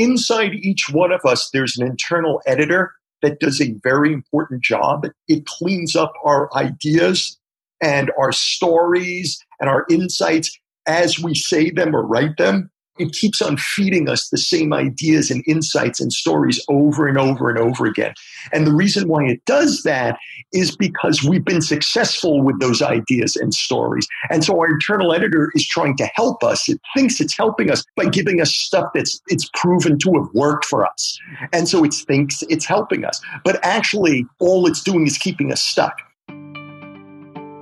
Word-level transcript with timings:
inside 0.00 0.54
each 0.54 0.88
one 0.90 1.12
of 1.12 1.24
us, 1.24 1.50
there's 1.52 1.78
an 1.78 1.86
internal 1.86 2.40
editor 2.46 2.94
that 3.22 3.38
does 3.38 3.60
a 3.60 3.74
very 3.82 4.12
important 4.12 4.62
job. 4.62 5.06
It 5.28 5.46
cleans 5.46 5.94
up 5.94 6.12
our 6.24 6.48
ideas 6.56 7.38
and 7.82 8.10
our 8.18 8.32
stories 8.32 9.38
and 9.60 9.68
our 9.68 9.84
insights 9.90 10.58
as 10.86 11.18
we 11.18 11.34
say 11.34 11.70
them 11.70 11.94
or 11.94 12.06
write 12.06 12.36
them 12.38 12.70
it 13.00 13.12
keeps 13.12 13.40
on 13.40 13.56
feeding 13.56 14.08
us 14.08 14.28
the 14.28 14.36
same 14.36 14.74
ideas 14.74 15.30
and 15.30 15.42
insights 15.46 16.00
and 16.00 16.12
stories 16.12 16.62
over 16.68 17.08
and 17.08 17.16
over 17.16 17.48
and 17.48 17.58
over 17.58 17.86
again. 17.86 18.12
And 18.52 18.66
the 18.66 18.74
reason 18.74 19.08
why 19.08 19.24
it 19.24 19.42
does 19.46 19.82
that 19.84 20.18
is 20.52 20.76
because 20.76 21.24
we've 21.24 21.44
been 21.44 21.62
successful 21.62 22.42
with 22.42 22.60
those 22.60 22.82
ideas 22.82 23.36
and 23.36 23.54
stories. 23.54 24.06
And 24.30 24.44
so 24.44 24.60
our 24.60 24.66
internal 24.66 25.14
editor 25.14 25.50
is 25.54 25.66
trying 25.66 25.96
to 25.96 26.10
help 26.14 26.44
us. 26.44 26.68
It 26.68 26.78
thinks 26.94 27.20
it's 27.20 27.36
helping 27.36 27.70
us 27.70 27.82
by 27.96 28.04
giving 28.04 28.40
us 28.40 28.54
stuff 28.54 28.90
that's 28.94 29.20
it's 29.28 29.48
proven 29.54 29.98
to 30.00 30.12
have 30.14 30.28
worked 30.34 30.66
for 30.66 30.84
us. 30.84 31.18
And 31.54 31.68
so 31.68 31.82
it 31.84 31.94
thinks 31.94 32.42
it's 32.50 32.66
helping 32.66 33.06
us. 33.06 33.20
But 33.44 33.58
actually 33.62 34.26
all 34.40 34.66
it's 34.66 34.82
doing 34.82 35.06
is 35.06 35.16
keeping 35.16 35.52
us 35.52 35.62
stuck. 35.62 35.96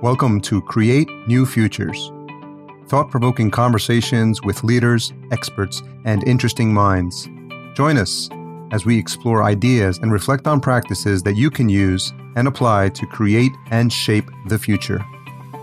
Welcome 0.01 0.41
to 0.41 0.61
Create 0.61 1.09
New 1.27 1.45
Futures 1.45 2.11
thought 2.89 3.11
provoking 3.11 3.51
conversations 3.51 4.41
with 4.41 4.63
leaders, 4.63 5.13
experts, 5.31 5.83
and 6.05 6.27
interesting 6.27 6.73
minds. 6.73 7.29
Join 7.75 7.97
us 7.97 8.31
as 8.71 8.83
we 8.83 8.97
explore 8.97 9.43
ideas 9.43 9.99
and 9.99 10.11
reflect 10.11 10.47
on 10.47 10.59
practices 10.59 11.21
that 11.21 11.35
you 11.35 11.51
can 11.51 11.69
use 11.69 12.11
and 12.35 12.47
apply 12.47 12.89
to 12.89 13.05
create 13.05 13.51
and 13.69 13.93
shape 13.93 14.25
the 14.47 14.57
future. 14.57 15.05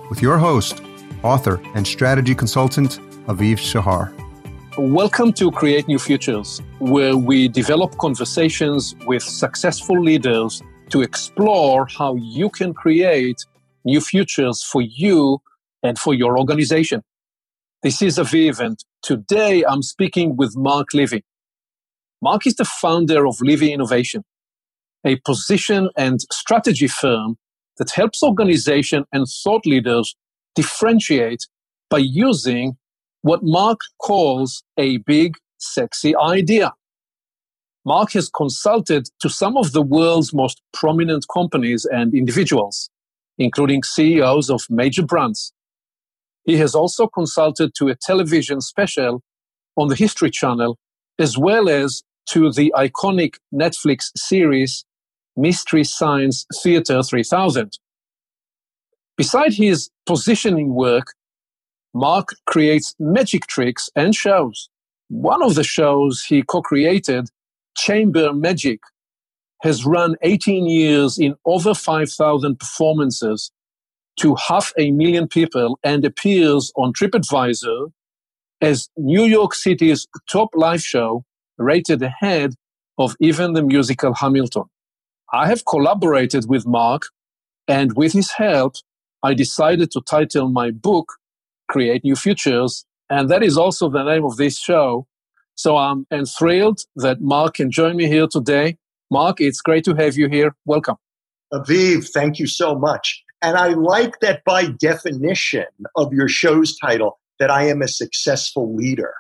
With 0.09 0.23
your 0.23 0.39
host, 0.39 0.83
author, 1.25 1.61
and 1.75 1.85
strategy 1.85 2.33
consultant, 2.33 3.01
Aviv 3.27 3.59
Shahar. 3.59 4.15
Welcome 4.79 5.33
to 5.33 5.51
Create 5.51 5.89
New 5.89 5.99
Futures, 5.99 6.63
where 6.79 7.17
we 7.17 7.49
develop 7.49 7.99
conversations 7.99 8.95
with 9.05 9.25
successful 9.25 10.01
leaders 10.01 10.63
to 10.91 11.03
explore 11.03 11.87
how 11.87 12.15
you 12.15 12.51
can 12.51 12.73
create 12.73 13.45
new 13.85 14.01
futures 14.01 14.63
for 14.63 14.81
you 14.81 15.41
and 15.83 15.99
for 15.99 16.15
your 16.15 16.39
organization. 16.39 17.03
This 17.83 18.01
is 18.01 18.17
Aviv, 18.17 18.59
and 18.59 18.79
today 19.03 19.63
I'm 19.63 19.83
speaking 19.83 20.35
with 20.35 20.57
Mark 20.57 20.95
Levy. 20.95 21.23
Mark 22.23 22.47
is 22.47 22.55
the 22.55 22.65
founder 22.65 23.27
of 23.27 23.39
Levy 23.43 23.71
Innovation, 23.71 24.25
a 25.05 25.17
position 25.27 25.91
and 25.95 26.21
strategy 26.33 26.89
firm 26.89 27.37
that 27.77 27.91
helps 27.91 28.23
organization 28.23 29.05
and 29.13 29.27
thought 29.29 29.67
leaders 29.67 30.17
differentiate 30.55 31.47
by 31.91 31.99
using 31.99 32.79
what 33.21 33.41
Mark 33.43 33.81
calls 33.99 34.65
a 34.79 34.97
big, 34.97 35.37
sexy 35.59 36.17
idea. 36.17 36.73
Mark 37.85 38.13
has 38.13 38.31
consulted 38.31 39.11
to 39.21 39.29
some 39.29 39.59
of 39.59 39.73
the 39.73 39.83
world's 39.83 40.33
most 40.33 40.63
prominent 40.73 41.27
companies 41.33 41.85
and 41.85 42.15
individuals, 42.15 42.89
including 43.37 43.83
CEOs 43.83 44.49
of 44.49 44.63
major 44.71 45.05
brands. 45.05 45.53
He 46.47 46.57
has 46.59 46.75
also 46.75 47.09
consulted 47.09 47.73
to 47.77 47.89
a 47.89 47.97
television 47.97 48.61
special 48.61 49.21
on 49.77 49.89
the 49.89 49.97
History 49.97 50.31
Channel, 50.31 50.79
as 51.19 51.37
well 51.37 51.69
as 51.69 52.03
to 52.31 52.53
the 52.53 52.73
iconic 52.77 53.35
Netflix 53.53 54.11
series 54.17 54.85
Mystery 55.37 55.85
Science 55.85 56.47
Theater 56.63 57.03
3000. 57.03 57.73
Beside 59.17 59.55
his 59.55 59.91
positioning 60.07 60.75
work, 60.75 61.15
Mark 61.93 62.35
creates 62.47 62.95
magic 62.99 63.47
tricks 63.47 63.91
and 63.97 64.15
shows. 64.15 64.69
One 65.09 65.43
of 65.43 65.57
the 65.57 65.65
shows 65.65 66.25
he 66.25 66.43
co-created, 66.43 67.29
Chamber 67.77 68.33
Magic, 68.33 68.81
has 69.63 69.85
run 69.85 70.17
18 70.23 70.67
years 70.67 71.19
in 71.19 71.35
over 71.45 71.75
5,000 71.75 72.59
performances 72.59 73.51
to 74.21 74.35
half 74.35 74.73
a 74.79 74.91
million 74.91 75.29
people 75.29 75.79
and 75.83 76.05
appears 76.05 76.73
on 76.77 76.93
TripAdvisor 76.93 77.93
as 78.61 78.89
New 78.97 79.25
York 79.25 79.55
City's 79.55 80.07
top 80.31 80.51
live 80.55 80.83
show, 80.83 81.25
rated 81.59 82.03
ahead 82.03 82.55
of 82.99 83.15
even 83.21 83.53
the 83.53 83.63
musical 83.63 84.15
Hamilton. 84.15 84.65
I 85.33 85.47
have 85.49 85.65
collaborated 85.67 86.49
with 86.49 86.67
Mark, 86.67 87.03
and 87.69 87.95
with 87.97 88.13
his 88.13 88.31
help, 88.33 88.77
I 89.23 89.35
decided 89.35 89.91
to 89.91 90.01
title 90.01 90.49
my 90.49 90.71
book 90.71 91.13
Create 91.69 92.05
New 92.05 92.17
Futures, 92.17 92.87
and 93.11 93.29
that 93.29 93.43
is 93.43 93.59
also 93.59 93.91
the 93.91 94.05
name 94.05 94.25
of 94.25 94.37
this 94.37 94.59
show. 94.59 95.07
So 95.57 95.77
I'm 95.77 96.07
thrilled 96.27 96.81
that 96.97 97.21
Mark 97.21 97.55
can 97.55 97.71
join 97.71 97.97
me 97.97 98.07
here 98.07 98.27
today. 98.27 98.77
Mark, 99.11 99.41
it's 99.41 99.61
great 99.61 99.85
to 99.85 99.95
have 99.95 100.17
you 100.17 100.29
here. 100.29 100.55
Welcome. 100.65 100.97
Aviv, 101.53 102.09
thank 102.11 102.39
you 102.39 102.47
so 102.47 102.79
much. 102.79 103.23
And 103.43 103.57
I 103.57 103.69
like 103.69 104.21
that 104.21 104.43
by 104.45 104.67
definition 104.67 105.67
of 105.95 106.13
your 106.13 106.29
show's 106.29 106.77
title, 106.79 107.19
that 107.39 107.51
I 107.51 107.65
am 107.65 107.83
a 107.83 107.89
successful 107.89 108.75
leader, 108.75 109.15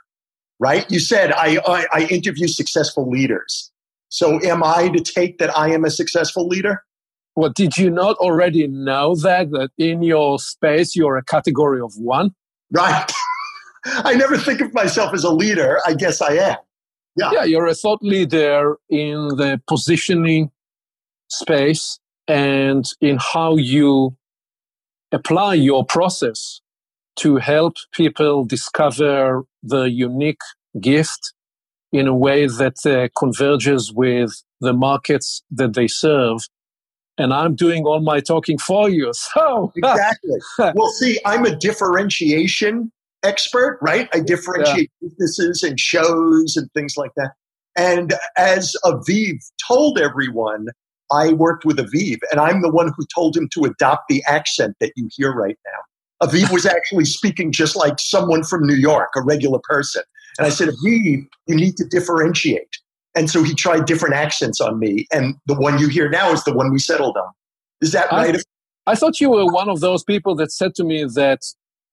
right? 0.58 0.90
You 0.90 1.00
said 1.00 1.32
I, 1.32 1.58
I, 1.66 1.86
I 1.92 2.06
interview 2.06 2.48
successful 2.48 3.08
leaders. 3.08 3.70
So 4.08 4.40
am 4.42 4.62
I 4.64 4.88
to 4.88 5.00
take 5.00 5.38
that 5.38 5.56
I 5.56 5.70
am 5.72 5.84
a 5.84 5.90
successful 5.90 6.46
leader? 6.48 6.82
Well, 7.34 7.50
did 7.50 7.76
you 7.76 7.90
not 7.90 8.16
already 8.16 8.66
know 8.66 9.14
that, 9.16 9.50
that 9.50 9.70
in 9.76 10.02
your 10.02 10.38
space 10.38 10.96
you're 10.96 11.18
a 11.18 11.24
category 11.24 11.80
of 11.80 11.92
one? 11.96 12.34
Right. 12.70 13.12
I 13.84 14.14
never 14.14 14.38
think 14.38 14.62
of 14.62 14.72
myself 14.72 15.12
as 15.12 15.22
a 15.22 15.30
leader. 15.30 15.78
I 15.86 15.94
guess 15.94 16.22
I 16.22 16.32
am. 16.32 16.56
Yeah. 17.16 17.30
Yeah, 17.32 17.44
you're 17.44 17.66
a 17.66 17.74
thought 17.74 18.02
leader 18.02 18.76
in 18.88 19.28
the 19.36 19.60
positioning 19.66 20.50
space 21.28 21.98
and 22.28 22.84
in 23.00 23.18
how 23.18 23.56
you 23.56 24.16
apply 25.12 25.54
your 25.54 25.84
process 25.84 26.60
to 27.16 27.36
help 27.36 27.76
people 27.92 28.44
discover 28.44 29.44
the 29.62 29.84
unique 29.84 30.40
gift 30.80 31.32
in 31.92 32.06
a 32.06 32.14
way 32.14 32.46
that 32.46 32.84
uh, 32.84 33.08
converges 33.18 33.92
with 33.92 34.42
the 34.60 34.72
markets 34.72 35.42
that 35.50 35.74
they 35.74 35.86
serve. 35.86 36.40
And 37.18 37.32
I'm 37.32 37.54
doing 37.54 37.84
all 37.84 38.00
my 38.00 38.20
talking 38.20 38.58
for 38.58 38.90
you. 38.90 39.12
So 39.34 39.72
exactly. 39.74 40.38
well, 40.74 40.90
see, 40.90 41.18
I'm 41.24 41.46
a 41.46 41.56
differentiation 41.56 42.92
expert, 43.22 43.78
right? 43.80 44.08
I 44.12 44.20
differentiate 44.20 44.90
yeah. 45.00 45.08
businesses 45.08 45.62
and 45.62 45.80
shows 45.80 46.56
and 46.56 46.70
things 46.72 46.94
like 46.96 47.12
that. 47.16 47.32
And 47.76 48.14
as 48.36 48.74
Aviv 48.84 49.38
told 49.66 49.98
everyone, 49.98 50.68
I 51.12 51.32
worked 51.32 51.64
with 51.64 51.78
Aviv, 51.78 52.18
and 52.30 52.40
I'm 52.40 52.62
the 52.62 52.70
one 52.70 52.92
who 52.96 53.04
told 53.14 53.36
him 53.36 53.48
to 53.54 53.64
adopt 53.64 54.08
the 54.08 54.22
accent 54.26 54.76
that 54.80 54.92
you 54.96 55.08
hear 55.12 55.32
right 55.32 55.58
now. 55.64 56.26
Aviv 56.26 56.50
was 56.52 56.66
actually 56.66 57.04
speaking 57.04 57.52
just 57.52 57.76
like 57.76 57.98
someone 57.98 58.42
from 58.42 58.66
New 58.66 58.74
York, 58.74 59.10
a 59.16 59.22
regular 59.22 59.60
person. 59.64 60.02
And 60.38 60.46
I 60.46 60.50
said, 60.50 60.68
Aviv, 60.68 61.26
you 61.46 61.54
need 61.54 61.76
to 61.76 61.84
differentiate. 61.84 62.68
And 63.14 63.30
so 63.30 63.42
he 63.42 63.54
tried 63.54 63.86
different 63.86 64.14
accents 64.14 64.60
on 64.60 64.78
me, 64.78 65.06
and 65.12 65.36
the 65.46 65.54
one 65.54 65.78
you 65.78 65.88
hear 65.88 66.08
now 66.08 66.32
is 66.32 66.44
the 66.44 66.52
one 66.52 66.70
we 66.70 66.78
settled 66.78 67.16
on. 67.16 67.32
Is 67.80 67.92
that 67.92 68.10
right? 68.12 68.36
I, 68.86 68.92
I 68.92 68.94
thought 68.94 69.20
you 69.20 69.30
were 69.30 69.46
one 69.46 69.68
of 69.68 69.80
those 69.80 70.04
people 70.04 70.34
that 70.36 70.52
said 70.52 70.74
to 70.76 70.84
me 70.84 71.04
that 71.04 71.40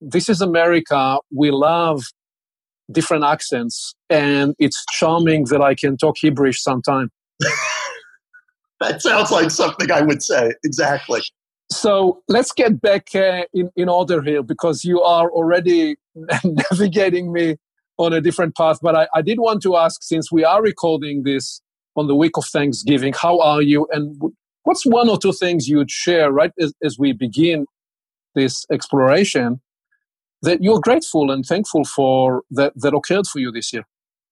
this 0.00 0.28
is 0.28 0.40
America. 0.40 1.18
We 1.34 1.50
love 1.50 2.02
different 2.92 3.24
accents, 3.24 3.94
and 4.10 4.54
it's 4.58 4.84
charming 4.92 5.44
that 5.44 5.62
I 5.62 5.74
can 5.74 5.96
talk 5.96 6.16
Hebrewish 6.22 6.56
sometime. 6.56 7.10
that 8.80 9.02
sounds 9.02 9.30
like 9.30 9.50
something 9.50 9.90
I 9.90 10.02
would 10.02 10.22
say. 10.22 10.52
Exactly. 10.64 11.22
So 11.70 12.22
let's 12.28 12.52
get 12.52 12.80
back 12.80 13.14
uh, 13.14 13.44
in, 13.52 13.70
in 13.76 13.88
order 13.88 14.22
here 14.22 14.42
because 14.42 14.84
you 14.84 15.02
are 15.02 15.30
already 15.30 15.96
navigating 16.44 17.32
me 17.32 17.56
on 17.98 18.12
a 18.12 18.20
different 18.20 18.56
path. 18.56 18.78
But 18.82 18.94
I, 18.94 19.08
I 19.14 19.22
did 19.22 19.38
want 19.38 19.62
to 19.62 19.76
ask 19.76 20.02
since 20.02 20.30
we 20.30 20.44
are 20.44 20.62
recording 20.62 21.22
this 21.22 21.60
on 21.96 22.06
the 22.06 22.14
week 22.14 22.36
of 22.36 22.44
Thanksgiving, 22.44 23.12
how 23.12 23.38
are 23.40 23.62
you? 23.62 23.86
And 23.92 24.20
what's 24.64 24.84
one 24.84 25.08
or 25.08 25.18
two 25.18 25.32
things 25.32 25.68
you'd 25.68 25.90
share 25.90 26.32
right 26.32 26.50
as, 26.58 26.72
as 26.82 26.98
we 26.98 27.12
begin 27.12 27.66
this 28.34 28.66
exploration 28.70 29.60
that 30.42 30.62
you're 30.62 30.80
grateful 30.80 31.30
and 31.30 31.44
thankful 31.44 31.84
for 31.84 32.42
that, 32.50 32.72
that 32.76 32.94
occurred 32.94 33.26
for 33.26 33.38
you 33.38 33.50
this 33.52 33.72
year? 33.72 33.84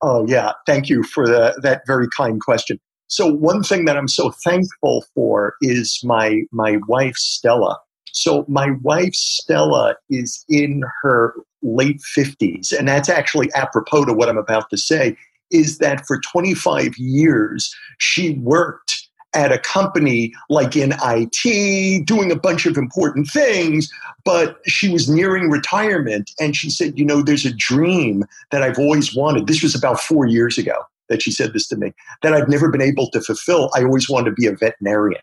Oh, 0.02 0.26
yeah. 0.26 0.52
Thank 0.66 0.88
you 0.88 1.04
for 1.04 1.26
the, 1.26 1.58
that 1.62 1.82
very 1.86 2.08
kind 2.08 2.40
question. 2.40 2.80
So 3.12 3.26
one 3.26 3.62
thing 3.62 3.84
that 3.84 3.98
I'm 3.98 4.08
so 4.08 4.30
thankful 4.30 5.04
for 5.14 5.56
is 5.60 6.00
my 6.02 6.44
my 6.50 6.78
wife 6.88 7.14
Stella. 7.16 7.78
So 8.10 8.46
my 8.48 8.70
wife 8.80 9.14
Stella 9.14 9.96
is 10.08 10.42
in 10.48 10.82
her 11.02 11.34
late 11.60 12.00
50s 12.16 12.72
and 12.72 12.88
that's 12.88 13.10
actually 13.10 13.52
apropos 13.52 14.06
to 14.06 14.14
what 14.14 14.30
I'm 14.30 14.38
about 14.38 14.70
to 14.70 14.78
say 14.78 15.18
is 15.50 15.76
that 15.76 16.06
for 16.06 16.20
25 16.20 16.96
years 16.96 17.76
she 17.98 18.38
worked 18.38 19.06
at 19.34 19.52
a 19.52 19.58
company 19.58 20.32
like 20.48 20.74
in 20.74 20.94
IT, 21.04 22.06
doing 22.06 22.32
a 22.32 22.36
bunch 22.36 22.64
of 22.64 22.78
important 22.78 23.28
things, 23.28 23.90
but 24.24 24.58
she 24.66 24.88
was 24.88 25.10
nearing 25.10 25.50
retirement. 25.50 26.30
And 26.40 26.56
she 26.56 26.70
said, 26.70 26.98
You 26.98 27.04
know, 27.04 27.20
there's 27.20 27.44
a 27.44 27.54
dream 27.54 28.24
that 28.50 28.62
I've 28.62 28.78
always 28.78 29.14
wanted. 29.14 29.48
This 29.48 29.62
was 29.62 29.74
about 29.74 30.00
four 30.00 30.26
years 30.26 30.56
ago 30.56 30.86
that 31.12 31.22
she 31.22 31.30
said 31.30 31.52
this 31.52 31.68
to 31.68 31.76
me, 31.76 31.92
that 32.22 32.32
I've 32.32 32.48
never 32.48 32.70
been 32.70 32.82
able 32.82 33.10
to 33.10 33.20
fulfill. 33.20 33.70
I 33.74 33.84
always 33.84 34.08
wanted 34.08 34.30
to 34.30 34.36
be 34.36 34.46
a 34.46 34.52
veterinarian. 34.52 35.20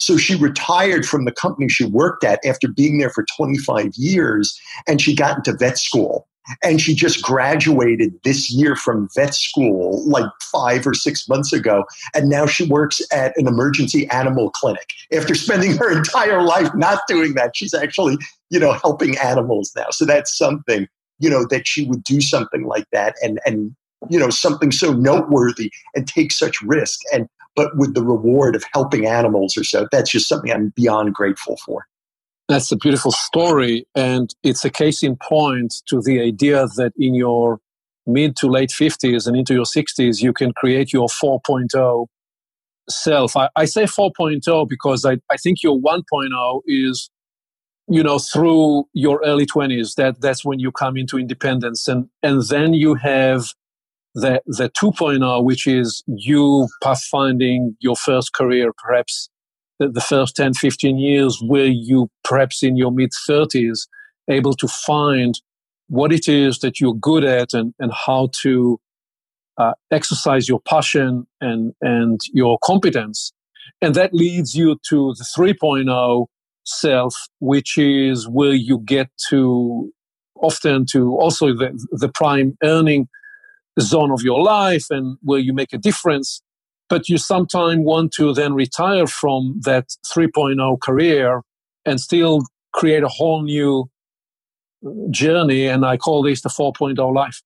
So 0.00 0.16
she 0.16 0.34
retired 0.34 1.06
from 1.06 1.24
the 1.24 1.32
company 1.32 1.68
she 1.68 1.86
worked 1.86 2.24
at 2.24 2.44
after 2.44 2.68
being 2.68 2.98
there 2.98 3.10
for 3.10 3.24
25 3.36 3.92
years 3.94 4.60
and 4.86 5.00
she 5.00 5.14
got 5.14 5.38
into 5.38 5.52
vet 5.54 5.78
school. 5.78 6.26
And 6.62 6.80
she 6.80 6.94
just 6.94 7.22
graduated 7.22 8.14
this 8.24 8.50
year 8.50 8.74
from 8.74 9.08
vet 9.14 9.34
school 9.34 10.02
like 10.08 10.30
five 10.50 10.86
or 10.86 10.94
six 10.94 11.28
months 11.28 11.52
ago. 11.52 11.84
And 12.14 12.30
now 12.30 12.46
she 12.46 12.64
works 12.64 13.02
at 13.12 13.36
an 13.36 13.46
emergency 13.46 14.08
animal 14.08 14.50
clinic. 14.50 14.88
After 15.12 15.34
spending 15.34 15.76
her 15.76 15.94
entire 15.94 16.42
life 16.42 16.74
not 16.74 17.00
doing 17.06 17.34
that, 17.34 17.54
she's 17.54 17.74
actually, 17.74 18.16
you 18.48 18.58
know, 18.58 18.72
helping 18.72 19.18
animals 19.18 19.72
now. 19.76 19.90
So 19.90 20.06
that's 20.06 20.36
something, 20.36 20.88
you 21.18 21.28
know, 21.28 21.46
that 21.50 21.68
she 21.68 21.84
would 21.84 22.02
do 22.04 22.22
something 22.22 22.64
like 22.64 22.86
that 22.92 23.14
and, 23.22 23.40
and, 23.44 23.76
you 24.08 24.18
know, 24.18 24.30
something 24.30 24.70
so 24.72 24.92
noteworthy 24.92 25.72
and 25.94 26.06
take 26.06 26.32
such 26.32 26.60
risk. 26.62 27.00
And 27.12 27.28
but 27.58 27.76
with 27.76 27.94
the 27.94 28.04
reward 28.04 28.54
of 28.54 28.62
helping 28.72 29.04
animals 29.04 29.56
or 29.56 29.64
so. 29.64 29.88
That's 29.90 30.12
just 30.12 30.28
something 30.28 30.52
I'm 30.52 30.72
beyond 30.76 31.12
grateful 31.12 31.58
for. 31.66 31.88
That's 32.48 32.70
a 32.70 32.76
beautiful 32.76 33.10
story. 33.10 33.84
And 33.96 34.32
it's 34.44 34.64
a 34.64 34.70
case 34.70 35.02
in 35.02 35.16
point 35.16 35.74
to 35.88 36.00
the 36.00 36.20
idea 36.20 36.68
that 36.76 36.92
in 36.96 37.16
your 37.16 37.58
mid 38.06 38.36
to 38.36 38.46
late 38.46 38.70
50s 38.70 39.26
and 39.26 39.36
into 39.36 39.54
your 39.54 39.64
60s, 39.64 40.22
you 40.22 40.32
can 40.32 40.52
create 40.52 40.92
your 40.92 41.08
4.0 41.08 42.06
self. 42.88 43.36
I, 43.36 43.48
I 43.56 43.64
say 43.64 43.84
4.0 43.84 44.68
because 44.68 45.04
I, 45.04 45.18
I 45.28 45.36
think 45.36 45.62
your 45.64 45.78
1.0 45.78 46.62
is, 46.66 47.10
you 47.88 48.04
know, 48.04 48.20
through 48.20 48.84
your 48.92 49.20
early 49.24 49.46
20s. 49.46 49.96
That, 49.96 50.20
that's 50.20 50.44
when 50.44 50.60
you 50.60 50.70
come 50.70 50.96
into 50.96 51.18
independence. 51.18 51.88
And, 51.88 52.08
and 52.22 52.42
then 52.48 52.72
you 52.72 52.94
have 52.94 53.52
the, 54.20 54.42
the 54.46 54.68
2.0, 54.70 55.44
which 55.44 55.66
is 55.66 56.02
you 56.06 56.68
pathfinding 56.82 57.74
your 57.80 57.96
first 57.96 58.32
career, 58.32 58.72
perhaps 58.76 59.28
the, 59.78 59.88
the 59.88 60.00
first 60.00 60.36
10, 60.36 60.54
15 60.54 60.98
years 60.98 61.40
where 61.44 61.66
you 61.66 62.10
perhaps 62.24 62.62
in 62.62 62.76
your 62.76 62.90
mid 62.90 63.10
30s 63.28 63.86
able 64.28 64.54
to 64.54 64.68
find 64.68 65.40
what 65.88 66.12
it 66.12 66.28
is 66.28 66.58
that 66.58 66.80
you're 66.80 66.94
good 66.94 67.24
at 67.24 67.54
and, 67.54 67.74
and 67.78 67.92
how 67.92 68.28
to 68.32 68.78
uh, 69.56 69.72
exercise 69.90 70.48
your 70.48 70.60
passion 70.60 71.26
and, 71.40 71.72
and 71.80 72.20
your 72.32 72.58
competence. 72.62 73.32
And 73.80 73.94
that 73.94 74.12
leads 74.12 74.54
you 74.54 74.78
to 74.88 75.14
the 75.16 75.24
3.0 75.36 76.26
self, 76.64 77.14
which 77.40 77.78
is 77.78 78.28
where 78.28 78.52
you 78.52 78.80
get 78.84 79.08
to 79.30 79.92
often 80.40 80.86
to 80.86 81.16
also 81.16 81.48
the, 81.48 81.78
the 81.92 82.10
prime 82.14 82.56
earning 82.62 83.08
zone 83.80 84.10
of 84.10 84.22
your 84.22 84.42
life 84.42 84.86
and 84.90 85.16
where 85.22 85.38
you 85.38 85.52
make 85.52 85.72
a 85.72 85.78
difference. 85.78 86.42
But 86.88 87.08
you 87.08 87.18
sometimes 87.18 87.80
want 87.84 88.12
to 88.12 88.32
then 88.32 88.54
retire 88.54 89.06
from 89.06 89.60
that 89.64 89.88
3.0 90.06 90.80
career 90.80 91.42
and 91.84 92.00
still 92.00 92.42
create 92.72 93.02
a 93.02 93.08
whole 93.08 93.42
new 93.42 93.90
journey. 95.10 95.66
And 95.66 95.84
I 95.84 95.96
call 95.96 96.22
this 96.22 96.40
the 96.40 96.48
4.0 96.48 97.14
life. 97.14 97.42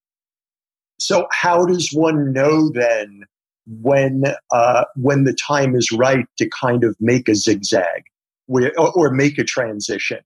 So, 0.99 1.27
how 1.33 1.65
does 1.67 1.91
one 1.93 2.33
know 2.33 2.71
then 2.71 3.25
when 3.67 4.23
uh, 4.53 4.85
when 4.95 5.25
the 5.25 5.35
time 5.35 5.75
is 5.75 5.91
right 5.91 6.27
to 6.39 6.49
kind 6.49 6.85
of 6.85 6.95
make 7.01 7.29
a 7.29 7.35
zigzag 7.35 8.05
or, 8.47 8.71
or 8.77 9.11
make 9.11 9.39
a 9.39 9.45
transition? 9.45 10.21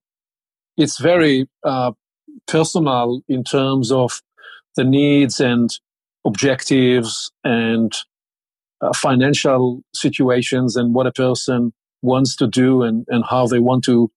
It's 0.77 1.01
very 1.01 1.49
uh, 1.65 1.93
personal 2.47 3.23
in 3.29 3.43
terms 3.43 3.91
of 3.91 4.21
the 4.77 4.85
needs 4.85 5.41
and 5.41 5.71
objectives 6.27 7.31
and 7.45 7.93
uh, 8.81 8.93
financial 8.95 9.81
situations 9.95 10.77
and 10.77 10.95
what 10.95 11.07
a 11.07 11.13
person 11.13 11.73
wants 12.03 12.37
to 12.37 12.47
do 12.47 12.83
and, 12.83 13.07
and 13.09 13.25
how 13.29 13.47
they 13.47 13.59
want 13.59 13.85
to 13.85 14.11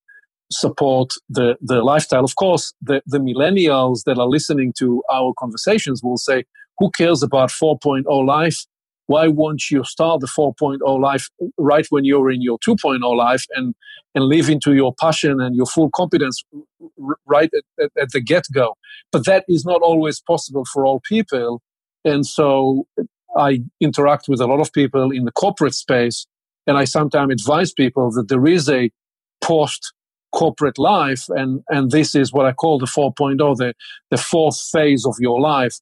support 0.51 1.13
the, 1.29 1.55
the 1.61 1.83
lifestyle. 1.83 2.25
Of 2.25 2.35
course, 2.35 2.73
the, 2.81 3.01
the 3.05 3.19
millennials 3.19 4.03
that 4.05 4.17
are 4.17 4.27
listening 4.27 4.73
to 4.79 5.03
our 5.11 5.33
conversations 5.37 6.01
will 6.03 6.17
say, 6.17 6.43
who 6.79 6.89
cares 6.97 7.21
about 7.21 7.49
4.0 7.49 8.03
life? 8.25 8.65
Why 9.05 9.27
won't 9.27 9.71
you 9.71 9.83
start 9.83 10.21
the 10.21 10.27
4.0 10.27 10.79
life 10.99 11.29
right 11.57 11.85
when 11.89 12.05
you're 12.05 12.29
in 12.29 12.41
your 12.41 12.59
2.0 12.59 12.99
life 13.15 13.45
and, 13.55 13.73
and 14.13 14.25
live 14.25 14.49
into 14.49 14.73
your 14.73 14.93
passion 14.99 15.41
and 15.41 15.55
your 15.55 15.65
full 15.65 15.89
competence 15.95 16.43
right 17.25 17.49
at, 17.53 17.83
at, 17.83 17.91
at 17.99 18.09
the 18.11 18.21
get 18.21 18.45
go? 18.53 18.75
But 19.11 19.25
that 19.25 19.45
is 19.47 19.65
not 19.65 19.81
always 19.81 20.21
possible 20.21 20.63
for 20.71 20.85
all 20.85 21.01
people. 21.07 21.61
And 22.05 22.25
so 22.25 22.87
I 23.37 23.63
interact 23.79 24.27
with 24.27 24.41
a 24.41 24.47
lot 24.47 24.59
of 24.59 24.73
people 24.73 25.11
in 25.11 25.25
the 25.25 25.31
corporate 25.31 25.75
space, 25.75 26.25
and 26.65 26.77
I 26.77 26.85
sometimes 26.85 27.31
advise 27.33 27.71
people 27.71 28.11
that 28.11 28.27
there 28.27 28.45
is 28.45 28.69
a 28.69 28.91
post 29.41 29.93
corporate 30.31 30.77
life, 30.77 31.25
and, 31.29 31.61
and 31.69 31.91
this 31.91 32.15
is 32.15 32.31
what 32.31 32.45
I 32.45 32.53
call 32.53 32.79
the 32.79 32.85
4.0, 32.85 33.57
the, 33.57 33.73
the 34.11 34.17
fourth 34.17 34.59
phase 34.71 35.05
of 35.05 35.15
your 35.19 35.39
life. 35.39 35.75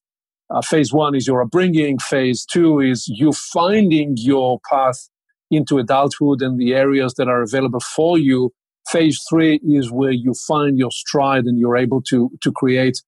Uh, 0.50 0.62
phase 0.62 0.92
one 0.92 1.14
is 1.14 1.26
your 1.26 1.42
upbringing. 1.42 1.98
Phase 1.98 2.46
two 2.46 2.80
is 2.80 3.06
you 3.08 3.32
finding 3.32 4.14
your 4.16 4.58
path 4.70 5.08
into 5.50 5.78
adulthood 5.78 6.40
and 6.40 6.58
the 6.58 6.74
areas 6.74 7.14
that 7.14 7.28
are 7.28 7.42
available 7.42 7.80
for 7.80 8.18
you. 8.18 8.50
Phase 8.88 9.22
three 9.28 9.60
is 9.62 9.90
where 9.90 10.10
you 10.10 10.32
find 10.46 10.78
your 10.78 10.90
stride 10.90 11.44
and 11.44 11.58
you're 11.58 11.76
able 11.76 12.00
to, 12.02 12.30
to 12.40 12.50
create 12.50 13.02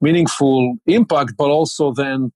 meaningful 0.00 0.76
impact, 0.86 1.32
but 1.36 1.50
also 1.50 1.92
then 1.92 2.30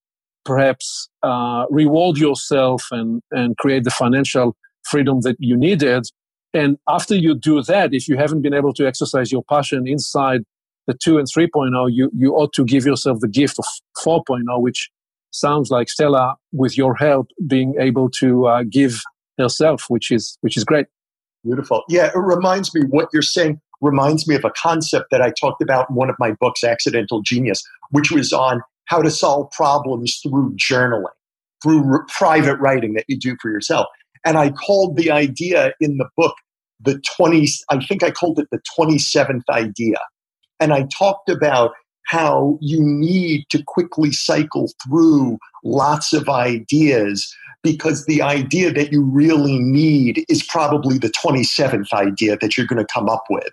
perhaps 0.49 1.11
uh, 1.23 1.67
reward 1.69 2.17
yourself 2.17 2.87
and, 2.91 3.21
and 3.31 3.55
create 3.59 3.85
the 3.85 3.91
financial 3.91 4.57
freedom 4.91 5.21
that 5.21 5.37
you 5.39 5.55
needed. 5.55 6.07
And 6.55 6.79
after 6.89 7.15
you 7.15 7.35
do 7.35 7.63
that, 7.65 7.93
if 7.93 8.09
you 8.09 8.17
haven't 8.17 8.41
been 8.41 8.55
able 8.55 8.73
to 8.73 8.87
exercise 8.87 9.31
your 9.31 9.45
passion 9.45 9.87
inside 9.87 10.41
the 10.87 10.95
2 10.95 11.19
and 11.19 11.29
3.0, 11.29 11.91
you, 11.93 12.11
you 12.17 12.33
ought 12.33 12.55
to 12.55 12.65
give 12.65 12.87
yourself 12.87 13.21
the 13.21 13.29
gift 13.29 13.59
of 13.59 13.67
4.0, 14.03 14.63
which 14.63 14.89
sounds 15.33 15.71
like 15.71 15.91
Stella, 15.91 16.37
with 16.53 16.79
your 16.79 16.95
help, 16.95 17.29
being 17.47 17.75
able 17.79 18.09
to 18.13 18.47
uh, 18.47 18.63
give 18.63 19.03
herself, 19.37 19.85
which 19.89 20.11
is, 20.11 20.39
which 20.41 20.57
is 20.57 20.65
great. 20.65 20.87
Beautiful. 21.45 21.83
Yeah, 21.91 22.07
it 22.07 22.17
reminds 22.17 22.75
me 22.75 22.81
what 22.89 23.11
you're 23.13 23.21
saying 23.21 23.61
reminds 23.83 24.27
me 24.27 24.35
of 24.35 24.45
a 24.45 24.51
concept 24.57 25.09
that 25.11 25.21
I 25.21 25.31
talked 25.31 25.63
about 25.63 25.91
in 25.91 25.95
one 25.95 26.09
of 26.09 26.17
my 26.19 26.33
books, 26.41 26.65
Accidental 26.65 27.21
Genius, 27.21 27.63
which 27.91 28.11
was 28.11 28.33
on 28.33 28.63
how 28.89 29.03
to 29.03 29.11
solve 29.11 29.51
problems 29.53 30.21
through 30.23 30.55
journaling, 30.57 31.05
through 31.63 32.05
private 32.09 32.57
writing 32.57 32.95
that 32.95 33.05
you 33.09 33.19
do 33.19 33.37
for 33.41 33.51
yourself. 33.51 33.87
And 34.25 34.37
I 34.37 34.51
called 34.51 34.97
the 34.97 35.11
idea 35.11 35.73
in 35.81 35.99
the 35.99 36.09
book 36.17 36.35
the 36.81 37.01
20, 37.17 37.49
I 37.71 37.85
think 37.85 38.03
I 38.03 38.11
called 38.11 38.39
it 38.39 38.49
the 38.51 38.61
27th 38.79 39.43
idea. 39.51 39.99
And 40.61 40.73
I 40.73 40.87
talked 40.97 41.29
about 41.29 41.73
how 42.07 42.59
you 42.61 42.79
need 42.81 43.45
to 43.51 43.63
quickly 43.63 44.13
cycle 44.13 44.71
through 44.85 45.39
lots 45.65 46.13
of 46.13 46.29
ideas 46.29 47.35
because 47.63 48.07
the 48.07 48.23
idea 48.23 48.73
that 48.73 48.93
you 48.93 49.03
really 49.03 49.59
need 49.59 50.25
is 50.29 50.43
probably 50.43 50.97
the 50.97 51.11
27th 51.11 51.93
idea 51.93 52.39
that 52.39 52.57
you're 52.57 52.67
going 52.67 52.85
to 52.85 52.93
come 52.93 53.09
up 53.09 53.25
with. 53.29 53.51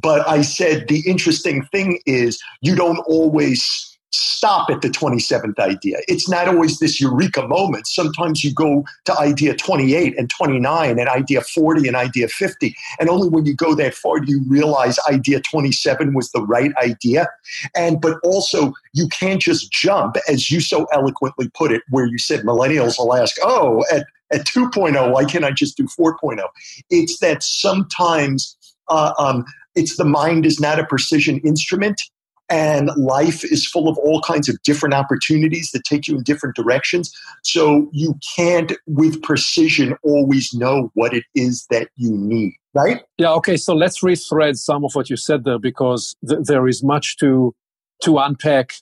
But 0.00 0.26
I 0.28 0.42
said 0.42 0.86
the 0.88 1.02
interesting 1.06 1.64
thing 1.72 2.00
is 2.06 2.40
you 2.60 2.76
don't 2.76 2.98
always 3.06 3.95
stop 4.16 4.70
at 4.70 4.82
the 4.82 4.88
27th 4.88 5.58
idea. 5.58 5.98
It's 6.08 6.28
not 6.28 6.48
always 6.48 6.78
this 6.78 7.00
eureka 7.00 7.46
moment. 7.46 7.86
Sometimes 7.86 8.42
you 8.42 8.52
go 8.52 8.84
to 9.04 9.18
idea 9.18 9.54
28 9.54 10.18
and 10.18 10.30
29 10.30 10.98
and 10.98 11.08
idea 11.08 11.40
40 11.40 11.86
and 11.86 11.96
idea 11.96 12.28
50. 12.28 12.74
And 12.98 13.08
only 13.08 13.28
when 13.28 13.46
you 13.46 13.54
go 13.54 13.74
that 13.74 13.94
far 13.94 14.20
do 14.20 14.30
you 14.30 14.42
realize 14.46 14.98
idea 15.10 15.40
27 15.40 16.14
was 16.14 16.30
the 16.32 16.42
right 16.42 16.72
idea. 16.82 17.28
And 17.74 18.00
but 18.00 18.18
also 18.22 18.72
you 18.92 19.08
can't 19.08 19.40
just 19.40 19.70
jump, 19.70 20.16
as 20.28 20.50
you 20.50 20.60
so 20.60 20.86
eloquently 20.92 21.50
put 21.50 21.72
it, 21.72 21.82
where 21.90 22.06
you 22.06 22.18
said 22.18 22.40
millennials 22.40 22.98
will 22.98 23.14
ask, 23.14 23.36
oh, 23.42 23.84
at, 23.92 24.06
at 24.32 24.46
2.0, 24.46 25.12
why 25.12 25.24
can't 25.24 25.44
I 25.44 25.50
just 25.50 25.76
do 25.76 25.86
4.0? 25.86 26.42
It's 26.90 27.18
that 27.20 27.42
sometimes 27.42 28.56
uh, 28.88 29.12
um, 29.18 29.44
it's 29.74 29.96
the 29.96 30.04
mind 30.04 30.46
is 30.46 30.60
not 30.60 30.80
a 30.80 30.84
precision 30.84 31.38
instrument 31.40 32.00
and 32.48 32.90
life 32.96 33.44
is 33.44 33.66
full 33.66 33.88
of 33.88 33.98
all 33.98 34.20
kinds 34.20 34.48
of 34.48 34.60
different 34.62 34.94
opportunities 34.94 35.70
that 35.72 35.84
take 35.84 36.06
you 36.06 36.16
in 36.16 36.22
different 36.22 36.54
directions. 36.54 37.12
So 37.42 37.88
you 37.92 38.18
can't, 38.36 38.72
with 38.86 39.22
precision, 39.22 39.96
always 40.02 40.54
know 40.54 40.90
what 40.94 41.12
it 41.12 41.24
is 41.34 41.66
that 41.70 41.88
you 41.96 42.10
need, 42.12 42.54
right? 42.74 43.02
Yeah. 43.18 43.32
Okay. 43.32 43.56
So 43.56 43.74
let's 43.74 44.02
rethread 44.02 44.56
some 44.56 44.84
of 44.84 44.94
what 44.94 45.10
you 45.10 45.16
said 45.16 45.44
there 45.44 45.58
because 45.58 46.14
th- 46.28 46.40
there 46.44 46.68
is 46.68 46.82
much 46.82 47.16
to 47.18 47.54
to 48.02 48.18
unpack 48.18 48.74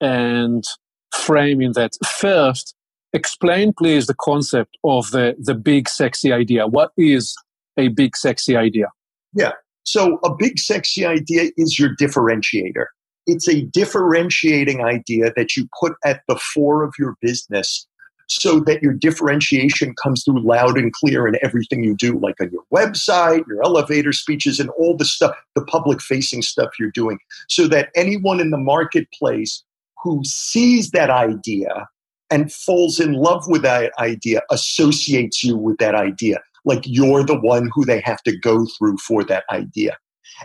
and 0.00 0.64
frame 1.12 1.60
in 1.60 1.72
that. 1.72 1.92
First, 2.04 2.74
explain, 3.12 3.72
please, 3.72 4.06
the 4.06 4.14
concept 4.14 4.76
of 4.82 5.10
the 5.10 5.36
the 5.38 5.54
big 5.54 5.88
sexy 5.88 6.32
idea. 6.32 6.66
What 6.66 6.90
is 6.96 7.36
a 7.76 7.88
big 7.88 8.16
sexy 8.16 8.56
idea? 8.56 8.86
Yeah. 9.32 9.52
So 9.84 10.18
a 10.24 10.34
big 10.34 10.58
sexy 10.58 11.06
idea 11.06 11.50
is 11.56 11.78
your 11.78 11.94
differentiator 11.94 12.86
it's 13.26 13.48
a 13.48 13.62
differentiating 13.62 14.84
idea 14.84 15.32
that 15.36 15.56
you 15.56 15.68
put 15.78 15.94
at 16.04 16.22
the 16.28 16.36
fore 16.36 16.82
of 16.82 16.94
your 16.98 17.16
business 17.20 17.86
so 18.28 18.58
that 18.60 18.82
your 18.82 18.92
differentiation 18.92 19.94
comes 20.02 20.24
through 20.24 20.40
loud 20.40 20.76
and 20.76 20.92
clear 20.92 21.28
in 21.28 21.36
everything 21.42 21.84
you 21.84 21.94
do, 21.94 22.18
like 22.18 22.40
on 22.40 22.50
your 22.50 22.64
website, 22.74 23.46
your 23.46 23.62
elevator 23.62 24.12
speeches, 24.12 24.58
and 24.58 24.70
all 24.70 24.96
the 24.96 25.04
stuff, 25.04 25.36
the 25.54 25.64
public 25.64 26.02
facing 26.02 26.42
stuff 26.42 26.70
you're 26.78 26.90
doing, 26.90 27.18
so 27.48 27.68
that 27.68 27.90
anyone 27.94 28.40
in 28.40 28.50
the 28.50 28.58
marketplace 28.58 29.62
who 30.02 30.22
sees 30.24 30.90
that 30.90 31.10
idea 31.10 31.88
and 32.30 32.52
falls 32.52 32.98
in 32.98 33.12
love 33.12 33.44
with 33.46 33.62
that 33.62 33.92
idea 33.98 34.42
associates 34.50 35.44
you 35.44 35.56
with 35.56 35.78
that 35.78 35.94
idea. 35.94 36.40
Like 36.64 36.82
you're 36.84 37.24
the 37.24 37.38
one 37.38 37.70
who 37.72 37.84
they 37.84 38.00
have 38.00 38.22
to 38.24 38.36
go 38.36 38.66
through 38.76 38.98
for 38.98 39.22
that 39.24 39.44
idea. 39.52 39.96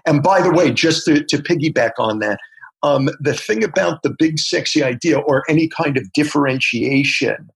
And 0.06 0.22
by 0.22 0.42
the 0.42 0.52
way, 0.52 0.72
just 0.72 1.06
to, 1.06 1.24
to 1.24 1.38
piggyback 1.38 1.94
on 1.98 2.20
that, 2.20 2.40
um, 2.84 3.10
the 3.20 3.34
thing 3.34 3.64
about 3.64 4.04
the 4.04 4.10
big 4.18 4.40
sexy 4.40 4.84
idea 4.84 5.20
or 5.20 5.44
any 5.50 5.68
kind 5.68 5.98
of 5.98 6.12
differentiation 6.14 7.50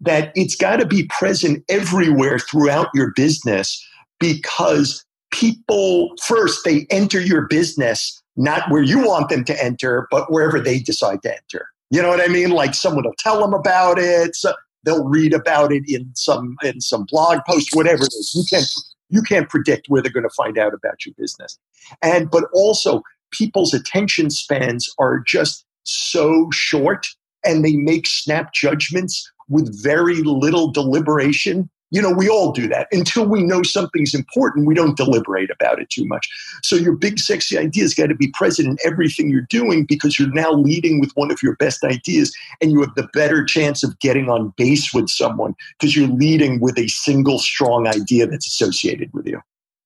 that 0.00 0.32
it's 0.34 0.56
got 0.56 0.76
to 0.76 0.86
be 0.86 1.04
present 1.04 1.64
everywhere 1.68 2.38
throughout 2.38 2.88
your 2.94 3.12
business 3.14 3.84
because 4.18 5.04
people 5.30 6.10
first 6.22 6.64
they 6.64 6.86
enter 6.90 7.20
your 7.20 7.46
business 7.46 8.20
not 8.36 8.70
where 8.70 8.82
you 8.82 8.98
want 8.98 9.28
them 9.28 9.44
to 9.44 9.64
enter 9.64 10.08
but 10.10 10.30
wherever 10.30 10.60
they 10.60 10.78
decide 10.78 11.22
to 11.22 11.32
enter. 11.32 11.66
You 11.90 12.00
know 12.02 12.08
what 12.08 12.20
i 12.20 12.26
mean? 12.26 12.50
Like 12.50 12.74
someone 12.74 13.04
will 13.04 13.14
tell 13.18 13.40
them 13.40 13.54
about 13.54 13.98
it 13.98 14.34
so 14.34 14.54
they'll 14.84 15.04
read 15.04 15.32
about 15.32 15.72
it 15.72 15.84
in 15.86 16.10
some 16.14 16.56
in 16.62 16.80
some 16.80 17.04
blog 17.08 17.38
post 17.48 17.70
whatever 17.72 18.02
it 18.02 18.14
is. 18.14 18.32
You 18.34 18.44
can't 18.50 18.66
you 19.08 19.22
can't 19.22 19.48
predict 19.48 19.88
where 19.88 20.02
they're 20.02 20.10
going 20.10 20.28
to 20.28 20.30
find 20.30 20.58
out 20.58 20.74
about 20.74 21.04
your 21.06 21.14
business. 21.16 21.58
And 22.02 22.30
but 22.30 22.44
also 22.52 23.02
people's 23.32 23.74
attention 23.74 24.30
spans 24.30 24.88
are 24.98 25.22
just 25.26 25.64
so 25.84 26.48
short 26.52 27.06
and 27.44 27.64
they 27.64 27.76
make 27.76 28.06
snap 28.06 28.52
judgments 28.52 29.30
with 29.48 29.82
very 29.82 30.22
little 30.22 30.70
deliberation. 30.70 31.68
You 31.90 32.00
know, 32.00 32.12
we 32.12 32.28
all 32.28 32.52
do 32.52 32.68
that. 32.68 32.86
Until 32.90 33.26
we 33.26 33.42
know 33.42 33.62
something's 33.62 34.14
important, 34.14 34.66
we 34.66 34.74
don't 34.74 34.96
deliberate 34.96 35.50
about 35.50 35.78
it 35.78 35.90
too 35.90 36.06
much. 36.06 36.26
So 36.62 36.76
your 36.76 36.96
big, 36.96 37.18
sexy 37.18 37.58
ideas 37.58 37.92
got 37.92 38.06
to 38.06 38.14
be 38.14 38.32
present 38.32 38.68
in 38.68 38.78
everything 38.82 39.28
you're 39.28 39.46
doing 39.50 39.84
because 39.84 40.18
you're 40.18 40.32
now 40.32 40.52
leading 40.52 41.00
with 41.00 41.10
one 41.16 41.30
of 41.30 41.42
your 41.42 41.56
best 41.56 41.84
ideas 41.84 42.34
and 42.62 42.72
you 42.72 42.80
have 42.80 42.94
the 42.94 43.08
better 43.12 43.44
chance 43.44 43.82
of 43.82 43.98
getting 43.98 44.30
on 44.30 44.54
base 44.56 44.94
with 44.94 45.10
someone 45.10 45.54
because 45.78 45.94
you're 45.94 46.08
leading 46.08 46.60
with 46.60 46.78
a 46.78 46.88
single 46.88 47.38
strong 47.38 47.86
idea 47.86 48.26
that's 48.26 48.46
associated 48.46 49.12
with 49.12 49.26
you. 49.26 49.40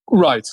Right. 0.08 0.46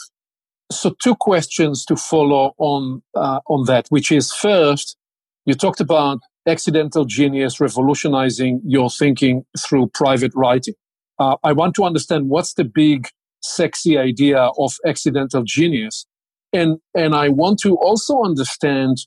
So 0.80 0.96
two 1.02 1.16
questions 1.16 1.86
to 1.86 1.96
follow 1.96 2.54
on 2.58 3.02
uh, 3.16 3.40
on 3.48 3.66
that, 3.66 3.88
which 3.90 4.12
is 4.12 4.32
first, 4.32 4.98
you 5.46 5.54
talked 5.54 5.80
about 5.80 6.20
accidental 6.48 7.06
genius 7.06 7.60
revolutionizing 7.60 8.62
your 8.66 8.90
thinking 8.90 9.46
through 9.58 9.88
private 9.94 10.32
writing. 10.36 10.76
Uh, 11.20 11.36
I 11.44 11.54
want 11.54 11.76
to 11.76 11.84
understand 11.84 12.30
what's 12.30 12.54
the 12.54 12.64
big 12.64 13.08
sexy 13.42 13.98
idea 13.98 14.50
of 14.58 14.74
accidental 14.86 15.44
genius. 15.44 16.06
And, 16.54 16.80
and 16.96 17.16
I 17.16 17.30
want 17.30 17.60
to 17.60 17.76
also 17.76 18.24
understand 18.24 18.98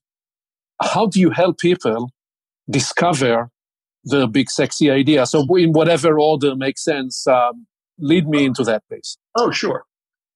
how 0.82 1.06
do 1.06 1.20
you 1.20 1.30
help 1.30 1.58
people 1.58 2.10
discover 2.68 3.50
the 4.04 4.26
big 4.26 4.50
sexy 4.50 4.90
idea? 4.90 5.26
So 5.26 5.46
in 5.56 5.72
whatever 5.72 6.18
order 6.18 6.54
makes 6.54 6.84
sense, 6.84 7.26
um, 7.26 7.66
lead 7.98 8.28
me 8.28 8.44
into 8.44 8.62
that, 8.64 8.82
please. 8.88 9.16
Oh, 9.36 9.50
sure. 9.50 9.84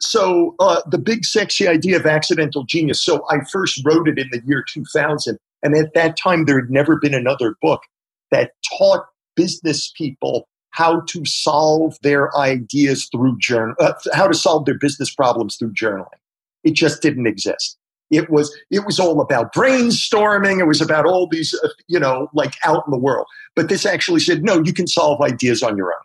So 0.01 0.55
uh, 0.59 0.81
the 0.91 0.99
big 0.99 1.25
sexy 1.25 1.69
idea 1.69 1.97
of 1.97 2.07
accidental 2.07 2.65
genius. 2.65 3.03
So 3.03 3.25
I 3.31 3.45
first 3.53 3.83
wrote 3.85 4.09
it 4.09 4.19
in 4.19 4.29
the 4.33 4.41
year 4.47 4.65
2000 4.67 5.39
and 5.63 5.77
at 5.77 5.95
that 5.95 6.17
time, 6.17 6.45
there 6.45 6.61
had 6.61 6.71
never 6.71 6.97
been 6.97 7.15
another 7.15 7.57
book 7.61 7.83
that 8.31 8.53
taught 8.79 9.05
business 9.37 9.93
people 9.97 10.49
how 10.71 11.01
to 11.01 11.25
solve 11.25 11.97
their 12.03 12.37
ideas 12.37 13.09
through 13.11 13.37
journal, 13.39 13.75
uh, 13.81 13.93
how 14.13 14.29
to 14.29 14.35
solve 14.35 14.65
their 14.67 14.79
business 14.79 15.13
problems 15.13 15.57
through 15.57 15.73
journaling. 15.73 16.07
It 16.63 16.73
just 16.73 17.03
didn't 17.03 17.27
exist. 17.27 17.77
It 18.11 18.29
was 18.31 18.55
it 18.71 18.85
was 18.85 18.99
all 18.99 19.21
about 19.21 19.55
brainstorming. 19.55 20.59
It 20.59 20.67
was 20.67 20.81
about 20.81 21.07
all 21.07 21.29
these, 21.29 21.55
uh, 21.63 21.69
you 21.87 21.99
know, 21.99 22.29
like 22.35 22.55
out 22.65 22.85
in 22.87 22.91
the 22.91 22.99
world. 22.99 23.27
But 23.55 23.69
this 23.69 23.87
actually 23.87 24.21
said, 24.21 24.43
no, 24.43 24.63
you 24.63 24.73
can 24.73 24.87
solve 24.87 25.21
ideas 25.21 25.63
on 25.63 25.77
your 25.77 25.93
own, 25.93 26.03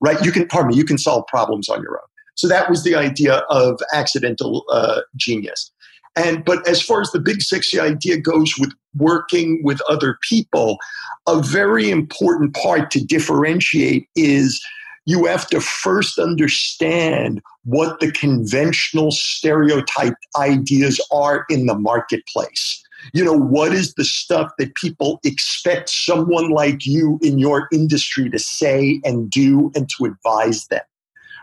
right? 0.00 0.22
You 0.24 0.32
can, 0.32 0.46
pardon 0.46 0.70
me, 0.70 0.76
you 0.76 0.84
can 0.84 0.98
solve 0.98 1.26
problems 1.26 1.68
on 1.68 1.82
your 1.82 1.92
own. 1.92 2.08
So 2.38 2.46
that 2.46 2.70
was 2.70 2.84
the 2.84 2.94
idea 2.94 3.38
of 3.50 3.80
accidental 3.92 4.64
uh, 4.70 5.00
genius. 5.16 5.72
And 6.14 6.44
but 6.44 6.66
as 6.68 6.80
far 6.80 7.00
as 7.00 7.10
the 7.10 7.18
big 7.18 7.42
sexy 7.42 7.80
idea 7.80 8.16
goes 8.16 8.54
with 8.58 8.72
working 8.96 9.60
with 9.64 9.80
other 9.88 10.18
people, 10.22 10.78
a 11.26 11.42
very 11.42 11.90
important 11.90 12.54
part 12.54 12.92
to 12.92 13.04
differentiate 13.04 14.08
is 14.14 14.64
you 15.04 15.24
have 15.24 15.48
to 15.48 15.60
first 15.60 16.16
understand 16.16 17.42
what 17.64 17.98
the 17.98 18.12
conventional 18.12 19.10
stereotyped 19.10 20.24
ideas 20.36 21.04
are 21.10 21.44
in 21.50 21.66
the 21.66 21.74
marketplace. 21.74 22.80
You 23.12 23.24
know, 23.24 23.36
what 23.36 23.72
is 23.72 23.94
the 23.94 24.04
stuff 24.04 24.52
that 24.58 24.76
people 24.76 25.18
expect 25.24 25.88
someone 25.88 26.50
like 26.50 26.86
you 26.86 27.18
in 27.20 27.40
your 27.40 27.66
industry 27.72 28.30
to 28.30 28.38
say 28.38 29.00
and 29.02 29.28
do 29.28 29.72
and 29.74 29.88
to 29.96 30.04
advise 30.04 30.68
them? 30.68 30.82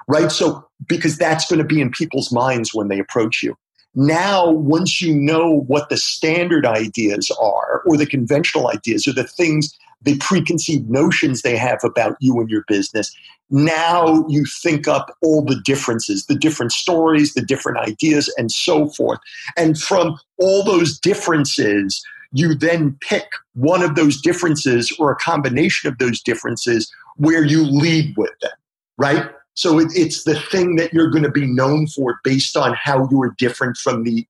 Right? 0.07 0.31
So, 0.31 0.67
because 0.87 1.17
that's 1.17 1.47
going 1.47 1.59
to 1.59 1.65
be 1.65 1.81
in 1.81 1.89
people's 1.91 2.31
minds 2.31 2.73
when 2.73 2.89
they 2.89 2.99
approach 2.99 3.41
you. 3.41 3.57
Now, 3.95 4.51
once 4.51 5.01
you 5.01 5.15
know 5.15 5.63
what 5.67 5.89
the 5.89 5.97
standard 5.97 6.65
ideas 6.65 7.31
are, 7.41 7.81
or 7.87 7.97
the 7.97 8.05
conventional 8.05 8.67
ideas, 8.67 9.07
or 9.07 9.13
the 9.13 9.23
things, 9.23 9.73
the 10.01 10.17
preconceived 10.17 10.89
notions 10.89 11.41
they 11.41 11.55
have 11.55 11.79
about 11.83 12.17
you 12.19 12.39
and 12.39 12.49
your 12.49 12.65
business, 12.67 13.15
now 13.49 14.25
you 14.27 14.45
think 14.45 14.87
up 14.87 15.15
all 15.21 15.43
the 15.43 15.59
differences, 15.63 16.25
the 16.25 16.35
different 16.35 16.71
stories, 16.73 17.33
the 17.33 17.41
different 17.41 17.77
ideas, 17.79 18.33
and 18.37 18.51
so 18.51 18.89
forth. 18.89 19.19
And 19.55 19.79
from 19.79 20.17
all 20.39 20.63
those 20.63 20.99
differences, 20.99 22.03
you 22.31 22.53
then 22.53 22.97
pick 23.01 23.27
one 23.53 23.81
of 23.81 23.95
those 23.95 24.19
differences 24.19 24.93
or 24.99 25.11
a 25.11 25.15
combination 25.15 25.89
of 25.89 25.97
those 25.99 26.21
differences 26.21 26.91
where 27.15 27.45
you 27.45 27.63
lead 27.63 28.13
with 28.17 28.31
them, 28.41 28.51
right? 28.97 29.29
So 29.55 29.79
it, 29.79 29.87
it's 29.95 30.23
the 30.23 30.39
thing 30.39 30.75
that 30.75 30.93
you're 30.93 31.09
going 31.09 31.23
to 31.23 31.31
be 31.31 31.45
known 31.45 31.87
for 31.87 32.19
based 32.23 32.55
on 32.55 32.73
how 32.73 33.07
you 33.09 33.21
are 33.23 33.33
different 33.37 33.77
from 33.77 34.03
the 34.03 34.27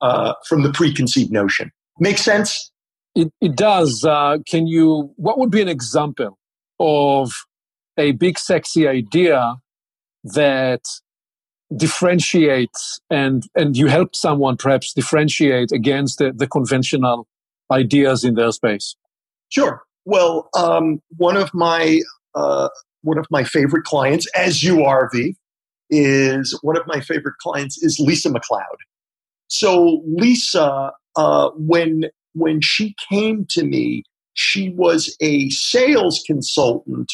uh, 0.00 0.34
from 0.46 0.62
the 0.62 0.72
preconceived 0.72 1.30
notion. 1.30 1.70
Make 1.98 2.18
sense? 2.18 2.70
It, 3.14 3.32
it 3.40 3.56
does. 3.56 4.04
Uh, 4.04 4.38
can 4.46 4.66
you? 4.66 5.12
What 5.16 5.38
would 5.38 5.50
be 5.50 5.62
an 5.62 5.68
example 5.68 6.38
of 6.78 7.32
a 7.96 8.12
big 8.12 8.38
sexy 8.38 8.86
idea 8.86 9.56
that 10.24 10.82
differentiates 11.74 13.00
and 13.08 13.44
and 13.54 13.76
you 13.76 13.86
help 13.86 14.14
someone 14.14 14.56
perhaps 14.58 14.92
differentiate 14.92 15.72
against 15.72 16.18
the, 16.18 16.32
the 16.32 16.46
conventional 16.46 17.26
ideas 17.70 18.24
in 18.24 18.34
their 18.34 18.52
space? 18.52 18.96
Sure. 19.48 19.82
Well, 20.04 20.48
um, 20.56 21.00
one 21.16 21.36
of 21.36 21.54
my 21.54 22.00
uh, 22.34 22.68
one 23.02 23.18
of 23.18 23.26
my 23.30 23.44
favorite 23.44 23.84
clients, 23.84 24.26
as 24.34 24.62
you 24.62 24.84
are, 24.84 25.10
V, 25.12 25.36
is 25.90 26.58
one 26.62 26.76
of 26.76 26.86
my 26.86 27.00
favorite 27.00 27.36
clients 27.40 27.82
is 27.82 28.00
Lisa 28.00 28.30
McLeod. 28.30 28.78
So 29.48 30.02
Lisa, 30.06 30.92
uh, 31.16 31.50
when 31.56 32.04
when 32.34 32.60
she 32.62 32.94
came 33.10 33.46
to 33.50 33.64
me, 33.64 34.04
she 34.32 34.70
was 34.70 35.14
a 35.20 35.50
sales 35.50 36.22
consultant, 36.26 37.12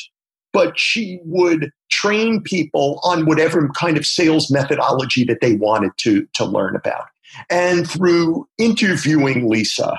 but 0.53 0.79
she 0.79 1.19
would 1.25 1.73
train 1.91 2.41
people 2.41 3.01
on 3.03 3.27
whatever 3.27 3.69
kind 3.71 3.97
of 3.97 4.07
sales 4.07 4.51
methodology 4.51 5.25
that 5.25 5.41
they 5.41 5.55
wanted 5.57 5.91
to 5.99 6.27
to 6.35 6.45
learn 6.45 6.77
about. 6.77 7.07
And 7.51 7.89
through 7.89 8.49
interviewing 8.59 9.49
Lisa, 9.49 9.99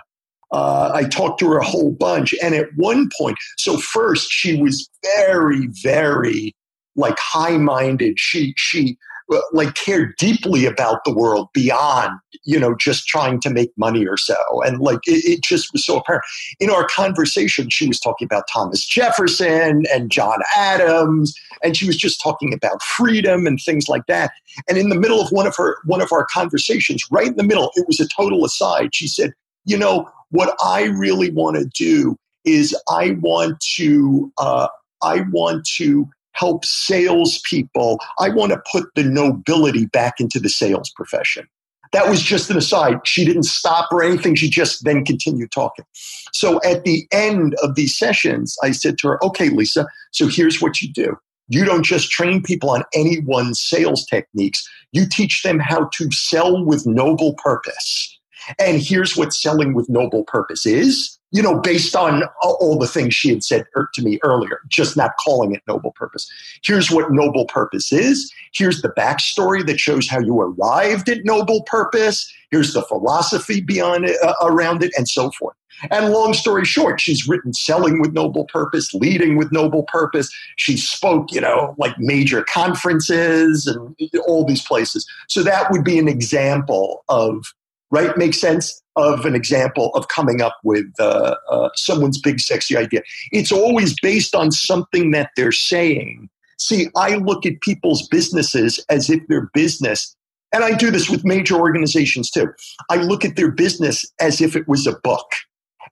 uh, 0.52 0.92
I 0.94 1.04
talked 1.04 1.40
to 1.40 1.48
her 1.50 1.58
a 1.58 1.66
whole 1.66 1.92
bunch. 1.92 2.34
And 2.42 2.56
at 2.56 2.68
one 2.76 3.10
point, 3.18 3.38
so 3.58 3.78
first 3.78 4.32
she 4.32 4.62
was 4.62 4.90
very, 5.16 5.68
very 5.84 6.56
like 6.96 7.18
high 7.20 7.58
minded. 7.58 8.20
She, 8.20 8.54
she, 8.58 8.98
uh, 9.32 9.40
like 9.54 9.76
cared 9.76 10.16
deeply 10.18 10.66
about 10.66 11.04
the 11.06 11.14
world 11.14 11.50
beyond 11.54 12.12
you 12.46 12.60
know 12.60 12.76
just 12.76 13.06
trying 13.08 13.40
to 13.40 13.52
make 13.52 13.72
money 13.78 14.08
or 14.08 14.18
so 14.18 14.36
and 14.66 14.80
like 14.80 15.00
it, 15.06 15.24
it, 15.24 15.44
just 15.44 15.72
was 15.72 15.86
so 15.86 15.98
apparent 15.98 16.24
in 16.60 16.72
our 16.72 16.88
conversation 16.88 17.70
she 17.70 17.88
was 17.88 18.00
talking 18.00 18.26
about 18.26 18.46
thomas 18.52 18.84
jefferson 18.84 19.84
and 19.94 20.10
john 20.10 20.40
adams 20.56 21.36
and 21.64 21.78
she 21.78 21.86
was 21.86 21.96
just 21.96 22.20
talking 22.24 22.56
about 22.56 22.82
freedom 22.82 23.46
and 23.46 23.60
things 23.64 23.88
like 23.88 24.08
that 24.08 24.32
and 24.68 24.80
in 24.80 24.90
the 24.90 25.00
middle 25.00 25.22
of 25.22 25.30
one 25.32 25.46
of 25.46 25.56
her 25.56 25.78
one 25.86 26.02
of 26.02 26.12
our 26.12 26.26
conversations 26.34 27.04
right 27.12 27.28
in 27.28 27.36
the 27.36 27.44
middle 27.44 27.70
it 27.76 27.86
was 27.86 28.00
a 28.00 28.08
total 28.08 28.44
aside 28.44 28.96
she 28.96 29.08
said 29.08 29.32
you 29.66 29.78
know 29.78 30.10
what 30.32 30.56
I 30.64 30.86
really 30.86 31.32
want 31.32 31.58
to 31.58 31.66
do 31.66 32.16
is 32.46 32.76
I 32.90 33.18
want 33.22 33.60
to 33.76 34.32
uh, 34.38 34.68
I 35.04 35.22
want 35.32 35.66
to 35.78 36.10
help 36.34 36.64
salespeople. 36.66 38.00
I 38.20 38.30
want 38.30 38.52
to 38.52 38.62
put 38.72 38.86
the 38.96 39.04
nobility 39.04 39.86
back 39.88 40.20
into 40.20 40.40
the 40.40 40.50
sales 40.50 40.90
profession. 40.96 41.48
That 41.92 42.08
was 42.08 42.22
just 42.22 42.50
an 42.50 42.58
aside. 42.58 43.00
She 43.06 43.26
didn't 43.26 43.44
stop 43.44 43.92
or 43.92 44.04
anything. 44.04 44.36
She 44.36 44.50
just 44.50 44.86
then 44.86 45.04
continued 45.04 45.52
talking. 45.52 45.86
So 46.34 46.62
at 46.64 46.84
the 46.84 47.08
end 47.12 47.56
of 47.64 47.76
these 47.76 47.98
sessions, 47.98 48.56
I 48.64 48.72
said 48.72 49.00
to 49.00 49.08
her, 49.10 49.26
okay, 49.26 49.50
Lisa, 49.50 49.88
so 50.12 50.28
here's 50.28 50.62
what 50.62 50.82
you 50.82 50.94
do. 50.94 51.18
You 51.48 51.66
don't 51.66 51.84
just 51.84 52.12
train 52.12 52.44
people 52.44 52.70
on 52.70 52.84
any 52.94 53.22
one 53.22 53.56
sales 53.56 54.06
techniques. 54.06 54.70
You 54.92 55.08
teach 55.10 55.42
them 55.42 55.58
how 55.58 55.90
to 55.94 56.12
sell 56.12 56.64
with 56.64 56.86
noble 56.86 57.34
purpose. 57.34 58.19
And 58.58 58.82
here's 58.82 59.16
what 59.16 59.34
selling 59.34 59.74
with 59.74 59.90
noble 59.90 60.24
purpose 60.24 60.66
is 60.66 61.20
you 61.32 61.44
know, 61.44 61.60
based 61.60 61.96
on 61.96 62.24
all 62.42 62.78
the 62.80 62.88
things 62.88 63.14
she 63.14 63.30
had 63.30 63.44
said 63.44 63.66
er, 63.78 63.90
to 63.94 64.02
me 64.02 64.20
earlier, 64.24 64.62
just 64.68 64.98
not 64.98 65.12
calling 65.24 65.54
it 65.54 65.62
noble 65.68 65.92
purpose. 65.92 66.30
Here's 66.64 66.90
what 66.90 67.12
noble 67.12 67.46
purpose 67.46 67.92
is. 67.92 68.32
Here's 68.54 68.82
the 68.82 68.90
backstory 68.90 69.66
that 69.68 69.80
shows 69.80 70.08
how 70.08 70.20
you 70.20 70.40
arrived 70.40 71.08
at 71.08 71.26
noble 71.26 71.64
purpose. 71.64 72.32
Here's 72.50 72.74
the 72.74 72.82
philosophy 72.82 73.62
beyond 73.62 74.06
it, 74.06 74.18
uh, 74.24 74.34
around 74.42 74.84
it, 74.84 74.92
and 74.98 75.08
so 75.08 75.30
forth. 75.32 75.56
And 75.92 76.12
long 76.12 76.34
story 76.34 76.66
short, 76.66 77.00
she's 77.00 77.28
written 77.28 77.54
Selling 77.54 78.02
with 78.02 78.12
Noble 78.12 78.46
Purpose, 78.46 78.94
Leading 78.94 79.38
with 79.38 79.52
Noble 79.52 79.84
Purpose. 79.84 80.30
She 80.58 80.76
spoke, 80.76 81.32
you 81.32 81.40
know, 81.40 81.74
like 81.78 81.98
major 82.00 82.44
conferences 82.44 83.66
and 83.66 83.96
all 84.28 84.44
these 84.44 84.66
places. 84.66 85.08
So 85.30 85.42
that 85.44 85.72
would 85.72 85.86
be 85.86 85.98
an 85.98 86.10
example 86.10 87.06
of, 87.08 87.54
right? 87.92 88.18
Makes 88.18 88.40
sense? 88.40 88.82
of 89.00 89.26
an 89.26 89.36
example 89.36 89.92
of 89.96 90.08
coming 90.08 90.42
up 90.42 90.58
with 90.64 90.88
uh, 91.00 91.36
uh, 91.50 91.70
someone's 91.76 92.20
big 92.20 92.40
sexy 92.40 92.76
idea. 92.76 93.02
It's 93.32 93.52
always 93.52 93.96
based 94.02 94.36
on 94.36 94.52
something 94.52 95.12
that 95.12 95.32
they're 95.36 95.52
saying. 95.52 96.30
See, 96.58 96.90
I 96.96 97.16
look 97.16 97.46
at 97.46 97.62
people's 97.62 98.08
businesses 98.08 98.84
as 98.90 99.10
if 99.10 99.26
their 99.28 99.50
business, 99.54 100.16
and 100.54 100.64
I 100.64 100.76
do 100.76 100.92
this 100.92 101.10
with 101.10 101.24
major 101.24 101.56
organizations 101.56 102.30
too. 102.30 102.52
I 102.90 102.98
look 102.98 103.24
at 103.24 103.38
their 103.38 103.52
business 103.52 104.06
as 104.20 104.42
if 104.42 104.56
it 104.56 104.68
was 104.68 104.86
a 104.86 104.98
book. 105.00 105.32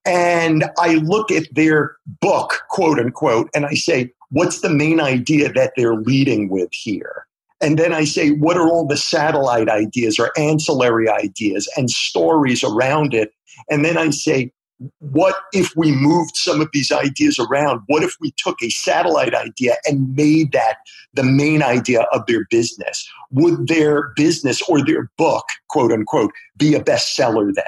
And 0.05 0.65
I 0.77 0.95
look 0.95 1.31
at 1.31 1.47
their 1.53 1.95
book, 2.21 2.63
quote 2.69 2.99
unquote, 2.99 3.49
and 3.53 3.65
I 3.65 3.73
say, 3.73 4.11
what's 4.29 4.61
the 4.61 4.69
main 4.69 4.99
idea 4.99 5.51
that 5.53 5.73
they're 5.75 5.95
leading 5.95 6.49
with 6.49 6.69
here? 6.71 7.26
And 7.61 7.79
then 7.79 7.93
I 7.93 8.03
say, 8.03 8.31
what 8.31 8.57
are 8.57 8.67
all 8.67 8.85
the 8.85 8.97
satellite 8.97 9.69
ideas 9.69 10.19
or 10.19 10.31
ancillary 10.37 11.09
ideas 11.09 11.67
and 11.75 11.89
stories 11.89 12.63
around 12.63 13.13
it? 13.13 13.31
And 13.69 13.83
then 13.83 13.97
I 13.97 14.11
say, 14.11 14.51
what 14.99 15.35
if 15.53 15.73
we 15.75 15.91
moved 15.91 16.35
some 16.35 16.61
of 16.61 16.69
these 16.71 16.91
ideas 16.91 17.39
around? 17.39 17.81
What 17.87 18.03
if 18.03 18.15
we 18.21 18.31
took 18.37 18.61
a 18.61 18.69
satellite 18.69 19.33
idea 19.33 19.75
and 19.85 20.15
made 20.15 20.51
that 20.51 20.77
the 21.13 21.23
main 21.23 21.63
idea 21.63 22.01
of 22.13 22.25
their 22.27 22.45
business? 22.49 23.09
Would 23.31 23.67
their 23.67 24.11
business 24.15 24.61
or 24.69 24.85
their 24.85 25.09
book, 25.17 25.45
quote 25.69 25.91
unquote, 25.91 26.31
be 26.57 26.75
a 26.75 26.83
bestseller 26.83 27.53
then? 27.55 27.65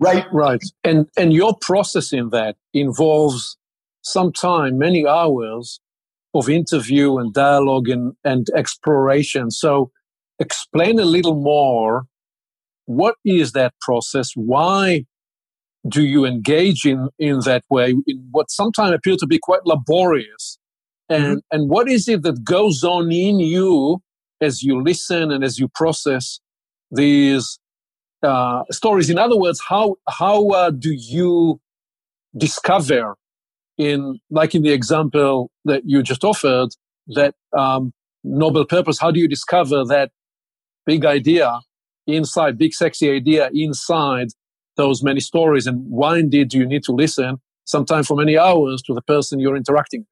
Right? 0.00 0.26
Right. 0.32 0.62
And 0.84 1.08
and 1.16 1.32
your 1.32 1.56
process 1.60 2.12
in 2.12 2.30
that 2.30 2.56
involves 2.72 3.56
some 4.02 4.32
time, 4.32 4.78
many 4.78 5.06
hours 5.06 5.80
of 6.34 6.48
interview 6.48 7.18
and 7.18 7.32
dialogue 7.32 7.88
and, 7.88 8.12
and 8.24 8.46
exploration. 8.54 9.50
So 9.50 9.90
explain 10.38 10.98
a 10.98 11.04
little 11.04 11.34
more 11.34 12.04
what 12.86 13.16
is 13.24 13.52
that 13.52 13.74
process? 13.80 14.30
Why 14.34 15.04
do 15.86 16.02
you 16.02 16.24
engage 16.24 16.86
in, 16.86 17.08
in 17.18 17.40
that 17.40 17.62
way 17.70 17.94
in 18.06 18.28
what 18.30 18.50
sometimes 18.50 18.94
appear 18.94 19.16
to 19.18 19.26
be 19.26 19.38
quite 19.38 19.64
laborious? 19.64 20.58
And, 21.08 21.24
mm-hmm. 21.24 21.38
and 21.50 21.70
what 21.70 21.88
is 21.88 22.08
it 22.08 22.22
that 22.22 22.44
goes 22.44 22.84
on 22.84 23.12
in 23.12 23.40
you 23.40 23.98
as 24.40 24.62
you 24.62 24.82
listen 24.82 25.30
and 25.30 25.44
as 25.44 25.58
you 25.58 25.68
process 25.68 26.40
these 26.90 27.58
uh, 28.22 28.64
stories? 28.70 29.10
In 29.10 29.18
other 29.18 29.36
words, 29.36 29.60
how, 29.66 29.96
how 30.08 30.48
uh, 30.48 30.70
do 30.70 30.90
you 30.92 31.60
discover 32.36 33.16
in 33.78 34.18
like 34.30 34.54
in 34.54 34.62
the 34.62 34.72
example 34.72 35.50
that 35.64 35.82
you 35.86 36.02
just 36.02 36.24
offered 36.24 36.70
that 37.08 37.34
um, 37.56 37.92
noble 38.24 38.64
purpose 38.64 38.98
how 38.98 39.10
do 39.10 39.20
you 39.20 39.28
discover 39.28 39.84
that 39.84 40.10
big 40.84 41.04
idea 41.04 41.60
inside 42.06 42.58
big 42.58 42.74
sexy 42.74 43.10
idea 43.10 43.50
inside 43.52 44.28
those 44.76 45.02
many 45.02 45.20
stories? 45.20 45.66
And 45.66 45.84
why 45.88 46.18
indeed 46.18 46.48
do 46.48 46.58
you 46.58 46.66
need 46.66 46.82
to 46.84 46.92
listen 46.92 47.38
sometimes 47.64 48.06
for 48.06 48.16
many 48.16 48.36
hours 48.38 48.82
to 48.82 48.94
the 48.94 49.02
person 49.02 49.40
you're 49.40 49.56
interacting 49.56 50.00
with? 50.00 50.08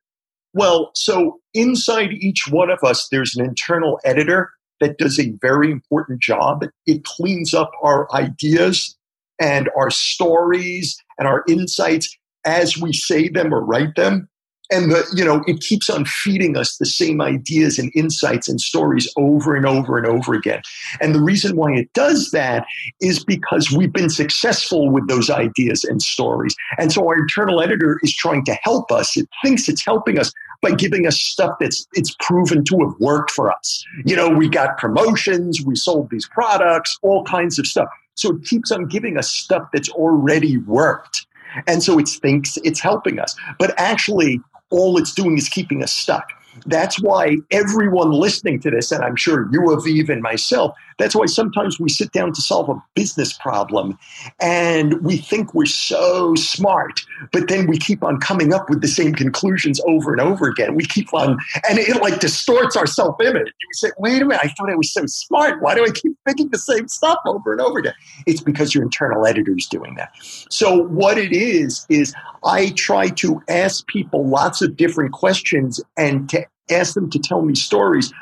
well 0.54 0.90
so 0.94 1.38
inside 1.52 2.12
each 2.12 2.48
one 2.48 2.70
of 2.70 2.78
us 2.82 3.08
there's 3.10 3.36
an 3.36 3.44
internal 3.44 3.98
editor 4.04 4.50
that 4.80 4.98
does 4.98 5.18
a 5.18 5.32
very 5.40 5.70
important 5.70 6.20
job. 6.20 6.64
It 6.86 7.04
cleans 7.04 7.54
up 7.54 7.70
our 7.82 8.12
ideas 8.14 8.96
and 9.40 9.68
our 9.76 9.90
stories 9.90 10.96
and 11.18 11.26
our 11.28 11.44
insights 11.48 12.16
as 12.46 12.78
we 12.78 12.92
say 12.92 13.28
them 13.28 13.52
or 13.52 13.64
write 13.64 13.94
them. 13.96 14.28
And 14.68 14.90
the, 14.90 15.06
you 15.14 15.24
know, 15.24 15.44
it 15.46 15.60
keeps 15.60 15.88
on 15.88 16.04
feeding 16.04 16.56
us 16.56 16.76
the 16.78 16.86
same 16.86 17.20
ideas 17.20 17.78
and 17.78 17.92
insights 17.94 18.48
and 18.48 18.60
stories 18.60 19.08
over 19.16 19.54
and 19.54 19.64
over 19.64 19.96
and 19.96 20.06
over 20.06 20.34
again. 20.34 20.60
And 21.00 21.14
the 21.14 21.22
reason 21.22 21.56
why 21.56 21.74
it 21.74 21.92
does 21.92 22.32
that 22.32 22.66
is 23.00 23.24
because 23.24 23.70
we've 23.70 23.92
been 23.92 24.10
successful 24.10 24.90
with 24.90 25.06
those 25.06 25.30
ideas 25.30 25.84
and 25.84 26.02
stories. 26.02 26.56
And 26.78 26.92
so 26.92 27.06
our 27.06 27.14
internal 27.14 27.62
editor 27.62 28.00
is 28.02 28.12
trying 28.12 28.44
to 28.46 28.58
help 28.62 28.90
us. 28.90 29.16
It 29.16 29.28
thinks 29.44 29.68
it's 29.68 29.84
helping 29.84 30.18
us 30.18 30.32
by 30.62 30.72
giving 30.72 31.06
us 31.06 31.20
stuff 31.20 31.56
that's 31.60 31.86
it's 31.92 32.16
proven 32.20 32.64
to 32.64 32.78
have 32.80 32.94
worked 32.98 33.30
for 33.30 33.52
us. 33.52 33.84
You 34.04 34.16
know, 34.16 34.28
we 34.28 34.48
got 34.48 34.78
promotions, 34.78 35.62
we 35.64 35.76
sold 35.76 36.10
these 36.10 36.26
products, 36.26 36.98
all 37.02 37.24
kinds 37.24 37.58
of 37.60 37.66
stuff. 37.68 37.88
So 38.14 38.34
it 38.34 38.44
keeps 38.44 38.72
on 38.72 38.86
giving 38.86 39.18
us 39.18 39.30
stuff 39.30 39.68
that's 39.72 39.90
already 39.90 40.56
worked. 40.56 41.25
And 41.66 41.82
so 41.82 41.98
it 41.98 42.08
thinks 42.08 42.58
it's 42.64 42.80
helping 42.80 43.18
us. 43.18 43.34
But 43.58 43.74
actually, 43.78 44.40
all 44.70 44.98
it's 44.98 45.14
doing 45.14 45.38
is 45.38 45.48
keeping 45.48 45.82
us 45.82 45.92
stuck. 45.92 46.30
That's 46.64 47.00
why 47.00 47.36
everyone 47.50 48.12
listening 48.12 48.60
to 48.60 48.70
this, 48.70 48.90
and 48.90 49.04
I'm 49.04 49.16
sure 49.16 49.48
you, 49.52 49.60
Aviv, 49.60 50.08
and 50.08 50.22
myself, 50.22 50.74
that's 50.98 51.14
why 51.14 51.26
sometimes 51.26 51.78
we 51.78 51.88
sit 51.88 52.12
down 52.12 52.32
to 52.32 52.40
solve 52.40 52.68
a 52.68 52.82
business 52.94 53.32
problem 53.32 53.98
and 54.40 55.02
we 55.02 55.18
think 55.18 55.54
we're 55.54 55.66
so 55.66 56.34
smart, 56.34 57.00
but 57.32 57.48
then 57.48 57.66
we 57.66 57.78
keep 57.78 58.02
on 58.02 58.18
coming 58.20 58.52
up 58.52 58.70
with 58.70 58.80
the 58.80 58.88
same 58.88 59.14
conclusions 59.14 59.80
over 59.86 60.12
and 60.12 60.20
over 60.20 60.48
again. 60.48 60.74
We 60.74 60.84
keep 60.84 61.12
on, 61.12 61.38
and 61.68 61.78
it 61.78 62.00
like 62.00 62.20
distorts 62.20 62.76
our 62.76 62.86
self 62.86 63.20
image. 63.20 63.46
We 63.46 63.72
say, 63.72 63.90
wait 63.98 64.22
a 64.22 64.24
minute, 64.24 64.40
I 64.42 64.48
thought 64.48 64.70
I 64.70 64.76
was 64.76 64.92
so 64.92 65.04
smart. 65.06 65.60
Why 65.60 65.74
do 65.74 65.84
I 65.84 65.90
keep 65.90 66.16
thinking 66.26 66.48
the 66.48 66.58
same 66.58 66.88
stuff 66.88 67.18
over 67.26 67.52
and 67.52 67.60
over 67.60 67.78
again? 67.78 67.94
It's 68.26 68.40
because 68.40 68.74
your 68.74 68.84
internal 68.84 69.26
editor 69.26 69.54
is 69.56 69.66
doing 69.66 69.94
that. 69.96 70.12
So, 70.50 70.84
what 70.84 71.18
it 71.18 71.32
is, 71.32 71.86
is 71.88 72.14
I 72.44 72.70
try 72.70 73.08
to 73.10 73.42
ask 73.48 73.86
people 73.86 74.26
lots 74.26 74.62
of 74.62 74.76
different 74.76 75.12
questions 75.12 75.80
and 75.96 76.28
to 76.30 76.46
ask 76.70 76.94
them 76.94 77.10
to 77.10 77.18
tell 77.18 77.42
me 77.42 77.54
stories 77.54 78.12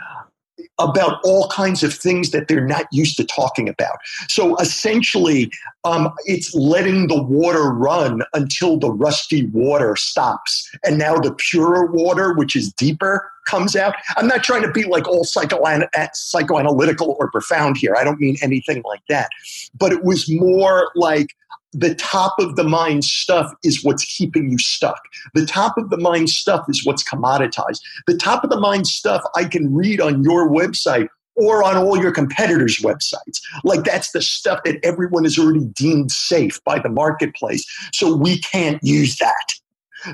about 0.79 1.21
all 1.25 1.49
kinds 1.49 1.83
of 1.83 1.95
things 1.95 2.31
that 2.31 2.49
they're 2.49 2.67
not 2.67 2.87
used 2.93 3.17
to 3.17 3.25
talking 3.25 3.69
about. 3.69 3.99
So 4.29 4.57
essentially, 4.57 5.51
um, 5.85 6.13
it's 6.25 6.55
letting 6.55 7.07
the 7.07 7.23
water 7.23 7.71
run 7.71 8.23
until 8.33 8.79
the 8.79 8.91
rusty 8.91 9.47
water 9.47 9.97
stops. 9.97 10.71
And 10.85 10.99
now 10.99 11.17
the 11.17 11.35
purer 11.35 11.87
water, 11.87 12.35
which 12.35 12.57
is 12.57 12.73
deeper, 12.73 13.31
comes 13.47 13.77
out. 13.77 13.95
I'm 14.17 14.27
not 14.27 14.43
trying 14.43 14.63
to 14.63 14.71
be 14.71 14.85
like 14.85 15.07
all 15.07 15.25
psychoan- 15.25 15.89
psychoanalytical 15.95 17.15
or 17.19 17.31
profound 17.31 17.77
here. 17.77 17.95
I 17.97 18.03
don't 18.03 18.19
mean 18.19 18.37
anything 18.43 18.83
like 18.87 19.03
that. 19.09 19.31
But 19.79 19.93
it 19.93 20.03
was 20.03 20.31
more 20.31 20.91
like 20.95 21.37
the 21.75 21.95
top 21.97 22.35
of 22.39 22.57
the 22.57 22.65
mind 22.65 23.05
stuff 23.05 23.53
is 23.65 23.85
what's 23.85 24.05
keeping 24.05 24.51
you 24.51 24.59
stuck. 24.59 25.01
The 25.35 25.45
top 25.45 25.77
of 25.77 25.91
the 25.91 25.99
mind 25.99 26.31
stuff 26.31 26.65
is 26.69 26.87
what's 26.87 27.03
commoditized. 27.03 27.81
The 28.07 28.17
top 28.17 28.45
of 28.45 28.51
the 28.51 28.61
mind 28.61 28.87
stuff 28.87 29.23
I 29.35 29.45
can 29.45 29.75
read 29.75 30.01
on 30.01 30.23
your 30.23 30.49
website 30.49 31.09
or 31.37 31.65
on 31.65 31.77
all 31.77 32.01
your 32.01 32.13
competitors' 32.13 32.79
websites. 32.79 33.41
Like 33.65 33.83
that's 33.83 34.13
the 34.13 34.23
stuff 34.23 34.61
that 34.65 34.79
everyone 34.85 35.25
has 35.25 35.37
already 35.37 35.65
deemed 35.65 36.13
safe 36.13 36.63
by 36.65 36.79
the 36.79 36.89
marketplace. 36.89 37.67
So 37.93 38.15
we 38.15 38.39
can't 38.39 38.83
use 38.85 39.17
that. 39.19 39.55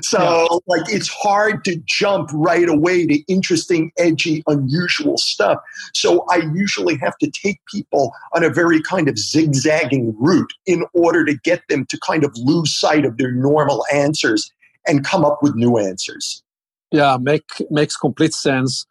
So, 0.01 0.21
yeah. 0.21 0.57
like, 0.67 0.83
it's 0.93 1.09
hard 1.09 1.63
to 1.65 1.75
jump 1.85 2.29
right 2.33 2.67
away 2.67 3.05
to 3.07 3.19
interesting, 3.27 3.91
edgy, 3.97 4.43
unusual 4.47 5.17
stuff. 5.17 5.59
So, 5.93 6.25
I 6.29 6.41
usually 6.53 6.97
have 6.97 7.17
to 7.19 7.29
take 7.31 7.59
people 7.71 8.13
on 8.33 8.43
a 8.43 8.49
very 8.49 8.81
kind 8.81 9.09
of 9.09 9.17
zigzagging 9.17 10.15
route 10.17 10.53
in 10.65 10.85
order 10.93 11.25
to 11.25 11.35
get 11.43 11.61
them 11.69 11.85
to 11.89 11.99
kind 12.05 12.23
of 12.23 12.31
lose 12.37 12.73
sight 12.73 13.05
of 13.05 13.17
their 13.17 13.31
normal 13.31 13.85
answers 13.93 14.51
and 14.87 15.03
come 15.03 15.25
up 15.25 15.39
with 15.41 15.55
new 15.55 15.77
answers. 15.77 16.43
Yeah, 16.91 17.17
make 17.19 17.43
makes 17.69 17.95
complete 17.95 18.33
sense. 18.33 18.85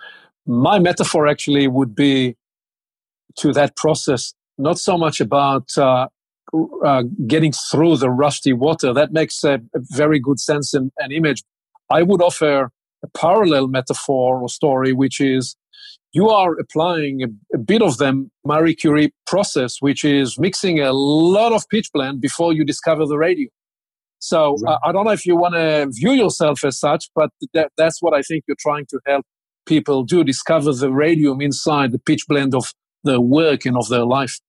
My 0.46 0.78
metaphor 0.78 1.26
actually 1.26 1.68
would 1.68 1.94
be 1.94 2.36
to 3.36 3.52
that 3.52 3.76
process 3.76 4.34
not 4.58 4.78
so 4.78 4.96
much 4.96 5.20
about 5.20 5.76
uh, 5.76 6.08
uh, 6.84 7.04
getting 7.26 7.52
through 7.52 7.96
the 7.96 8.10
rusty 8.10 8.52
water. 8.52 8.92
That 8.92 9.12
makes 9.12 9.44
a, 9.44 9.54
a 9.74 9.80
very 9.90 10.18
good 10.18 10.40
sense 10.40 10.74
and 10.74 10.90
an 10.98 11.12
image. 11.12 11.42
I 11.90 12.02
would 12.02 12.22
offer 12.22 12.70
a 13.02 13.08
parallel 13.16 13.68
metaphor 13.68 14.40
or 14.40 14.48
story, 14.48 14.92
which 14.92 15.20
is 15.20 15.56
you 16.12 16.28
are 16.28 16.58
applying 16.58 17.22
a, 17.22 17.28
a, 17.54 17.58
bit 17.58 17.82
of 17.82 17.98
the 17.98 18.28
Marie 18.44 18.74
Curie 18.74 19.12
process, 19.26 19.76
which 19.80 20.04
is 20.04 20.38
mixing 20.38 20.80
a 20.80 20.92
lot 20.92 21.52
of 21.52 21.64
pitchblende 21.72 22.20
before 22.20 22.52
you 22.52 22.64
discover 22.64 23.06
the 23.06 23.16
radium. 23.16 23.50
So 24.18 24.56
right. 24.62 24.74
uh, 24.74 24.78
I 24.84 24.92
don't 24.92 25.04
know 25.04 25.12
if 25.12 25.24
you 25.24 25.36
want 25.36 25.54
to 25.54 25.88
view 25.90 26.12
yourself 26.12 26.64
as 26.64 26.78
such, 26.78 27.10
but 27.14 27.30
that, 27.54 27.70
that's 27.76 28.02
what 28.02 28.12
I 28.12 28.22
think 28.22 28.44
you're 28.46 28.56
trying 28.58 28.86
to 28.90 29.00
help 29.06 29.24
people 29.66 30.02
do 30.02 30.24
discover 30.24 30.72
the 30.72 30.90
radium 30.90 31.40
inside 31.40 31.92
the 31.92 31.98
pitchblende 31.98 32.54
of 32.54 32.74
their 33.04 33.20
work 33.20 33.64
and 33.64 33.76
of 33.76 33.88
their 33.88 34.04
life. 34.04 34.40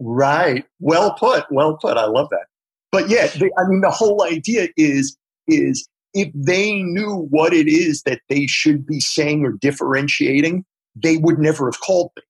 Right. 0.00 0.64
Well 0.80 1.14
put. 1.14 1.44
Well 1.50 1.76
put. 1.76 1.96
I 1.96 2.06
love 2.06 2.28
that. 2.30 2.46
But 2.92 3.08
yeah, 3.08 3.26
the, 3.26 3.50
I 3.58 3.68
mean, 3.68 3.80
the 3.80 3.90
whole 3.90 4.24
idea 4.24 4.68
is 4.76 5.16
is 5.48 5.88
if 6.14 6.30
they 6.34 6.82
knew 6.82 7.26
what 7.30 7.52
it 7.52 7.66
is 7.66 8.02
that 8.02 8.20
they 8.28 8.46
should 8.46 8.86
be 8.86 9.00
saying 9.00 9.44
or 9.44 9.52
differentiating, 9.52 10.64
they 10.94 11.16
would 11.16 11.38
never 11.38 11.66
have 11.66 11.80
called 11.80 12.12
me. 12.16 12.22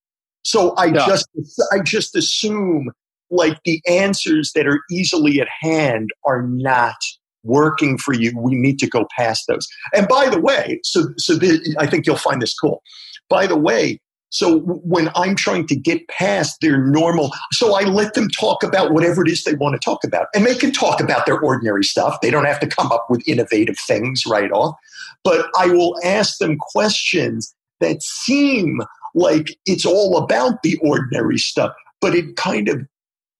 So 0.43 0.73
I 0.75 0.85
yeah. 0.85 1.05
just 1.05 1.27
I 1.71 1.79
just 1.79 2.15
assume 2.15 2.91
like 3.29 3.59
the 3.65 3.81
answers 3.87 4.51
that 4.55 4.67
are 4.67 4.79
easily 4.91 5.39
at 5.39 5.47
hand 5.61 6.09
are 6.25 6.43
not 6.43 6.97
working 7.43 7.97
for 7.97 8.13
you. 8.13 8.33
We 8.37 8.55
need 8.55 8.79
to 8.79 8.89
go 8.89 9.07
past 9.17 9.45
those. 9.47 9.67
And 9.93 10.07
by 10.07 10.29
the 10.29 10.39
way, 10.39 10.79
so 10.83 11.05
so 11.17 11.35
the, 11.35 11.75
I 11.79 11.87
think 11.87 12.05
you'll 12.05 12.17
find 12.17 12.41
this 12.41 12.57
cool. 12.57 12.81
By 13.29 13.47
the 13.47 13.57
way, 13.57 13.99
so 14.35 14.59
when 14.59 15.09
I'm 15.15 15.33
trying 15.33 15.65
to 15.67 15.77
get 15.77 16.09
past 16.09 16.59
their 16.59 16.77
normal, 16.77 17.31
so 17.53 17.73
I 17.73 17.83
let 17.83 18.15
them 18.15 18.27
talk 18.27 18.63
about 18.63 18.91
whatever 18.91 19.21
it 19.21 19.31
is 19.31 19.45
they 19.45 19.53
want 19.53 19.75
to 19.75 19.79
talk 19.79 20.03
about. 20.03 20.27
And 20.35 20.45
they 20.45 20.55
can 20.55 20.73
talk 20.73 20.99
about 20.99 21.25
their 21.25 21.39
ordinary 21.39 21.85
stuff. 21.85 22.19
They 22.19 22.31
don't 22.31 22.43
have 22.43 22.59
to 22.59 22.67
come 22.67 22.91
up 22.91 23.05
with 23.09 23.25
innovative 23.25 23.77
things 23.79 24.25
right 24.25 24.51
off. 24.51 24.75
But 25.23 25.47
I 25.57 25.67
will 25.67 25.97
ask 26.03 26.37
them 26.37 26.57
questions 26.57 27.55
that 27.79 28.03
seem 28.03 28.81
like 29.13 29.57
it's 29.65 29.85
all 29.85 30.17
about 30.17 30.63
the 30.63 30.77
ordinary 30.81 31.37
stuff, 31.37 31.71
but 32.01 32.13
it 32.13 32.35
kind 32.35 32.67
of 32.67 32.85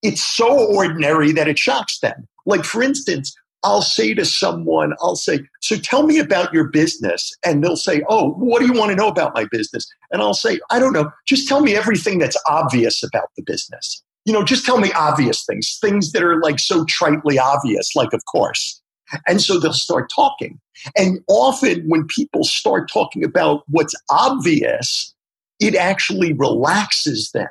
it's 0.01 0.23
so 0.23 0.65
ordinary 0.73 1.33
that 1.33 1.49
it 1.49 1.59
shocks 1.59 1.99
them. 1.99 2.25
Like 2.45 2.63
for 2.63 2.81
instance, 2.81 3.35
I'll 3.65 3.81
say 3.81 4.13
to 4.13 4.23
someone, 4.23 4.93
I'll 5.01 5.15
say, 5.15 5.39
So 5.59 5.75
tell 5.75 6.05
me 6.05 6.19
about 6.19 6.53
your 6.53 6.69
business. 6.69 7.35
And 7.43 7.63
they'll 7.63 7.75
say, 7.75 8.03
Oh, 8.07 8.33
what 8.33 8.59
do 8.59 8.67
you 8.67 8.73
want 8.73 8.91
to 8.91 8.95
know 8.95 9.07
about 9.07 9.33
my 9.33 9.47
business? 9.51 9.87
And 10.11 10.21
I'll 10.21 10.35
say, 10.35 10.59
I 10.69 10.79
don't 10.79 10.93
know. 10.93 11.11
Just 11.25 11.47
tell 11.47 11.61
me 11.61 11.75
everything 11.75 12.19
that's 12.19 12.37
obvious 12.47 13.03
about 13.03 13.29
the 13.35 13.43
business. 13.43 14.03
You 14.23 14.33
know, 14.33 14.43
just 14.43 14.65
tell 14.65 14.79
me 14.79 14.91
obvious 14.93 15.43
things, 15.45 15.77
things 15.81 16.11
that 16.11 16.23
are 16.23 16.39
like 16.39 16.59
so 16.59 16.85
tritely 16.85 17.39
obvious, 17.39 17.95
like, 17.95 18.13
of 18.13 18.21
course. 18.31 18.81
And 19.27 19.41
so 19.41 19.59
they'll 19.59 19.73
start 19.73 20.11
talking. 20.13 20.59
And 20.95 21.19
often 21.27 21.83
when 21.87 22.05
people 22.07 22.43
start 22.43 22.89
talking 22.91 23.23
about 23.23 23.63
what's 23.67 23.95
obvious, 24.09 25.13
it 25.59 25.75
actually 25.75 26.33
relaxes 26.33 27.31
them. 27.31 27.47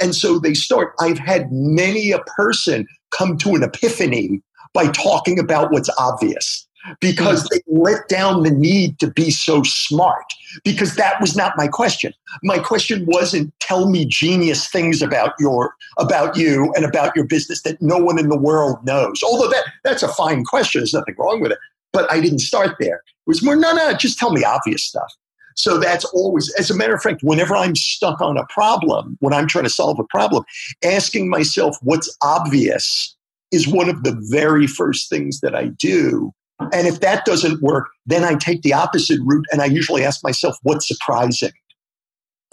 And 0.00 0.14
so 0.14 0.38
they 0.38 0.54
start. 0.54 0.94
I've 1.00 1.18
had 1.18 1.52
many 1.52 2.10
a 2.10 2.20
person 2.36 2.86
come 3.10 3.36
to 3.38 3.50
an 3.50 3.62
epiphany 3.62 4.42
by 4.72 4.88
talking 4.88 5.38
about 5.38 5.70
what's 5.70 5.90
obvious 5.98 6.66
because 7.00 7.48
they 7.48 7.60
let 7.68 8.08
down 8.08 8.42
the 8.42 8.50
need 8.50 8.98
to 8.98 9.10
be 9.10 9.30
so 9.30 9.62
smart 9.62 10.24
because 10.64 10.96
that 10.96 11.20
was 11.20 11.36
not 11.36 11.54
my 11.56 11.68
question. 11.68 12.12
My 12.42 12.58
question 12.58 13.06
wasn't 13.06 13.52
tell 13.60 13.88
me 13.88 14.04
genius 14.04 14.68
things 14.68 15.02
about 15.02 15.34
your 15.38 15.74
about 15.98 16.36
you 16.36 16.72
and 16.74 16.84
about 16.84 17.14
your 17.14 17.24
business 17.24 17.62
that 17.62 17.80
no 17.80 17.98
one 17.98 18.18
in 18.18 18.28
the 18.28 18.38
world 18.38 18.84
knows. 18.84 19.22
Although 19.22 19.48
that 19.50 19.64
that's 19.84 20.02
a 20.02 20.08
fine 20.08 20.44
question. 20.44 20.80
There's 20.80 20.94
nothing 20.94 21.14
wrong 21.18 21.40
with 21.40 21.52
it. 21.52 21.58
But 21.92 22.10
i 22.10 22.20
didn't 22.20 22.40
start 22.40 22.76
there. 22.80 22.96
It 22.96 23.26
was 23.26 23.42
more 23.42 23.56
no 23.56 23.72
no 23.72 23.92
just 23.94 24.18
tell 24.18 24.32
me 24.32 24.44
obvious 24.44 24.84
stuff. 24.84 25.12
So 25.54 25.78
that's 25.78 26.04
always 26.06 26.52
as 26.58 26.70
a 26.70 26.74
matter 26.74 26.94
of 26.94 27.02
fact 27.02 27.20
whenever 27.22 27.54
i'm 27.54 27.76
stuck 27.76 28.22
on 28.22 28.38
a 28.38 28.46
problem 28.46 29.18
when 29.20 29.34
i'm 29.34 29.46
trying 29.46 29.64
to 29.64 29.70
solve 29.70 29.98
a 29.98 30.04
problem 30.04 30.44
asking 30.82 31.28
myself 31.28 31.76
what's 31.82 32.16
obvious 32.22 33.14
is 33.52 33.68
one 33.68 33.88
of 33.88 34.02
the 34.02 34.16
very 34.30 34.66
first 34.66 35.08
things 35.08 35.40
that 35.40 35.54
I 35.54 35.68
do. 35.68 36.32
And 36.72 36.86
if 36.86 37.00
that 37.00 37.24
doesn't 37.24 37.62
work, 37.62 37.88
then 38.06 38.24
I 38.24 38.34
take 38.34 38.62
the 38.62 38.72
opposite 38.72 39.20
route 39.24 39.46
and 39.52 39.60
I 39.60 39.66
usually 39.66 40.04
ask 40.04 40.22
myself, 40.24 40.56
what's 40.62 40.88
surprising 40.88 41.52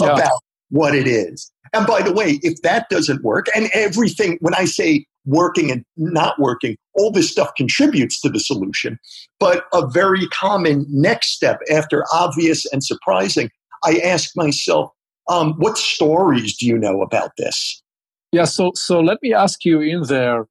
yeah. 0.01 0.13
about 0.13 0.31
what 0.69 0.95
it 0.95 1.07
is? 1.07 1.51
And 1.73 1.85
by 1.85 2.01
the 2.01 2.11
way, 2.11 2.39
if 2.41 2.61
that 2.63 2.89
doesn't 2.89 3.23
work, 3.23 3.47
and 3.55 3.69
everything, 3.73 4.37
when 4.41 4.55
I 4.55 4.65
say 4.65 5.05
working 5.25 5.69
and 5.71 5.85
not 5.97 6.39
working, 6.39 6.75
all 6.95 7.11
this 7.11 7.31
stuff 7.31 7.51
contributes 7.55 8.19
to 8.21 8.29
the 8.29 8.39
solution. 8.39 8.97
But 9.39 9.65
a 9.73 9.87
very 9.87 10.27
common 10.27 10.85
next 10.89 11.35
step 11.35 11.59
after 11.71 12.03
obvious 12.11 12.65
and 12.71 12.83
surprising, 12.83 13.51
I 13.85 13.99
ask 13.99 14.31
myself, 14.35 14.91
um, 15.29 15.53
what 15.53 15.77
stories 15.77 16.57
do 16.57 16.65
you 16.65 16.77
know 16.77 17.03
about 17.03 17.31
this? 17.37 17.83
Yeah, 18.31 18.45
so 18.45 18.71
so 18.75 18.99
let 18.99 19.21
me 19.21 19.33
ask 19.33 19.63
you 19.65 19.81
in 19.81 20.03
there 20.03 20.45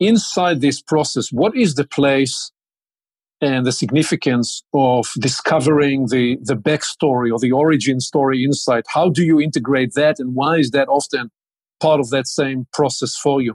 inside 0.00 0.60
this 0.60 0.80
process, 0.80 1.30
what 1.32 1.56
is 1.56 1.74
the 1.74 1.86
place 1.86 2.50
and 3.40 3.64
the 3.64 3.72
significance 3.72 4.62
of 4.74 5.12
discovering 5.20 6.06
the, 6.06 6.38
the 6.42 6.56
backstory 6.56 7.32
or 7.32 7.38
the 7.38 7.52
origin 7.52 8.00
story 8.00 8.44
inside? 8.44 8.84
How 8.88 9.10
do 9.10 9.24
you 9.24 9.40
integrate 9.40 9.94
that 9.94 10.18
and 10.18 10.34
why 10.34 10.56
is 10.56 10.70
that 10.70 10.88
often 10.88 11.30
part 11.80 12.00
of 12.00 12.10
that 12.10 12.26
same 12.26 12.66
process 12.72 13.16
for 13.16 13.40
you? 13.40 13.54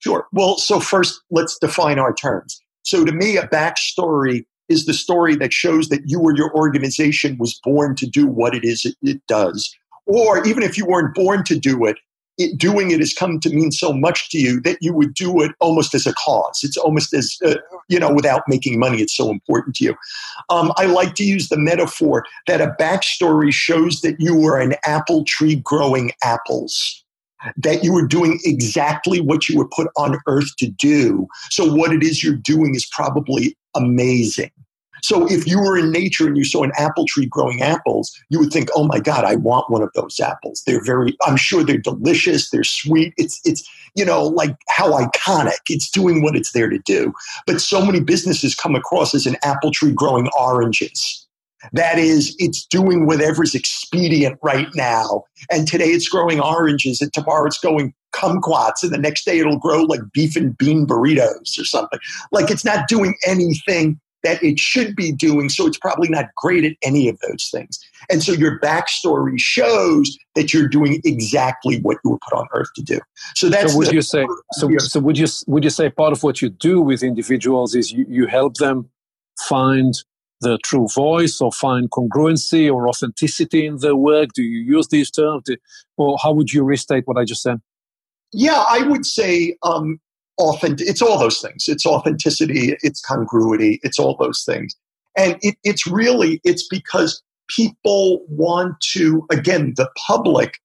Sure. 0.00 0.26
Well, 0.32 0.58
so 0.58 0.80
first, 0.80 1.22
let's 1.30 1.58
define 1.58 1.98
our 1.98 2.12
terms. 2.12 2.60
So 2.82 3.04
to 3.04 3.12
me, 3.12 3.36
a 3.36 3.46
backstory 3.46 4.44
is 4.68 4.86
the 4.86 4.94
story 4.94 5.36
that 5.36 5.52
shows 5.52 5.88
that 5.88 6.02
you 6.06 6.20
or 6.20 6.34
your 6.34 6.52
organization 6.54 7.36
was 7.38 7.60
born 7.62 7.94
to 7.96 8.06
do 8.06 8.26
what 8.26 8.54
it 8.54 8.64
is 8.64 8.84
it, 8.84 8.96
it 9.02 9.22
does. 9.28 9.74
Or 10.06 10.44
even 10.46 10.62
if 10.62 10.76
you 10.76 10.86
weren't 10.86 11.14
born 11.14 11.44
to 11.44 11.58
do 11.58 11.84
it, 11.84 11.98
it, 12.38 12.58
doing 12.58 12.90
it 12.90 13.00
has 13.00 13.12
come 13.12 13.40
to 13.40 13.50
mean 13.50 13.70
so 13.70 13.92
much 13.92 14.30
to 14.30 14.38
you 14.38 14.60
that 14.62 14.78
you 14.80 14.92
would 14.94 15.14
do 15.14 15.42
it 15.42 15.52
almost 15.60 15.94
as 15.94 16.06
a 16.06 16.14
cause. 16.14 16.60
It's 16.62 16.76
almost 16.76 17.12
as, 17.12 17.36
uh, 17.44 17.56
you 17.88 17.98
know, 17.98 18.12
without 18.12 18.42
making 18.48 18.78
money, 18.78 19.02
it's 19.02 19.16
so 19.16 19.30
important 19.30 19.76
to 19.76 19.84
you. 19.84 19.94
Um, 20.48 20.72
I 20.76 20.86
like 20.86 21.14
to 21.16 21.24
use 21.24 21.48
the 21.48 21.58
metaphor 21.58 22.24
that 22.46 22.60
a 22.60 22.74
backstory 22.80 23.52
shows 23.52 24.00
that 24.00 24.16
you 24.18 24.34
were 24.34 24.60
an 24.60 24.74
apple 24.84 25.24
tree 25.24 25.56
growing 25.56 26.12
apples. 26.22 26.98
That 27.56 27.82
you 27.82 27.92
were 27.92 28.06
doing 28.06 28.38
exactly 28.44 29.20
what 29.20 29.48
you 29.48 29.58
were 29.58 29.66
put 29.66 29.88
on 29.96 30.16
earth 30.28 30.54
to 30.58 30.68
do. 30.68 31.26
So, 31.50 31.74
what 31.74 31.92
it 31.92 32.04
is 32.04 32.22
you're 32.22 32.36
doing 32.36 32.76
is 32.76 32.86
probably 32.86 33.56
amazing. 33.74 34.52
So 35.02 35.26
if 35.26 35.46
you 35.46 35.58
were 35.58 35.76
in 35.76 35.90
nature 35.90 36.26
and 36.26 36.36
you 36.36 36.44
saw 36.44 36.62
an 36.62 36.72
apple 36.78 37.06
tree 37.06 37.26
growing 37.26 37.60
apples, 37.60 38.16
you 38.30 38.38
would 38.38 38.52
think, 38.52 38.68
"Oh 38.74 38.84
my 38.84 39.00
God, 39.00 39.24
I 39.24 39.34
want 39.36 39.68
one 39.68 39.82
of 39.82 39.90
those 39.94 40.18
apples." 40.20 40.62
They're 40.66 40.84
very, 40.84 41.16
I'm 41.26 41.36
sure 41.36 41.64
they're 41.64 41.76
delicious. 41.76 42.50
They're 42.50 42.64
sweet. 42.64 43.12
It's 43.16 43.40
it's 43.44 43.68
you 43.94 44.04
know 44.04 44.24
like 44.24 44.56
how 44.68 44.92
iconic. 44.92 45.58
It's 45.68 45.90
doing 45.90 46.22
what 46.22 46.36
it's 46.36 46.52
there 46.52 46.68
to 46.68 46.78
do. 46.78 47.12
But 47.46 47.60
so 47.60 47.84
many 47.84 48.00
businesses 48.00 48.54
come 48.54 48.76
across 48.76 49.14
as 49.14 49.26
an 49.26 49.36
apple 49.42 49.72
tree 49.72 49.92
growing 49.92 50.28
oranges. 50.38 51.26
That 51.72 51.96
is, 51.96 52.34
it's 52.38 52.66
doing 52.66 53.06
whatever's 53.06 53.54
expedient 53.54 54.36
right 54.42 54.66
now. 54.74 55.22
And 55.48 55.68
today 55.68 55.90
it's 55.90 56.08
growing 56.08 56.40
oranges, 56.40 57.00
and 57.00 57.12
tomorrow 57.12 57.46
it's 57.46 57.58
going 57.58 57.94
kumquats, 58.12 58.82
and 58.82 58.92
the 58.92 58.98
next 58.98 59.24
day 59.24 59.38
it'll 59.38 59.58
grow 59.58 59.82
like 59.82 60.00
beef 60.12 60.36
and 60.36 60.56
bean 60.58 60.86
burritos 60.86 61.58
or 61.58 61.64
something. 61.64 62.00
Like 62.30 62.50
it's 62.50 62.64
not 62.64 62.88
doing 62.88 63.14
anything 63.26 64.00
that 64.22 64.42
it 64.42 64.58
should 64.58 64.94
be 64.94 65.12
doing. 65.12 65.48
So 65.48 65.66
it's 65.66 65.78
probably 65.78 66.08
not 66.08 66.26
great 66.36 66.64
at 66.64 66.76
any 66.82 67.08
of 67.08 67.18
those 67.20 67.48
things. 67.52 67.78
And 68.10 68.22
so 68.22 68.32
your 68.32 68.58
backstory 68.60 69.38
shows 69.38 70.16
that 70.34 70.52
you're 70.52 70.68
doing 70.68 71.00
exactly 71.04 71.80
what 71.80 71.98
you 72.04 72.12
were 72.12 72.18
put 72.28 72.38
on 72.38 72.46
earth 72.54 72.68
to 72.76 72.82
do. 72.82 73.00
So 73.34 73.48
that's 73.48 73.72
so 73.72 73.78
would 73.78 73.92
you 73.92 74.02
say 74.02 74.26
so, 74.52 74.68
so 74.78 75.00
would 75.00 75.18
you 75.18 75.26
would 75.46 75.64
you 75.64 75.70
say 75.70 75.90
part 75.90 76.12
of 76.12 76.22
what 76.22 76.42
you 76.42 76.48
do 76.48 76.80
with 76.80 77.02
individuals 77.02 77.74
is 77.74 77.92
you, 77.92 78.06
you 78.08 78.26
help 78.26 78.54
them 78.54 78.88
find 79.48 79.94
the 80.40 80.58
true 80.64 80.88
voice 80.88 81.40
or 81.40 81.52
find 81.52 81.90
congruency 81.90 82.72
or 82.72 82.88
authenticity 82.88 83.66
in 83.66 83.78
their 83.78 83.96
work? 83.96 84.30
Do 84.34 84.42
you 84.42 84.58
use 84.58 84.88
these 84.88 85.10
terms? 85.10 85.44
Or 85.96 86.18
how 86.22 86.32
would 86.32 86.52
you 86.52 86.64
restate 86.64 87.06
what 87.06 87.16
I 87.16 87.24
just 87.24 87.42
said? 87.42 87.60
Yeah, 88.32 88.64
I 88.68 88.82
would 88.86 89.04
say 89.04 89.56
um, 89.62 90.00
authentic. 90.42 90.88
It's 90.88 91.02
all 91.02 91.18
those 91.18 91.40
things. 91.40 91.64
It's 91.68 91.86
authenticity. 91.86 92.76
It's 92.82 93.00
congruity. 93.00 93.80
It's 93.82 93.98
all 93.98 94.16
those 94.18 94.44
things. 94.44 94.74
And 95.16 95.38
it, 95.42 95.56
it's 95.64 95.86
really 95.86 96.40
it's 96.44 96.66
because 96.68 97.22
people 97.48 98.24
want 98.28 98.74
to 98.92 99.26
again 99.30 99.74
the 99.76 99.88
public 100.06 100.58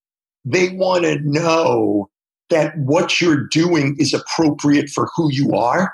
they 0.45 0.69
want 0.69 1.03
to 1.03 1.19
know 1.23 2.09
that 2.49 2.77
what 2.77 3.19
you're 3.19 3.47
doing 3.47 3.97
is 3.99 4.13
appropriate 4.13 4.89
for 4.89 5.09
who 5.15 5.29
you 5.31 5.51
are 5.53 5.93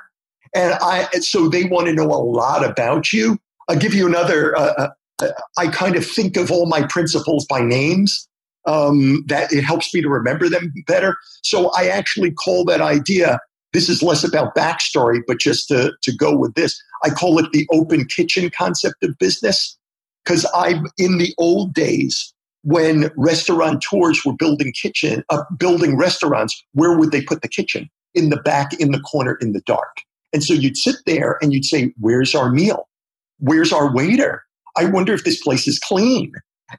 and 0.54 0.74
i 0.82 1.08
so 1.20 1.48
they 1.48 1.64
want 1.66 1.88
to 1.88 1.94
know 1.94 2.06
a 2.06 2.22
lot 2.22 2.64
about 2.64 3.12
you 3.12 3.38
i'll 3.70 3.78
give 3.78 3.94
you 3.94 4.06
another 4.06 4.56
uh, 4.58 4.74
uh, 4.78 4.90
uh 5.22 5.32
i 5.58 5.68
kind 5.68 5.96
of 5.96 6.06
think 6.06 6.38
of 6.38 6.52
all 6.52 6.68
my 6.68 6.86
principles 6.88 7.46
by 7.46 7.62
names 7.62 8.28
um, 8.66 9.26
that 9.28 9.52
it 9.52 9.64
helps 9.64 9.94
me 9.94 10.02
to 10.02 10.10
remember 10.10 10.48
them 10.50 10.72
better 10.86 11.16
so 11.42 11.72
i 11.76 11.88
actually 11.88 12.32
call 12.32 12.66
that 12.66 12.82
idea 12.82 13.40
this 13.74 13.90
is 13.90 14.04
less 14.04 14.24
about 14.24 14.56
backstory, 14.56 15.22
but 15.28 15.40
just 15.40 15.68
to, 15.68 15.94
to 16.02 16.16
go 16.16 16.36
with 16.38 16.54
this, 16.54 16.82
I 17.04 17.10
call 17.10 17.40
it 17.40 17.52
the 17.52 17.68
open 17.72 18.06
kitchen 18.06 18.50
concept 18.50 19.04
of 19.04 19.18
business. 19.18 19.78
Because 20.24 20.46
I'm 20.56 20.86
in 20.98 21.18
the 21.18 21.34
old 21.38 21.74
days, 21.74 22.34
when 22.62 23.12
restaurateurs 23.18 24.24
were 24.26 24.34
building 24.34 24.72
kitchen, 24.72 25.24
uh, 25.30 25.44
building 25.58 25.98
restaurants, 25.98 26.64
where 26.74 26.98
would 26.98 27.12
they 27.12 27.22
put 27.22 27.42
the 27.42 27.50
kitchen? 27.50 27.90
In 28.14 28.30
the 28.30 28.38
back, 28.38 28.74
in 28.80 28.92
the 28.92 29.02
corner, 29.02 29.38
in 29.42 29.52
the 29.52 29.62
dark. 29.62 29.98
And 30.32 30.44
so 30.44 30.54
you'd 30.54 30.78
sit 30.78 30.96
there 31.06 31.38
and 31.42 31.54
you'd 31.54 31.66
say, 31.66 31.94
Where's 32.00 32.34
our 32.34 32.50
meal? 32.50 32.88
Where's 33.40 33.74
our 33.74 33.94
waiter? 33.94 34.44
I 34.78 34.86
wonder 34.86 35.14
if 35.14 35.24
this 35.24 35.42
place 35.42 35.68
is 35.68 35.80
clean. 35.80 36.32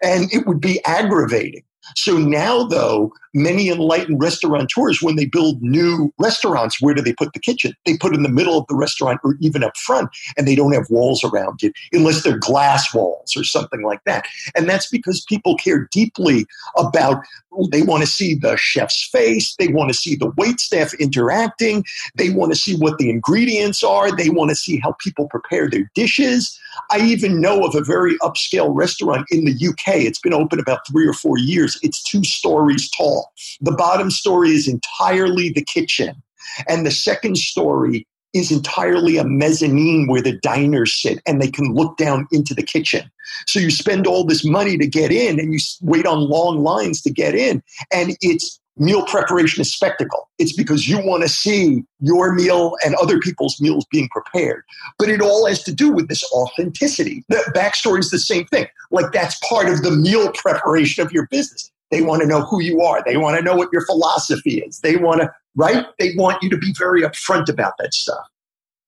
And 0.03 0.33
it 0.33 0.47
would 0.47 0.61
be 0.61 0.83
aggravating. 0.85 1.63
So 1.97 2.17
now, 2.19 2.65
though, 2.65 3.13
many 3.35 3.69
enlightened 3.69 4.23
restaurateurs, 4.23 5.03
when 5.03 5.17
they 5.17 5.27
build 5.27 5.61
new 5.61 6.13
restaurants, 6.19 6.81
where 6.81 6.95
do 6.95 7.03
they 7.03 7.13
put 7.13 7.33
the 7.33 7.41
kitchen? 7.41 7.75
They 7.85 7.97
put 7.97 8.15
in 8.15 8.23
the 8.23 8.29
middle 8.29 8.57
of 8.57 8.67
the 8.69 8.77
restaurant 8.77 9.21
or 9.25 9.37
even 9.41 9.65
up 9.65 9.77
front, 9.77 10.11
and 10.37 10.47
they 10.47 10.55
don't 10.55 10.73
have 10.73 10.89
walls 10.89 11.25
around 11.25 11.63
it 11.63 11.75
unless 11.93 12.23
they're 12.23 12.39
glass 12.39 12.95
walls 12.95 13.37
or 13.37 13.45
something 13.45 13.83
like 13.83 14.03
that. 14.05 14.27
And 14.55 14.69
that's 14.69 14.89
because 14.89 15.25
people 15.29 15.57
care 15.57 15.89
deeply 15.91 16.47
about, 16.77 17.23
they 17.71 17.83
want 17.83 18.03
to 18.03 18.09
see 18.09 18.35
the 18.35 18.57
chef's 18.57 19.09
face, 19.09 19.55
they 19.57 19.69
want 19.69 19.91
to 19.91 19.95
see 19.95 20.15
the 20.15 20.33
wait 20.37 20.61
staff 20.61 20.95
interacting, 20.95 21.85
they 22.15 22.31
want 22.31 22.53
to 22.53 22.59
see 22.59 22.77
what 22.77 22.99
the 22.99 23.11
ingredients 23.11 23.83
are, 23.83 24.15
they 24.15 24.31
want 24.31 24.51
to 24.51 24.57
see 24.57 24.79
how 24.79 24.93
people 25.01 25.29
prepare 25.29 25.69
their 25.69 25.91
dishes. 25.95 26.59
I 26.91 27.01
even 27.01 27.41
know 27.41 27.65
of 27.65 27.75
a 27.75 27.85
very 27.85 28.17
upscale 28.19 28.75
restaurant 28.75 29.27
in 29.31 29.45
the 29.45 29.53
UK. 29.53 29.97
It's 29.97 30.19
been 30.19 30.35
open 30.35 30.59
about 30.59 30.87
three 30.87 31.07
or 31.07 31.13
four 31.13 31.39
years. 31.39 31.74
It's 31.83 32.03
two 32.03 32.25
stories 32.25 32.91
tall. 32.91 33.33
The 33.61 33.73
bottom 33.73 34.11
story 34.11 34.51
is 34.51 34.69
entirely 34.69 35.51
the 35.51 35.65
kitchen, 35.65 36.23
and 36.69 36.87
the 36.87 36.91
second 36.91 37.39
story 37.39 38.07
is 38.35 38.51
entirely 38.51 39.17
a 39.17 39.25
mezzanine 39.25 40.09
where 40.09 40.21
the 40.21 40.37
diners 40.39 40.93
sit 41.01 41.21
and 41.25 41.41
they 41.41 41.51
can 41.51 41.73
look 41.73 41.97
down 41.97 42.27
into 42.33 42.53
the 42.53 42.65
kitchen. 42.65 43.09
So 43.47 43.61
you 43.61 43.71
spend 43.71 44.07
all 44.07 44.25
this 44.25 44.45
money 44.45 44.77
to 44.77 44.87
get 44.89 45.13
in 45.13 45.39
and 45.39 45.53
you 45.53 45.61
wait 45.83 46.05
on 46.05 46.29
long 46.29 46.63
lines 46.63 47.01
to 47.03 47.13
get 47.13 47.37
in. 47.37 47.63
And 47.93 48.17
it's 48.21 48.61
meal 48.77 49.05
preparation 49.07 49.61
is 49.61 49.73
spectacle. 49.73 50.29
It's 50.39 50.53
because 50.53 50.89
you 50.89 50.99
want 50.99 51.23
to 51.23 51.29
see 51.29 51.85
your 52.01 52.33
meal 52.35 52.77
and 52.85 52.95
other 52.97 53.21
people's 53.21 53.61
meals 53.61 53.87
being 53.91 54.09
prepared. 54.09 54.65
But 54.99 55.09
it 55.09 55.21
all 55.21 55.47
has 55.47 55.63
to 55.65 55.73
do 55.73 55.93
with 55.93 56.09
this 56.09 56.25
authenticity. 56.33 57.25
The 57.29 57.53
backstory 57.55 58.01
is 58.01 58.11
the 58.11 58.19
same 58.19 58.47
thing. 58.47 58.67
Like 58.91 59.13
that's 59.13 59.39
part 59.49 59.69
of 59.69 59.83
the 59.83 59.93
meal 59.93 60.33
preparation 60.33 61.05
of 61.05 61.13
your 61.13 61.27
business. 61.29 61.71
They 61.91 62.03
want 62.03 62.23
to 62.23 62.29
know 62.29 62.41
who 62.43 62.61
you 62.61 62.81
are. 62.81 63.03
They 63.05 63.17
want 63.17 63.37
to 63.39 63.45
know 63.45 63.55
what 63.55 63.69
your 63.73 63.85
philosophy 63.87 64.59
is. 64.59 64.81
They 64.81 64.97
want 64.97 65.21
to, 65.21 65.33
right? 65.55 65.87
They 65.99 66.13
want 66.17 66.43
you 66.43 66.51
to 66.51 66.59
be 66.59 66.75
very 66.77 67.03
upfront 67.03 67.49
about 67.49 67.75
that 67.79 67.95
stuff. 67.95 68.27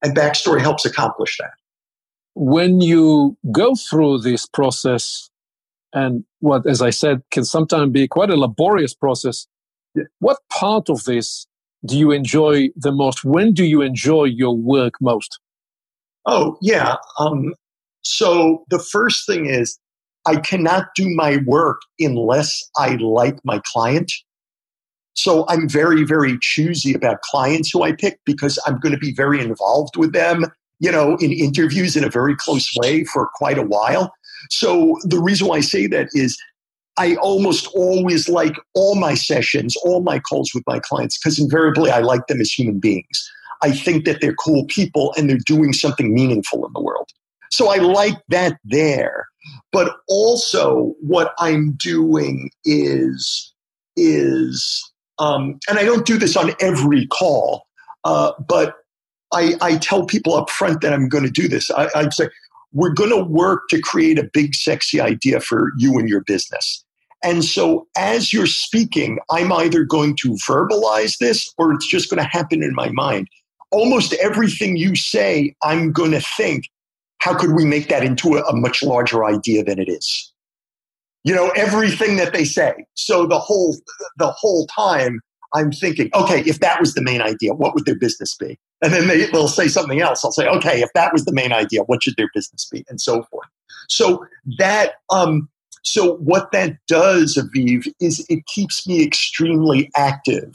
And 0.03 0.17
backstory 0.17 0.61
helps 0.61 0.85
accomplish 0.85 1.37
that. 1.39 1.53
When 2.35 2.81
you 2.81 3.37
go 3.53 3.75
through 3.77 4.19
this 4.19 4.47
process, 4.47 5.31
and 5.93 6.25
what, 6.41 6.67
as 6.67 6.83
I 6.83 6.91
said, 6.91 7.23
can 7.31 7.45
sometimes 7.45 7.93
be 7.93 8.07
quite 8.09 8.29
a 8.29 8.37
laborious 8.37 8.93
process. 8.93 9.47
What 10.19 10.39
part 10.51 10.89
of 10.89 11.05
this 11.05 11.47
do 11.85 11.97
you 11.97 12.11
enjoy 12.11 12.69
the 12.77 12.93
most? 12.93 13.25
When 13.25 13.53
do 13.53 13.65
you 13.65 13.83
enjoy 13.83 14.25
your 14.25 14.57
work 14.57 14.95
most? 15.01 15.39
Oh, 16.27 16.59
yeah. 16.61 16.97
Um, 17.19 17.55
so 18.03 18.65
the 18.71 18.79
first 18.79 19.27
thing 19.27 19.47
is 19.47 19.79
I 20.27 20.37
cannot 20.37 20.89
do 20.97 21.09
my 21.09 21.39
work 21.47 21.81
unless 22.01 22.63
I 22.77 22.97
like 22.97 23.39
my 23.45 23.61
client. 23.65 24.13
So 25.15 25.45
I'm 25.49 25.69
very, 25.69 26.05
very 26.05 26.37
choosy 26.41 26.93
about 26.93 27.23
clients 27.23 27.71
who 27.71 27.83
I 27.83 27.93
pick 27.93 28.19
because 28.27 28.59
I'm 28.67 28.79
going 28.79 28.93
to 28.93 28.99
be 28.99 29.13
very 29.13 29.41
involved 29.41 29.97
with 29.97 30.13
them, 30.13 30.47
you 30.79 30.93
know, 30.93 31.17
in 31.21 31.33
interviews 31.33 31.97
in 31.97 32.05
a 32.05 32.11
very 32.11 32.37
close 32.37 32.71
way 32.77 33.05
for 33.05 33.31
quite 33.35 33.57
a 33.57 33.63
while. 33.63 34.13
So 34.51 34.99
the 35.05 35.21
reason 35.21 35.47
why 35.47 35.57
I 35.57 35.61
say 35.61 35.87
that 35.87 36.09
is 36.13 36.37
I 36.99 37.17
almost 37.17 37.69
always 37.75 38.29
like 38.29 38.55
all 38.75 38.95
my 38.95 39.15
sessions, 39.15 39.77
all 39.85 40.03
my 40.03 40.19
calls 40.19 40.53
with 40.55 40.65
my 40.67 40.79
clients, 40.79 41.19
because 41.19 41.39
invariably 41.39 41.91
I 41.91 42.01
like 42.01 42.27
them 42.27 42.41
as 42.41 42.51
human 42.51 42.79
beings. 42.79 43.31
I 43.63 43.73
think 43.73 44.05
that 44.05 44.21
they're 44.21 44.35
cool 44.35 44.67
people 44.67 45.15
and 45.17 45.29
they're 45.29 45.39
doing 45.45 45.73
something 45.73 46.15
meaningful 46.15 46.67
in 46.67 46.73
the 46.75 46.83
world. 46.83 47.09
So 47.51 47.71
I 47.71 47.77
like 47.77 48.17
that 48.29 48.59
there. 48.65 49.27
But 49.73 49.97
also 50.09 50.95
what 51.01 51.33
I'm 51.39 51.73
doing 51.73 52.51
is 52.65 53.53
is 53.97 54.93
um, 55.19 55.59
and 55.69 55.79
I 55.79 55.85
don't 55.85 56.05
do 56.05 56.19
this 56.19 56.37
on 56.37 56.53
every 56.61 57.07
call, 57.07 57.67
uh, 58.05 58.33
but 58.47 58.75
I, 59.33 59.55
I, 59.63 59.79
tell 59.79 60.05
people 60.05 60.35
up 60.35 60.51
front 60.51 60.83
that 60.83 60.93
I'm 60.93 61.09
going 61.09 61.25
to 61.25 61.31
do 61.31 61.49
this. 61.49 61.71
I, 61.71 61.89
I'd 61.95 62.13
say 62.13 62.29
we're 62.73 62.93
going 62.93 63.11
to 63.11 63.25
work 63.25 63.63
to 63.71 63.81
create 63.81 64.19
a 64.19 64.29
big, 64.33 64.55
sexy 64.55 65.01
idea 65.01 65.41
for 65.41 65.71
you 65.79 65.99
and 65.99 66.09
your 66.09 66.23
business. 66.23 66.85
And 67.23 67.45
so, 67.45 67.87
as 67.97 68.33
you're 68.33 68.47
speaking, 68.47 69.19
I'm 69.31 69.53
either 69.53 69.85
going 69.85 70.17
to 70.23 70.37
verbalize 70.49 71.19
this 71.19 71.53
or 71.59 71.73
it's 71.73 71.87
just 71.87 72.11
going 72.11 72.23
to 72.23 72.29
happen 72.29 72.63
in 72.63 72.75
my 72.75 72.91
mind. 72.91 73.29
Almost 73.73 74.13
everything 74.15 74.77
you 74.77 74.95
say, 74.95 75.55
I'm 75.63 75.93
going 75.93 76.13
to 76.13 76.21
think, 76.21 76.69
how 77.19 77.37
could 77.37 77.53
we 77.57 77.65
make 77.65 77.89
that 77.89 78.05
into 78.05 78.37
a, 78.37 78.43
a 78.43 78.55
much 78.55 78.83
larger 78.83 79.25
idea 79.25 79.65
than 79.65 79.79
it 79.79 79.89
is? 79.89 80.33
You 81.25 81.35
know, 81.35 81.51
everything 81.57 82.17
that 82.17 82.33
they 82.33 82.45
say. 82.45 82.87
So 82.95 83.27
the 83.27 83.39
whole 83.39 83.77
the 84.19 84.31
whole 84.31 84.67
time 84.69 85.21
I'm 85.55 85.73
thinking, 85.73 86.11
okay, 86.15 86.41
if 86.41 86.61
that 86.61 86.81
was 86.81 86.95
the 86.95 87.03
main 87.03 87.23
idea, 87.23 87.55
what 87.55 87.75
would 87.75 87.87
their 87.87 87.99
business 87.99 88.37
be? 88.37 88.59
And 88.83 88.93
then 88.93 89.09
they, 89.09 89.27
they'll 89.27 89.49
say 89.49 89.69
something 89.69 90.01
else. 90.01 90.25
I'll 90.25 90.33
say, 90.33 90.47
okay, 90.47 90.83
if 90.83 90.91
that 90.95 91.13
was 91.13 91.25
the 91.25 91.33
main 91.33 91.53
idea, 91.53 91.83
what 91.83 92.03
should 92.03 92.17
their 92.17 92.31
business 92.35 92.69
be? 92.71 92.85
And 92.89 93.01
so 93.01 93.23
forth. 93.25 93.49
So 93.89 94.27
that 94.59 94.95
um, 95.11 95.49
so 95.87 96.17
what 96.17 96.51
that 96.51 96.79
does, 96.89 97.37
Aviv, 97.37 97.87
is 98.01 98.27
it 98.29 98.45
keeps 98.47 98.89
me 98.89 99.05
extremely 99.05 99.89
active 99.95 100.53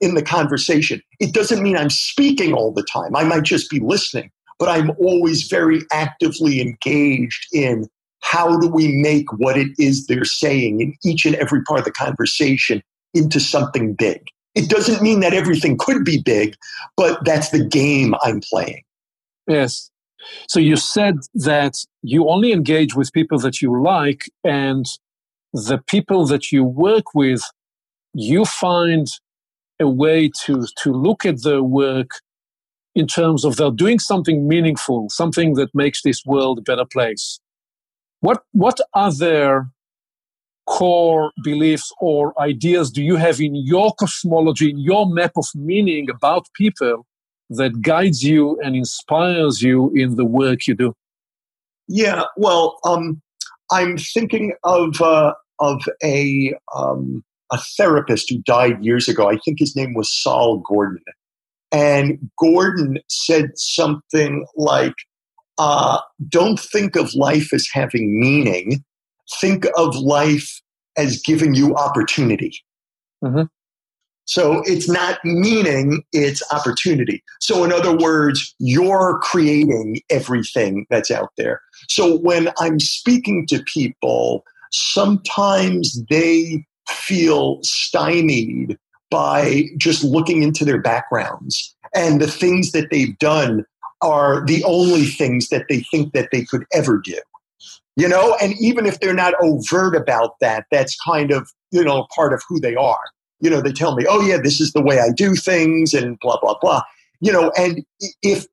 in 0.00 0.14
the 0.14 0.22
conversation. 0.22 1.00
It 1.20 1.32
doesn't 1.32 1.62
mean 1.62 1.76
I'm 1.76 1.90
speaking 1.90 2.52
all 2.52 2.72
the 2.72 2.82
time. 2.82 3.14
I 3.14 3.22
might 3.22 3.44
just 3.44 3.70
be 3.70 3.78
listening, 3.78 4.32
but 4.58 4.68
I'm 4.68 4.90
always 4.98 5.46
very 5.46 5.82
actively 5.92 6.60
engaged 6.60 7.46
in 7.52 7.88
how 8.20 8.58
do 8.58 8.66
we 8.66 8.88
make 8.88 9.32
what 9.34 9.56
it 9.56 9.68
is 9.78 10.06
they're 10.06 10.24
saying 10.24 10.80
in 10.80 10.94
each 11.04 11.24
and 11.24 11.36
every 11.36 11.62
part 11.62 11.78
of 11.78 11.84
the 11.84 11.92
conversation 11.92 12.82
into 13.12 13.38
something 13.38 13.94
big. 13.94 14.26
It 14.56 14.68
doesn't 14.68 15.02
mean 15.02 15.20
that 15.20 15.34
everything 15.34 15.78
could 15.78 16.04
be 16.04 16.20
big, 16.20 16.56
but 16.96 17.24
that's 17.24 17.50
the 17.50 17.64
game 17.64 18.14
I'm 18.24 18.40
playing. 18.40 18.82
Yes. 19.46 19.90
So 20.48 20.60
you 20.60 20.76
said 20.76 21.16
that 21.34 21.76
you 22.02 22.28
only 22.28 22.52
engage 22.52 22.94
with 22.94 23.12
people 23.12 23.38
that 23.40 23.60
you 23.60 23.82
like, 23.82 24.30
and 24.42 24.86
the 25.52 25.78
people 25.86 26.26
that 26.26 26.50
you 26.50 26.64
work 26.64 27.14
with, 27.14 27.42
you 28.12 28.44
find 28.44 29.08
a 29.80 29.88
way 29.88 30.30
to, 30.44 30.66
to 30.82 30.92
look 30.92 31.24
at 31.24 31.42
their 31.42 31.62
work 31.62 32.10
in 32.94 33.06
terms 33.06 33.44
of 33.44 33.56
they're 33.56 33.70
doing 33.70 33.98
something 33.98 34.46
meaningful, 34.46 35.08
something 35.10 35.54
that 35.54 35.74
makes 35.74 36.02
this 36.02 36.24
world 36.24 36.58
a 36.58 36.62
better 36.62 36.84
place. 36.84 37.40
What, 38.20 38.42
what 38.52 38.78
other 38.94 39.66
core 40.66 41.32
beliefs 41.42 41.92
or 42.00 42.40
ideas 42.40 42.90
do 42.90 43.02
you 43.02 43.16
have 43.16 43.40
in 43.40 43.54
your 43.54 43.92
cosmology, 43.94 44.70
in 44.70 44.78
your 44.78 45.12
map 45.12 45.32
of 45.36 45.46
meaning 45.54 46.08
about 46.08 46.46
people 46.54 47.04
that 47.50 47.82
guides 47.82 48.22
you 48.22 48.58
and 48.62 48.74
inspires 48.74 49.62
you 49.62 49.90
in 49.94 50.16
the 50.16 50.24
work 50.24 50.66
you 50.66 50.74
do? 50.74 50.94
Yeah, 51.88 52.24
well, 52.36 52.78
um, 52.84 53.20
I'm 53.70 53.98
thinking 53.98 54.54
of 54.64 55.00
uh, 55.00 55.34
of 55.60 55.82
a 56.02 56.54
um, 56.74 57.22
a 57.52 57.58
therapist 57.76 58.30
who 58.30 58.38
died 58.38 58.84
years 58.84 59.08
ago. 59.08 59.28
I 59.28 59.38
think 59.44 59.58
his 59.58 59.76
name 59.76 59.94
was 59.94 60.10
Sol 60.22 60.62
Gordon, 60.66 61.02
and 61.72 62.18
Gordon 62.38 62.98
said 63.08 63.50
something 63.56 64.46
like, 64.56 64.94
uh, 65.58 65.98
"Don't 66.28 66.58
think 66.58 66.96
of 66.96 67.14
life 67.14 67.52
as 67.52 67.68
having 67.72 68.18
meaning. 68.18 68.82
Think 69.40 69.66
of 69.76 69.94
life 69.96 70.60
as 70.96 71.20
giving 71.20 71.54
you 71.54 71.74
opportunity." 71.74 72.52
Mm-hmm. 73.22 73.44
So 74.26 74.62
it's 74.64 74.88
not 74.88 75.18
meaning, 75.24 76.02
it's 76.12 76.42
opportunity. 76.52 77.22
So, 77.40 77.64
in 77.64 77.72
other 77.72 77.96
words, 77.96 78.54
you're 78.58 79.18
creating 79.22 80.00
everything 80.10 80.86
that's 80.90 81.10
out 81.10 81.30
there. 81.36 81.60
So, 81.88 82.18
when 82.18 82.48
I'm 82.58 82.80
speaking 82.80 83.46
to 83.48 83.62
people, 83.64 84.44
sometimes 84.72 86.02
they 86.08 86.64
feel 86.88 87.60
stymied 87.62 88.78
by 89.10 89.64
just 89.76 90.02
looking 90.02 90.42
into 90.42 90.64
their 90.64 90.80
backgrounds. 90.80 91.74
And 91.94 92.20
the 92.20 92.26
things 92.26 92.72
that 92.72 92.88
they've 92.90 93.16
done 93.18 93.64
are 94.00 94.44
the 94.44 94.64
only 94.64 95.04
things 95.04 95.48
that 95.48 95.66
they 95.68 95.80
think 95.90 96.12
that 96.14 96.30
they 96.32 96.44
could 96.44 96.64
ever 96.72 97.00
do. 97.02 97.18
You 97.96 98.08
know, 98.08 98.36
and 98.42 98.54
even 98.58 98.86
if 98.86 98.98
they're 98.98 99.14
not 99.14 99.34
overt 99.40 99.94
about 99.94 100.40
that, 100.40 100.66
that's 100.72 100.96
kind 101.06 101.30
of, 101.30 101.48
you 101.70 101.84
know, 101.84 102.08
part 102.14 102.32
of 102.32 102.42
who 102.48 102.58
they 102.58 102.74
are 102.74 103.04
you 103.44 103.50
know, 103.50 103.60
they 103.60 103.72
tell 103.72 103.94
me, 103.94 104.06
oh, 104.08 104.22
yeah, 104.22 104.38
this 104.42 104.60
is 104.60 104.72
the 104.72 104.82
way 104.82 104.98
I 104.98 105.10
do 105.14 105.34
things 105.34 105.92
and 105.92 106.18
blah, 106.20 106.38
blah, 106.40 106.56
blah. 106.60 106.82
You 107.20 107.30
know, 107.30 107.52
and 107.58 107.84
if, 108.22 108.46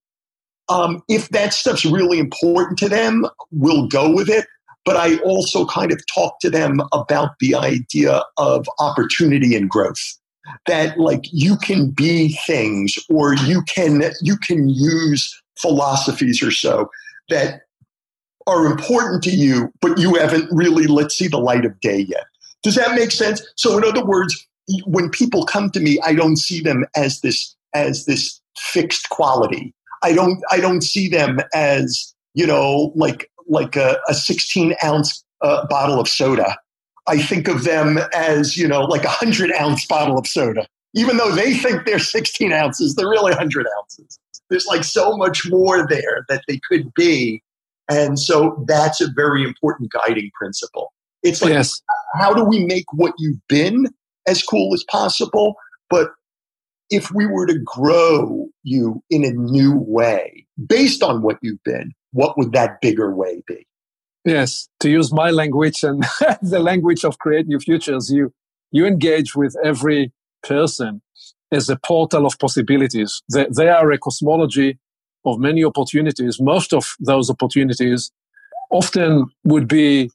um, 0.67 1.01
if 1.07 1.29
that 1.29 1.53
stuff's 1.53 1.85
really 1.85 2.19
important 2.19 2.77
to 2.79 2.89
them, 2.89 3.25
we'll 3.51 3.87
go 3.87 4.13
with 4.13 4.29
it. 4.29 4.45
but 4.85 4.97
I 4.97 5.17
also 5.17 5.65
kind 5.65 5.91
of 5.91 6.01
talk 6.13 6.39
to 6.41 6.49
them 6.49 6.81
about 6.91 7.31
the 7.39 7.55
idea 7.55 8.23
of 8.37 8.67
opportunity 8.79 9.55
and 9.55 9.69
growth. 9.69 10.17
That 10.65 10.97
like 10.97 11.21
you 11.31 11.55
can 11.57 11.91
be 11.91 12.37
things 12.47 12.95
or 13.09 13.35
you 13.35 13.61
can 13.63 14.03
you 14.21 14.37
can 14.37 14.67
use 14.67 15.39
philosophies 15.57 16.41
or 16.41 16.49
so 16.49 16.89
that 17.29 17.61
are 18.47 18.65
important 18.65 19.21
to 19.23 19.29
you, 19.29 19.71
but 19.81 19.99
you 19.99 20.15
haven't 20.15 20.49
really 20.51 20.87
let's 20.87 21.15
see 21.15 21.27
the 21.27 21.37
light 21.37 21.63
of 21.63 21.79
day 21.79 21.99
yet. 21.99 22.25
Does 22.63 22.75
that 22.75 22.95
make 22.95 23.11
sense? 23.11 23.41
So 23.55 23.77
in 23.77 23.85
other 23.85 24.03
words, 24.03 24.47
when 24.85 25.09
people 25.09 25.45
come 25.45 25.69
to 25.71 25.79
me, 25.79 25.99
I 26.03 26.13
don't 26.13 26.37
see 26.37 26.61
them 26.61 26.85
as 26.95 27.21
this 27.21 27.55
as 27.73 28.05
this 28.05 28.41
fixed 28.57 29.09
quality. 29.09 29.73
I 30.03 30.13
don't 30.13 30.41
I 30.49 30.59
don't 30.59 30.81
see 30.81 31.07
them 31.07 31.39
as 31.53 32.13
you 32.33 32.47
know 32.47 32.91
like 32.95 33.29
like 33.47 33.75
a, 33.75 33.97
a 34.07 34.13
16 34.13 34.75
ounce 34.83 35.23
uh, 35.41 35.65
bottle 35.67 35.99
of 35.99 36.07
soda. 36.07 36.57
I 37.07 37.21
think 37.21 37.47
of 37.47 37.63
them 37.63 37.99
as 38.13 38.57
you 38.57 38.67
know 38.67 38.81
like 38.81 39.03
a 39.03 39.09
hundred 39.09 39.51
ounce 39.59 39.85
bottle 39.85 40.17
of 40.17 40.27
soda. 40.27 40.67
Even 40.93 41.17
though 41.17 41.31
they 41.31 41.53
think 41.53 41.85
they're 41.85 41.99
16 41.99 42.51
ounces, 42.51 42.95
they're 42.95 43.07
really 43.09 43.31
100 43.31 43.65
ounces. 43.79 44.19
There's 44.49 44.65
like 44.65 44.83
so 44.83 45.15
much 45.15 45.49
more 45.49 45.87
there 45.87 46.25
that 46.27 46.43
they 46.49 46.59
could 46.67 46.93
be, 46.93 47.41
and 47.89 48.19
so 48.19 48.63
that's 48.67 48.99
a 48.99 49.07
very 49.15 49.43
important 49.43 49.91
guiding 49.91 50.29
principle. 50.35 50.91
It's 51.23 51.41
like 51.41 51.53
yes. 51.53 51.81
how 52.15 52.33
do 52.33 52.43
we 52.43 52.65
make 52.65 52.85
what 52.91 53.13
you've 53.17 53.39
been 53.47 53.87
as 54.31 54.41
cool 54.41 54.73
as 54.73 54.83
possible, 54.89 55.55
but 55.89 56.09
if 56.89 57.11
we 57.11 57.25
were 57.25 57.45
to 57.45 57.59
grow 57.59 58.47
you 58.63 59.01
in 59.09 59.23
a 59.23 59.31
new 59.31 59.77
way 59.77 60.45
based 60.67 61.03
on 61.03 61.21
what 61.21 61.37
you've 61.41 61.63
been, 61.63 61.91
what 62.11 62.37
would 62.37 62.51
that 62.53 62.81
bigger 62.81 63.15
way 63.15 63.43
be? 63.47 63.65
Yes, 64.25 64.67
to 64.81 64.89
use 64.89 65.11
my 65.11 65.31
language 65.31 65.83
and 65.83 66.03
the 66.41 66.59
language 66.59 67.03
of 67.03 67.17
create 67.19 67.47
new 67.47 67.59
futures, 67.59 68.11
you 68.11 68.33
you 68.71 68.85
engage 68.85 69.35
with 69.35 69.55
every 69.63 70.11
person 70.43 71.01
as 71.51 71.69
a 71.69 71.75
portal 71.75 72.25
of 72.25 72.39
possibilities. 72.39 73.21
They, 73.33 73.47
they 73.55 73.67
are 73.67 73.91
a 73.91 73.97
cosmology 73.97 74.79
of 75.25 75.39
many 75.39 75.63
opportunities. 75.63 76.39
Most 76.39 76.73
of 76.73 76.95
those 76.99 77.29
opportunities 77.29 78.11
often 78.69 79.25
would 79.43 79.67
be 79.67 80.09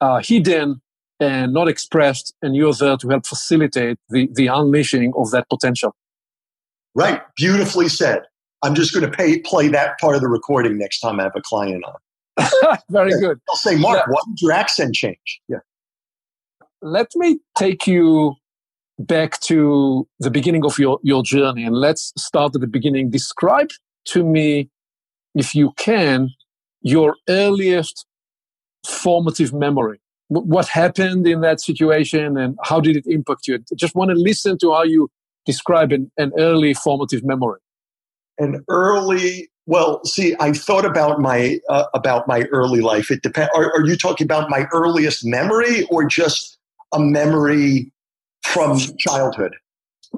uh, 0.00 0.20
hidden 0.22 0.82
and 1.22 1.52
not 1.52 1.68
expressed, 1.68 2.34
and 2.42 2.56
you're 2.56 2.74
there 2.74 2.96
to 2.96 3.08
help 3.08 3.26
facilitate 3.26 3.98
the, 4.08 4.28
the 4.32 4.48
unleashing 4.48 5.12
of 5.16 5.30
that 5.30 5.48
potential. 5.48 5.94
Right. 6.94 7.22
Beautifully 7.36 7.88
said. 7.88 8.22
I'm 8.62 8.74
just 8.74 8.92
going 8.94 9.08
to 9.08 9.16
pay, 9.16 9.38
play 9.40 9.68
that 9.68 9.98
part 9.98 10.14
of 10.14 10.20
the 10.20 10.28
recording 10.28 10.78
next 10.78 11.00
time 11.00 11.18
I 11.18 11.24
have 11.24 11.32
a 11.34 11.40
client 11.42 11.84
on. 11.84 12.78
Very 12.90 13.12
good. 13.18 13.40
I'll 13.48 13.56
say, 13.56 13.76
Mark, 13.76 13.98
yeah. 13.98 14.04
why 14.12 14.20
did 14.28 14.40
your 14.40 14.52
accent 14.52 14.94
change? 14.94 15.40
Yeah. 15.48 15.58
Let 16.80 17.08
me 17.16 17.40
take 17.56 17.86
you 17.86 18.34
back 18.98 19.40
to 19.40 20.06
the 20.20 20.30
beginning 20.30 20.64
of 20.64 20.78
your, 20.78 20.98
your 21.02 21.22
journey 21.22 21.64
and 21.64 21.74
let's 21.74 22.12
start 22.16 22.54
at 22.54 22.60
the 22.60 22.66
beginning. 22.66 23.10
Describe 23.10 23.70
to 24.06 24.24
me, 24.24 24.70
if 25.34 25.54
you 25.54 25.72
can, 25.76 26.30
your 26.82 27.16
earliest 27.28 28.06
formative 28.86 29.52
memory. 29.52 30.01
What 30.32 30.68
happened 30.68 31.26
in 31.26 31.42
that 31.42 31.60
situation 31.60 32.38
and 32.38 32.58
how 32.62 32.80
did 32.80 32.96
it 32.96 33.06
impact 33.06 33.46
you? 33.46 33.56
I 33.56 33.74
just 33.76 33.94
want 33.94 34.10
to 34.10 34.16
listen 34.16 34.56
to 34.58 34.72
how 34.72 34.82
you 34.82 35.10
describe 35.44 35.92
an, 35.92 36.10
an 36.16 36.32
early 36.38 36.74
formative 36.74 37.24
memory? 37.24 37.60
An 38.38 38.64
early 38.68 39.50
well, 39.66 40.04
see, 40.04 40.34
I 40.40 40.52
thought 40.52 40.84
about 40.84 41.20
my 41.20 41.60
uh, 41.68 41.84
about 41.94 42.26
my 42.26 42.42
early 42.50 42.80
life. 42.80 43.10
It 43.10 43.22
depends. 43.22 43.50
Are, 43.54 43.72
are, 43.72 43.86
you 43.86 43.96
talking 43.96 44.24
about 44.24 44.50
my 44.50 44.66
earliest 44.72 45.24
memory, 45.24 45.84
or 45.84 46.04
just 46.04 46.58
a 46.92 46.98
memory 46.98 47.92
from 48.44 48.80
childhood? 48.98 49.54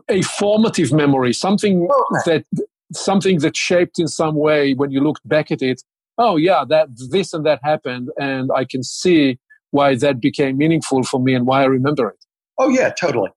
A 0.09 0.23
formative 0.23 0.93
memory, 0.93 1.35
something 1.35 1.87
that 2.25 2.47
something 2.93 3.41
that 3.41 3.55
shaped 3.55 3.99
in 3.99 4.09
some 4.09 4.35
way 4.35 4.73
when 4.73 4.91
you 4.91 5.03
looked 5.03 5.29
back 5.29 5.51
at 5.51 5.61
it. 5.61 5.83
Oh, 6.17 6.37
yeah, 6.37 6.65
that 6.67 6.89
this 7.11 7.35
and 7.35 7.45
that 7.45 7.61
happened, 7.63 8.09
and 8.19 8.51
I 8.55 8.65
can 8.65 8.83
see 8.83 9.39
why 9.75 9.97
that 9.97 10.21
became 10.21 10.57
meaningful 10.57 11.03
for 11.03 11.21
me 11.21 11.35
and 11.35 11.47
why 11.47 11.63
I 11.63 11.67
remember 11.67 12.09
it. 12.09 12.25
Oh, 12.59 12.69
yeah, 12.69 12.91
totally. 12.91 13.31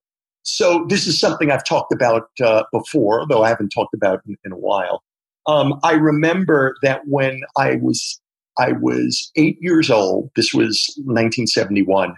So 0.44 0.86
this 0.88 1.06
is 1.06 1.18
something 1.18 1.50
I've 1.50 1.64
talked 1.64 1.92
about 1.92 2.28
uh, 2.42 2.62
before, 2.72 3.26
though 3.28 3.42
I 3.42 3.48
haven't 3.48 3.70
talked 3.70 3.92
about 3.92 4.20
in, 4.26 4.36
in 4.44 4.52
a 4.52 4.56
while. 4.56 5.02
Um, 5.46 5.80
I 5.82 5.92
remember 5.94 6.76
that 6.82 7.02
when 7.06 7.40
I 7.58 7.76
was 7.82 8.20
I 8.58 8.72
was 8.72 9.30
eight 9.36 9.58
years 9.60 9.90
old. 9.90 10.30
This 10.36 10.52
was 10.52 10.92
1971. 11.04 12.16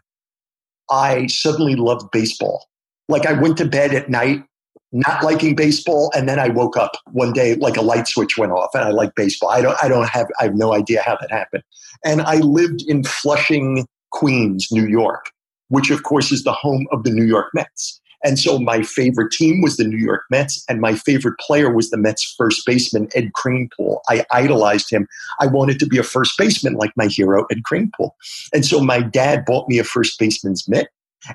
I 0.90 1.26
suddenly 1.26 1.76
loved 1.76 2.10
baseball. 2.12 2.66
Like 3.08 3.26
I 3.26 3.32
went 3.32 3.56
to 3.58 3.66
bed 3.66 3.94
at 3.94 4.08
night 4.08 4.44
not 4.92 5.22
liking 5.22 5.54
baseball, 5.54 6.10
and 6.16 6.28
then 6.28 6.38
I 6.38 6.48
woke 6.48 6.76
up 6.76 6.92
one 7.12 7.32
day 7.32 7.54
like 7.54 7.76
a 7.76 7.82
light 7.82 8.08
switch 8.08 8.36
went 8.36 8.52
off, 8.52 8.70
and 8.74 8.82
I 8.82 8.90
like 8.90 9.14
baseball. 9.14 9.50
I 9.50 9.60
don't 9.60 9.76
I 9.82 9.88
don't 9.88 10.08
have 10.08 10.26
I 10.40 10.44
have 10.44 10.56
no 10.56 10.74
idea 10.74 11.02
how 11.02 11.16
that 11.20 11.30
happened. 11.30 11.62
And 12.04 12.22
I 12.22 12.36
lived 12.36 12.82
in 12.88 13.04
Flushing, 13.04 13.86
Queens, 14.12 14.68
New 14.70 14.86
York, 14.86 15.30
which 15.68 15.90
of 15.90 16.02
course 16.02 16.32
is 16.32 16.44
the 16.44 16.52
home 16.52 16.86
of 16.92 17.04
the 17.04 17.10
New 17.10 17.24
York 17.24 17.48
Mets. 17.54 18.00
And 18.22 18.38
so 18.38 18.58
my 18.58 18.82
favorite 18.82 19.32
team 19.32 19.62
was 19.62 19.76
the 19.76 19.84
New 19.84 19.96
York 19.96 20.24
Mets, 20.30 20.64
and 20.68 20.80
my 20.80 20.94
favorite 20.94 21.38
player 21.38 21.74
was 21.74 21.90
the 21.90 21.96
Mets 21.96 22.34
first 22.36 22.66
baseman, 22.66 23.08
Ed 23.14 23.32
Kranepool. 23.32 24.00
I 24.08 24.24
idolized 24.30 24.90
him. 24.90 25.08
I 25.40 25.46
wanted 25.46 25.78
to 25.78 25.86
be 25.86 25.98
a 25.98 26.02
first 26.02 26.36
baseman 26.36 26.74
like 26.74 26.92
my 26.96 27.06
hero, 27.06 27.46
Ed 27.50 27.62
Kranepool. 27.70 28.10
And 28.52 28.66
so 28.66 28.80
my 28.80 29.00
dad 29.00 29.44
bought 29.46 29.68
me 29.68 29.78
a 29.78 29.84
first 29.84 30.18
baseman's 30.18 30.68
mitt. 30.68 30.88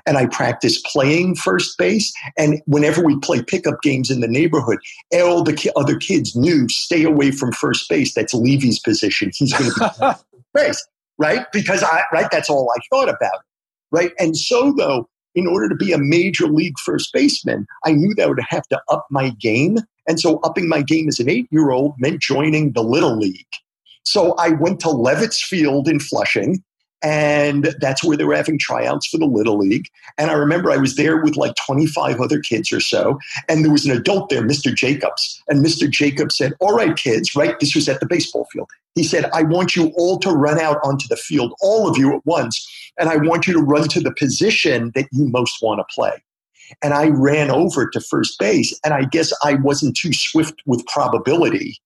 And 0.04 0.18
I 0.18 0.26
practiced 0.26 0.84
playing 0.84 1.36
first 1.36 1.78
base. 1.78 2.12
And 2.36 2.60
whenever 2.66 3.04
we 3.04 3.18
play 3.20 3.40
pickup 3.42 3.82
games 3.82 4.10
in 4.10 4.20
the 4.20 4.26
neighborhood, 4.26 4.78
all 5.14 5.44
the 5.44 5.52
ki- 5.52 5.70
other 5.76 5.96
kids 5.96 6.34
knew 6.34 6.68
stay 6.68 7.04
away 7.04 7.30
from 7.30 7.52
first 7.52 7.88
base. 7.88 8.12
That's 8.12 8.34
Levy's 8.34 8.80
position. 8.80 9.30
He's 9.32 9.52
going 9.52 9.70
to 9.70 9.78
be 9.78 9.86
first 10.00 10.24
base, 10.54 10.88
right? 11.18 11.46
Because 11.52 11.82
I, 11.82 12.02
right, 12.12 12.28
that's 12.30 12.50
all 12.50 12.70
I 12.76 12.80
thought 12.90 13.08
about, 13.08 13.40
right? 13.90 14.12
And 14.18 14.36
so 14.36 14.72
though, 14.76 15.08
in 15.34 15.46
order 15.46 15.68
to 15.68 15.74
be 15.74 15.92
a 15.92 15.98
major 15.98 16.46
league 16.46 16.78
first 16.84 17.12
baseman, 17.12 17.66
I 17.84 17.92
knew 17.92 18.14
that 18.14 18.24
I 18.24 18.26
would 18.26 18.40
have 18.48 18.66
to 18.68 18.80
up 18.90 19.06
my 19.10 19.30
game. 19.30 19.78
And 20.08 20.18
so 20.18 20.38
upping 20.40 20.68
my 20.68 20.82
game 20.82 21.08
as 21.08 21.20
an 21.20 21.28
eight 21.28 21.46
year 21.50 21.70
old 21.70 21.94
meant 21.98 22.20
joining 22.20 22.72
the 22.72 22.82
Little 22.82 23.16
League. 23.16 23.46
So 24.04 24.34
I 24.38 24.50
went 24.50 24.80
to 24.80 24.90
Levitt's 24.90 25.42
Field 25.42 25.88
in 25.88 26.00
Flushing 26.00 26.62
and 27.02 27.74
that's 27.80 28.02
where 28.02 28.16
they 28.16 28.24
were 28.24 28.36
having 28.36 28.58
tryouts 28.58 29.06
for 29.06 29.18
the 29.18 29.26
Little 29.26 29.58
League. 29.58 29.88
And 30.18 30.30
I 30.30 30.34
remember 30.34 30.70
I 30.70 30.76
was 30.76 30.96
there 30.96 31.22
with 31.22 31.36
like 31.36 31.54
25 31.66 32.20
other 32.20 32.40
kids 32.40 32.72
or 32.72 32.80
so, 32.80 33.18
and 33.48 33.64
there 33.64 33.72
was 33.72 33.86
an 33.86 33.96
adult 33.96 34.30
there, 34.30 34.42
Mr. 34.42 34.74
Jacobs. 34.74 35.42
And 35.48 35.64
Mr. 35.64 35.90
Jacobs 35.90 36.36
said, 36.36 36.54
All 36.60 36.74
right, 36.74 36.96
kids, 36.96 37.36
right? 37.36 37.58
This 37.60 37.74
was 37.74 37.88
at 37.88 38.00
the 38.00 38.06
baseball 38.06 38.46
field. 38.52 38.70
He 38.94 39.04
said, 39.04 39.26
I 39.34 39.42
want 39.42 39.76
you 39.76 39.92
all 39.96 40.18
to 40.20 40.30
run 40.30 40.58
out 40.58 40.78
onto 40.82 41.06
the 41.08 41.16
field, 41.16 41.52
all 41.60 41.88
of 41.88 41.98
you 41.98 42.14
at 42.14 42.24
once, 42.24 42.66
and 42.98 43.08
I 43.10 43.16
want 43.16 43.46
you 43.46 43.52
to 43.52 43.60
run 43.60 43.88
to 43.88 44.00
the 44.00 44.14
position 44.14 44.92
that 44.94 45.08
you 45.12 45.28
most 45.28 45.58
want 45.62 45.80
to 45.80 45.94
play. 45.94 46.22
And 46.82 46.94
I 46.94 47.08
ran 47.08 47.50
over 47.50 47.88
to 47.90 48.00
first 48.00 48.38
base, 48.38 48.78
and 48.84 48.94
I 48.94 49.04
guess 49.04 49.32
I 49.44 49.54
wasn't 49.54 49.96
too 49.96 50.12
swift 50.12 50.62
with 50.66 50.84
probability 50.86 51.78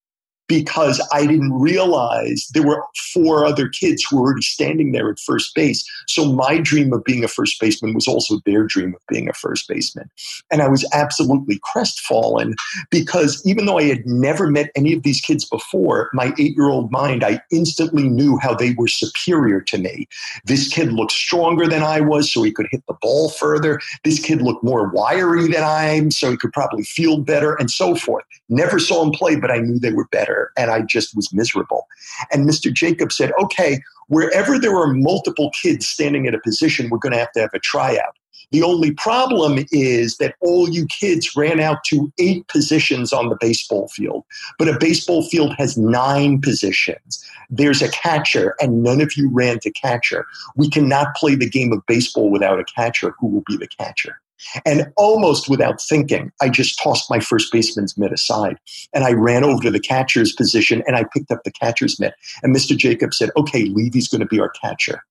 because 0.50 1.00
I 1.12 1.26
didn't 1.26 1.52
realize 1.52 2.48
there 2.54 2.66
were 2.66 2.82
four 3.14 3.46
other 3.46 3.68
kids 3.68 4.04
who 4.04 4.16
were 4.16 4.26
already 4.26 4.42
standing 4.42 4.90
there 4.90 5.08
at 5.08 5.20
first 5.20 5.54
base. 5.54 5.88
So 6.08 6.32
my 6.32 6.58
dream 6.58 6.92
of 6.92 7.04
being 7.04 7.22
a 7.22 7.28
first 7.28 7.60
baseman 7.60 7.94
was 7.94 8.08
also 8.08 8.40
their 8.44 8.64
dream 8.64 8.92
of 8.96 9.00
being 9.08 9.28
a 9.28 9.32
first 9.32 9.68
baseman. 9.68 10.10
And 10.50 10.60
I 10.60 10.66
was 10.66 10.84
absolutely 10.92 11.60
crestfallen 11.62 12.56
because 12.90 13.40
even 13.46 13.66
though 13.66 13.78
I 13.78 13.84
had 13.84 14.04
never 14.06 14.50
met 14.50 14.72
any 14.74 14.92
of 14.92 15.04
these 15.04 15.20
kids 15.20 15.44
before, 15.44 16.10
my 16.14 16.34
eight 16.36 16.56
year 16.56 16.68
old 16.68 16.90
mind, 16.90 17.22
I 17.22 17.40
instantly 17.52 18.08
knew 18.08 18.36
how 18.36 18.52
they 18.52 18.72
were 18.72 18.88
superior 18.88 19.60
to 19.60 19.78
me. 19.78 20.08
This 20.46 20.66
kid 20.66 20.92
looked 20.92 21.12
stronger 21.12 21.68
than 21.68 21.84
I 21.84 22.00
was, 22.00 22.32
so 22.32 22.42
he 22.42 22.50
could 22.50 22.66
hit 22.72 22.82
the 22.88 22.96
ball 23.00 23.28
further. 23.30 23.80
This 24.02 24.18
kid 24.18 24.42
looked 24.42 24.64
more 24.64 24.88
wiry 24.88 25.46
than 25.46 25.62
I 25.62 25.84
am, 25.90 26.10
so 26.10 26.32
he 26.32 26.36
could 26.36 26.52
probably 26.52 26.82
field 26.82 27.24
better, 27.24 27.54
and 27.54 27.70
so 27.70 27.94
forth. 27.94 28.24
Never 28.48 28.80
saw 28.80 29.04
him 29.04 29.12
play, 29.12 29.36
but 29.36 29.52
I 29.52 29.58
knew 29.58 29.78
they 29.78 29.92
were 29.92 30.08
better 30.10 30.39
and 30.56 30.70
I 30.70 30.82
just 30.82 31.14
was 31.14 31.32
miserable. 31.32 31.86
And 32.32 32.48
Mr. 32.48 32.72
Jacob 32.72 33.12
said, 33.12 33.32
okay, 33.40 33.82
wherever 34.08 34.58
there 34.58 34.76
are 34.76 34.92
multiple 34.92 35.50
kids 35.50 35.88
standing 35.88 36.26
at 36.26 36.34
a 36.34 36.40
position, 36.40 36.88
we're 36.90 36.98
going 36.98 37.12
to 37.12 37.18
have 37.18 37.32
to 37.32 37.40
have 37.40 37.54
a 37.54 37.58
tryout. 37.58 38.16
The 38.50 38.62
only 38.64 38.90
problem 38.90 39.64
is 39.70 40.16
that 40.16 40.34
all 40.40 40.68
you 40.68 40.86
kids 40.86 41.36
ran 41.36 41.60
out 41.60 41.84
to 41.84 42.12
eight 42.18 42.48
positions 42.48 43.12
on 43.12 43.28
the 43.28 43.36
baseball 43.40 43.88
field, 43.88 44.24
but 44.58 44.68
a 44.68 44.76
baseball 44.78 45.22
field 45.28 45.54
has 45.56 45.78
nine 45.78 46.40
positions. 46.40 47.24
There's 47.48 47.80
a 47.80 47.90
catcher, 47.90 48.56
and 48.60 48.82
none 48.82 49.00
of 49.00 49.16
you 49.16 49.30
ran 49.32 49.60
to 49.60 49.70
catcher. 49.70 50.26
We 50.56 50.68
cannot 50.68 51.14
play 51.14 51.36
the 51.36 51.48
game 51.48 51.72
of 51.72 51.86
baseball 51.86 52.30
without 52.30 52.58
a 52.58 52.64
catcher. 52.64 53.14
Who 53.20 53.28
will 53.28 53.44
be 53.46 53.56
the 53.56 53.68
catcher? 53.68 54.20
And 54.64 54.92
almost 54.96 55.48
without 55.48 55.80
thinking, 55.80 56.32
I 56.40 56.48
just 56.48 56.80
tossed 56.82 57.10
my 57.10 57.20
first 57.20 57.52
baseman's 57.52 57.96
mitt 57.96 58.12
aside 58.12 58.58
and 58.92 59.04
I 59.04 59.12
ran 59.12 59.44
over 59.44 59.62
to 59.62 59.70
the 59.70 59.80
catcher's 59.80 60.32
position 60.32 60.82
and 60.86 60.96
I 60.96 61.04
picked 61.04 61.30
up 61.30 61.44
the 61.44 61.52
catcher's 61.52 61.98
mitt. 62.00 62.14
And 62.42 62.54
Mr. 62.54 62.76
Jacobs 62.76 63.18
said, 63.18 63.30
Okay, 63.36 63.66
Levy's 63.66 64.08
going 64.08 64.20
to 64.20 64.26
be 64.26 64.40
our 64.40 64.50
catcher. 64.50 65.02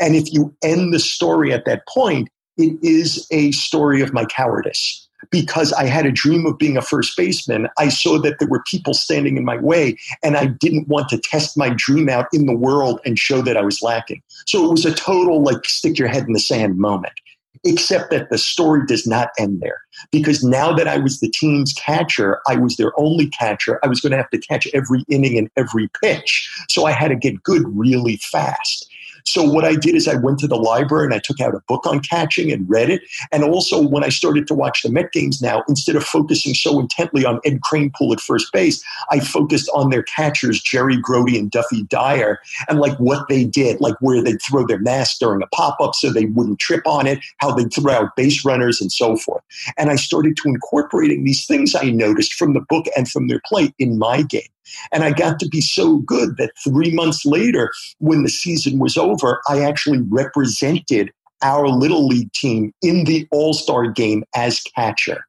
And 0.00 0.14
if 0.14 0.32
you 0.32 0.54
end 0.62 0.92
the 0.92 1.00
story 1.00 1.52
at 1.52 1.64
that 1.64 1.86
point, 1.88 2.28
it 2.56 2.78
is 2.82 3.26
a 3.30 3.52
story 3.52 4.02
of 4.02 4.12
my 4.12 4.24
cowardice 4.26 5.08
because 5.30 5.72
I 5.72 5.86
had 5.86 6.04
a 6.04 6.12
dream 6.12 6.46
of 6.46 6.58
being 6.58 6.76
a 6.76 6.82
first 6.82 7.16
baseman. 7.16 7.68
I 7.78 7.88
saw 7.88 8.18
that 8.20 8.38
there 8.38 8.48
were 8.48 8.62
people 8.64 8.92
standing 8.92 9.36
in 9.36 9.44
my 9.44 9.56
way, 9.56 9.96
and 10.22 10.36
I 10.36 10.46
didn't 10.46 10.88
want 10.88 11.08
to 11.10 11.18
test 11.18 11.56
my 11.56 11.70
dream 11.76 12.08
out 12.08 12.26
in 12.32 12.46
the 12.46 12.56
world 12.56 13.00
and 13.04 13.18
show 13.18 13.40
that 13.42 13.56
I 13.56 13.62
was 13.62 13.82
lacking. 13.82 14.22
So 14.46 14.64
it 14.64 14.70
was 14.70 14.84
a 14.84 14.92
total, 14.92 15.42
like, 15.42 15.64
stick 15.64 15.98
your 15.98 16.08
head 16.08 16.24
in 16.24 16.32
the 16.32 16.40
sand 16.40 16.78
moment 16.78 17.14
except 17.64 18.10
that 18.10 18.30
the 18.30 18.38
story 18.38 18.86
does 18.86 19.06
not 19.06 19.30
end 19.38 19.60
there. 19.60 19.80
Because 20.10 20.42
now 20.42 20.72
that 20.72 20.88
I 20.88 20.98
was 20.98 21.20
the 21.20 21.30
team's 21.30 21.72
catcher, 21.74 22.40
I 22.48 22.56
was 22.56 22.76
their 22.76 22.92
only 22.98 23.28
catcher. 23.28 23.78
I 23.84 23.88
was 23.88 24.00
going 24.00 24.10
to 24.12 24.16
have 24.16 24.30
to 24.30 24.38
catch 24.38 24.66
every 24.74 25.04
inning 25.08 25.38
and 25.38 25.50
every 25.56 25.88
pitch. 26.02 26.50
So 26.68 26.86
I 26.86 26.92
had 26.92 27.08
to 27.08 27.16
get 27.16 27.42
good 27.42 27.62
really 27.66 28.16
fast. 28.16 28.88
So 29.24 29.42
what 29.42 29.64
I 29.64 29.74
did 29.74 29.94
is 29.94 30.08
I 30.08 30.14
went 30.14 30.38
to 30.40 30.46
the 30.46 30.56
library 30.56 31.06
and 31.06 31.14
I 31.14 31.18
took 31.18 31.40
out 31.40 31.54
a 31.54 31.60
book 31.68 31.86
on 31.86 32.00
catching 32.00 32.50
and 32.52 32.68
read 32.68 32.90
it. 32.90 33.02
And 33.30 33.44
also 33.44 33.80
when 33.80 34.04
I 34.04 34.08
started 34.08 34.46
to 34.48 34.54
watch 34.54 34.82
the 34.82 34.90
Met 34.90 35.12
games 35.12 35.40
now, 35.40 35.62
instead 35.68 35.96
of 35.96 36.04
focusing 36.04 36.54
so 36.54 36.78
intently 36.78 37.24
on 37.24 37.40
Ed 37.44 37.60
Kranepool 37.60 38.12
at 38.12 38.20
first 38.20 38.52
base, 38.52 38.84
I 39.10 39.20
focused 39.20 39.70
on 39.74 39.90
their 39.90 40.02
catchers, 40.02 40.60
Jerry 40.60 40.96
Grote 40.96 41.30
and 41.30 41.50
Duffy 41.50 41.84
Dyer, 41.84 42.40
and 42.68 42.78
like 42.78 42.98
what 42.98 43.28
they 43.28 43.44
did, 43.44 43.80
like 43.80 43.94
where 44.00 44.22
they'd 44.22 44.42
throw 44.42 44.66
their 44.66 44.78
mask 44.78 45.18
during 45.20 45.42
a 45.42 45.46
pop-up 45.48 45.94
so 45.94 46.10
they 46.10 46.26
wouldn't 46.26 46.58
trip 46.58 46.86
on 46.86 47.06
it, 47.06 47.20
how 47.38 47.54
they'd 47.54 47.72
throw 47.72 47.92
out 47.92 48.16
base 48.16 48.44
runners 48.44 48.80
and 48.80 48.92
so 48.92 49.16
forth. 49.16 49.42
And 49.76 49.90
I 49.90 49.96
started 49.96 50.36
to 50.38 50.48
incorporating 50.48 51.24
these 51.24 51.46
things 51.46 51.74
I 51.74 51.90
noticed 51.90 52.34
from 52.34 52.52
the 52.52 52.60
book 52.60 52.86
and 52.96 53.08
from 53.08 53.28
their 53.28 53.40
play 53.46 53.72
in 53.78 53.98
my 53.98 54.22
game. 54.22 54.42
And 54.92 55.04
I 55.04 55.12
got 55.12 55.38
to 55.40 55.48
be 55.48 55.60
so 55.60 55.98
good 55.98 56.36
that 56.38 56.52
three 56.62 56.92
months 56.94 57.24
later, 57.24 57.70
when 57.98 58.22
the 58.22 58.28
season 58.28 58.78
was 58.78 58.96
over, 58.96 59.40
I 59.48 59.60
actually 59.60 60.00
represented 60.08 61.12
our 61.42 61.68
little 61.68 62.06
league 62.06 62.32
team 62.32 62.72
in 62.82 63.04
the 63.04 63.26
All 63.30 63.54
Star 63.54 63.88
game 63.88 64.24
as 64.34 64.60
catcher. 64.60 65.24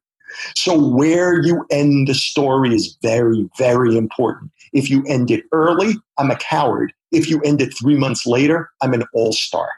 So, 0.56 0.78
where 0.78 1.40
you 1.42 1.64
end 1.70 2.08
the 2.08 2.14
story 2.14 2.74
is 2.74 2.96
very, 3.02 3.48
very 3.58 3.96
important. 3.96 4.50
If 4.72 4.90
you 4.90 5.04
end 5.06 5.30
it 5.30 5.44
early, 5.52 5.94
I'm 6.18 6.30
a 6.30 6.36
coward. 6.36 6.92
If 7.12 7.30
you 7.30 7.40
end 7.42 7.60
it 7.62 7.72
three 7.78 7.96
months 7.96 8.26
later, 8.26 8.70
I'm 8.82 8.92
an 8.92 9.04
all 9.14 9.32
star. 9.32 9.68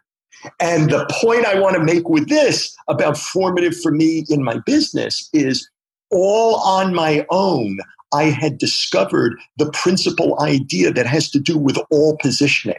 And 0.61 0.91
the 0.91 1.07
point 1.21 1.45
I 1.45 1.59
want 1.59 1.77
to 1.77 1.83
make 1.83 2.09
with 2.09 2.29
this 2.29 2.75
about 2.89 3.19
formative 3.19 3.79
for 3.81 3.91
me 3.91 4.25
in 4.29 4.43
my 4.43 4.59
business 4.65 5.29
is 5.33 5.69
all 6.11 6.57
on 6.57 6.95
my 6.95 7.27
own. 7.31 7.79
I 8.13 8.25
had 8.25 8.59
discovered 8.59 9.39
the 9.57 9.71
principal 9.73 10.41
idea 10.41 10.93
that 10.93 11.07
has 11.07 11.31
to 11.31 11.41
do 11.41 11.59
with 11.59 11.79
all 11.91 12.17
positioning. 12.19 12.79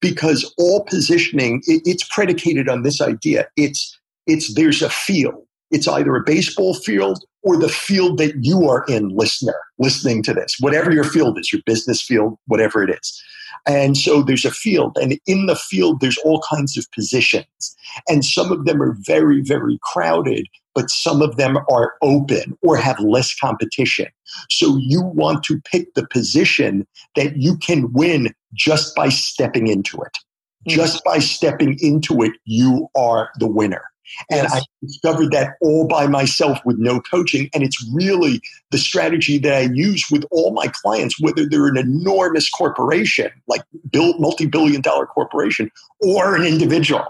Because 0.00 0.54
all 0.58 0.84
positioning, 0.84 1.62
it, 1.66 1.82
it's 1.84 2.06
predicated 2.08 2.68
on 2.68 2.82
this 2.82 3.00
idea. 3.00 3.48
It's, 3.56 3.98
it's 4.26 4.54
there's 4.54 4.82
a 4.82 4.90
field. 4.90 5.46
It's 5.70 5.88
either 5.88 6.14
a 6.14 6.22
baseball 6.22 6.74
field 6.74 7.24
or 7.42 7.56
the 7.56 7.68
field 7.68 8.18
that 8.18 8.34
you 8.44 8.68
are 8.68 8.84
in, 8.88 9.08
listener, 9.10 9.56
listening 9.78 10.22
to 10.24 10.32
this, 10.32 10.56
whatever 10.60 10.92
your 10.92 11.04
field 11.04 11.38
is, 11.38 11.52
your 11.52 11.62
business 11.66 12.00
field, 12.02 12.38
whatever 12.46 12.82
it 12.82 12.90
is. 12.90 13.22
And 13.66 13.96
so 13.96 14.22
there's 14.22 14.44
a 14.44 14.50
field, 14.50 14.96
and 15.00 15.18
in 15.26 15.46
the 15.46 15.54
field, 15.54 16.00
there's 16.00 16.18
all 16.18 16.42
kinds 16.50 16.76
of 16.76 16.90
positions. 16.92 17.76
And 18.08 18.24
some 18.24 18.50
of 18.50 18.64
them 18.64 18.82
are 18.82 18.96
very, 19.00 19.40
very 19.40 19.78
crowded, 19.82 20.46
but 20.74 20.90
some 20.90 21.22
of 21.22 21.36
them 21.36 21.58
are 21.70 21.94
open 22.02 22.56
or 22.62 22.76
have 22.76 22.98
less 22.98 23.34
competition. 23.34 24.06
So 24.50 24.76
you 24.78 25.02
want 25.02 25.44
to 25.44 25.60
pick 25.60 25.94
the 25.94 26.06
position 26.08 26.86
that 27.14 27.36
you 27.36 27.56
can 27.56 27.92
win 27.92 28.34
just 28.54 28.96
by 28.96 29.10
stepping 29.10 29.68
into 29.68 29.98
it. 29.98 30.18
Mm-hmm. 30.66 30.76
Just 30.76 31.04
by 31.04 31.18
stepping 31.18 31.76
into 31.80 32.22
it, 32.22 32.32
you 32.44 32.88
are 32.96 33.30
the 33.38 33.48
winner. 33.48 33.82
And 34.30 34.42
yes. 34.42 34.54
I 34.54 34.60
discovered 34.84 35.32
that 35.32 35.54
all 35.60 35.86
by 35.86 36.06
myself 36.06 36.58
with 36.64 36.78
no 36.78 37.00
coaching. 37.00 37.48
And 37.54 37.62
it's 37.62 37.84
really 37.92 38.40
the 38.70 38.78
strategy 38.78 39.38
that 39.38 39.54
I 39.54 39.72
use 39.72 40.06
with 40.10 40.24
all 40.30 40.52
my 40.52 40.68
clients, 40.82 41.20
whether 41.20 41.48
they're 41.48 41.66
an 41.66 41.76
enormous 41.76 42.48
corporation, 42.50 43.30
like 43.46 43.62
multi 43.94 44.46
billion 44.46 44.80
dollar 44.80 45.06
corporation, 45.06 45.70
or 46.00 46.36
an 46.36 46.44
individual. 46.44 47.04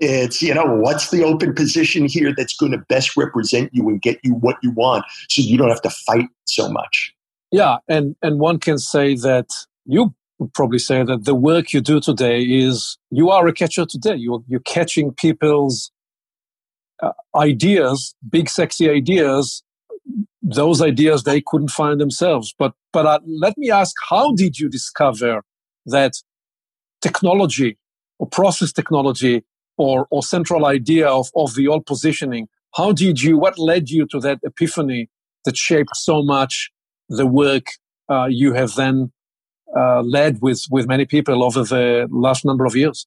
It's, 0.00 0.40
you 0.40 0.54
know, 0.54 0.64
what's 0.64 1.10
the 1.10 1.24
open 1.24 1.54
position 1.54 2.06
here 2.06 2.32
that's 2.36 2.56
going 2.56 2.72
to 2.72 2.78
best 2.78 3.16
represent 3.16 3.70
you 3.72 3.88
and 3.88 4.00
get 4.00 4.18
you 4.22 4.34
what 4.34 4.56
you 4.62 4.70
want 4.70 5.04
so 5.28 5.42
you 5.42 5.58
don't 5.58 5.70
have 5.70 5.82
to 5.82 5.90
fight 5.90 6.28
so 6.44 6.68
much. 6.68 7.12
Yeah. 7.50 7.78
And, 7.88 8.14
and 8.22 8.38
one 8.38 8.60
can 8.60 8.78
say 8.78 9.14
that 9.16 9.48
you 9.86 10.14
probably 10.54 10.78
say 10.78 11.02
that 11.02 11.24
the 11.24 11.34
work 11.34 11.72
you 11.72 11.80
do 11.80 12.00
today 12.00 12.42
is 12.42 12.96
you 13.10 13.30
are 13.30 13.46
a 13.48 13.52
catcher 13.52 13.86
today. 13.86 14.14
You're, 14.14 14.44
you're 14.46 14.60
catching 14.60 15.12
people's 15.12 15.90
uh, 17.02 17.12
ideas, 17.36 18.14
big, 18.28 18.48
sexy 18.48 18.88
ideas, 18.88 19.62
those 20.42 20.80
ideas 20.80 21.24
they 21.24 21.40
couldn't 21.40 21.70
find 21.70 22.00
themselves. 22.00 22.54
But, 22.58 22.72
but 22.92 23.06
uh, 23.06 23.20
let 23.26 23.56
me 23.58 23.70
ask, 23.70 23.94
how 24.08 24.34
did 24.34 24.58
you 24.58 24.68
discover 24.68 25.42
that 25.86 26.14
technology 27.00 27.78
or 28.18 28.26
process 28.26 28.72
technology 28.72 29.44
or, 29.76 30.06
or 30.10 30.22
central 30.22 30.66
idea 30.66 31.08
of, 31.08 31.28
of 31.34 31.54
the 31.54 31.68
old 31.68 31.86
positioning. 31.86 32.48
How 32.74 32.92
did 32.92 33.22
you, 33.22 33.38
what 33.38 33.58
led 33.58 33.88
you 33.88 34.06
to 34.08 34.20
that 34.20 34.40
epiphany 34.42 35.08
that 35.44 35.56
shaped 35.56 35.94
so 35.96 36.22
much 36.22 36.70
the 37.08 37.26
work 37.26 37.66
uh, 38.10 38.26
you 38.26 38.52
have 38.52 38.74
then 38.74 39.12
uh, 39.76 40.02
led 40.02 40.40
with, 40.42 40.64
with 40.70 40.86
many 40.86 41.06
people 41.06 41.44
over 41.44 41.62
the 41.62 42.08
last 42.10 42.44
number 42.44 42.64
of 42.64 42.76
years? 42.76 43.06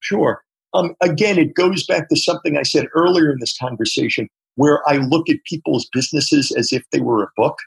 Sure. 0.00 0.42
Um, 0.72 0.94
again, 1.00 1.38
it 1.38 1.54
goes 1.54 1.84
back 1.84 2.08
to 2.08 2.16
something 2.16 2.56
I 2.56 2.62
said 2.62 2.86
earlier 2.94 3.32
in 3.32 3.38
this 3.40 3.56
conversation 3.56 4.28
where 4.56 4.88
I 4.88 4.96
look 4.96 5.28
at 5.28 5.36
people's 5.44 5.88
businesses 5.92 6.52
as 6.52 6.72
if 6.72 6.84
they 6.92 7.00
were 7.00 7.22
a 7.22 7.28
book. 7.36 7.58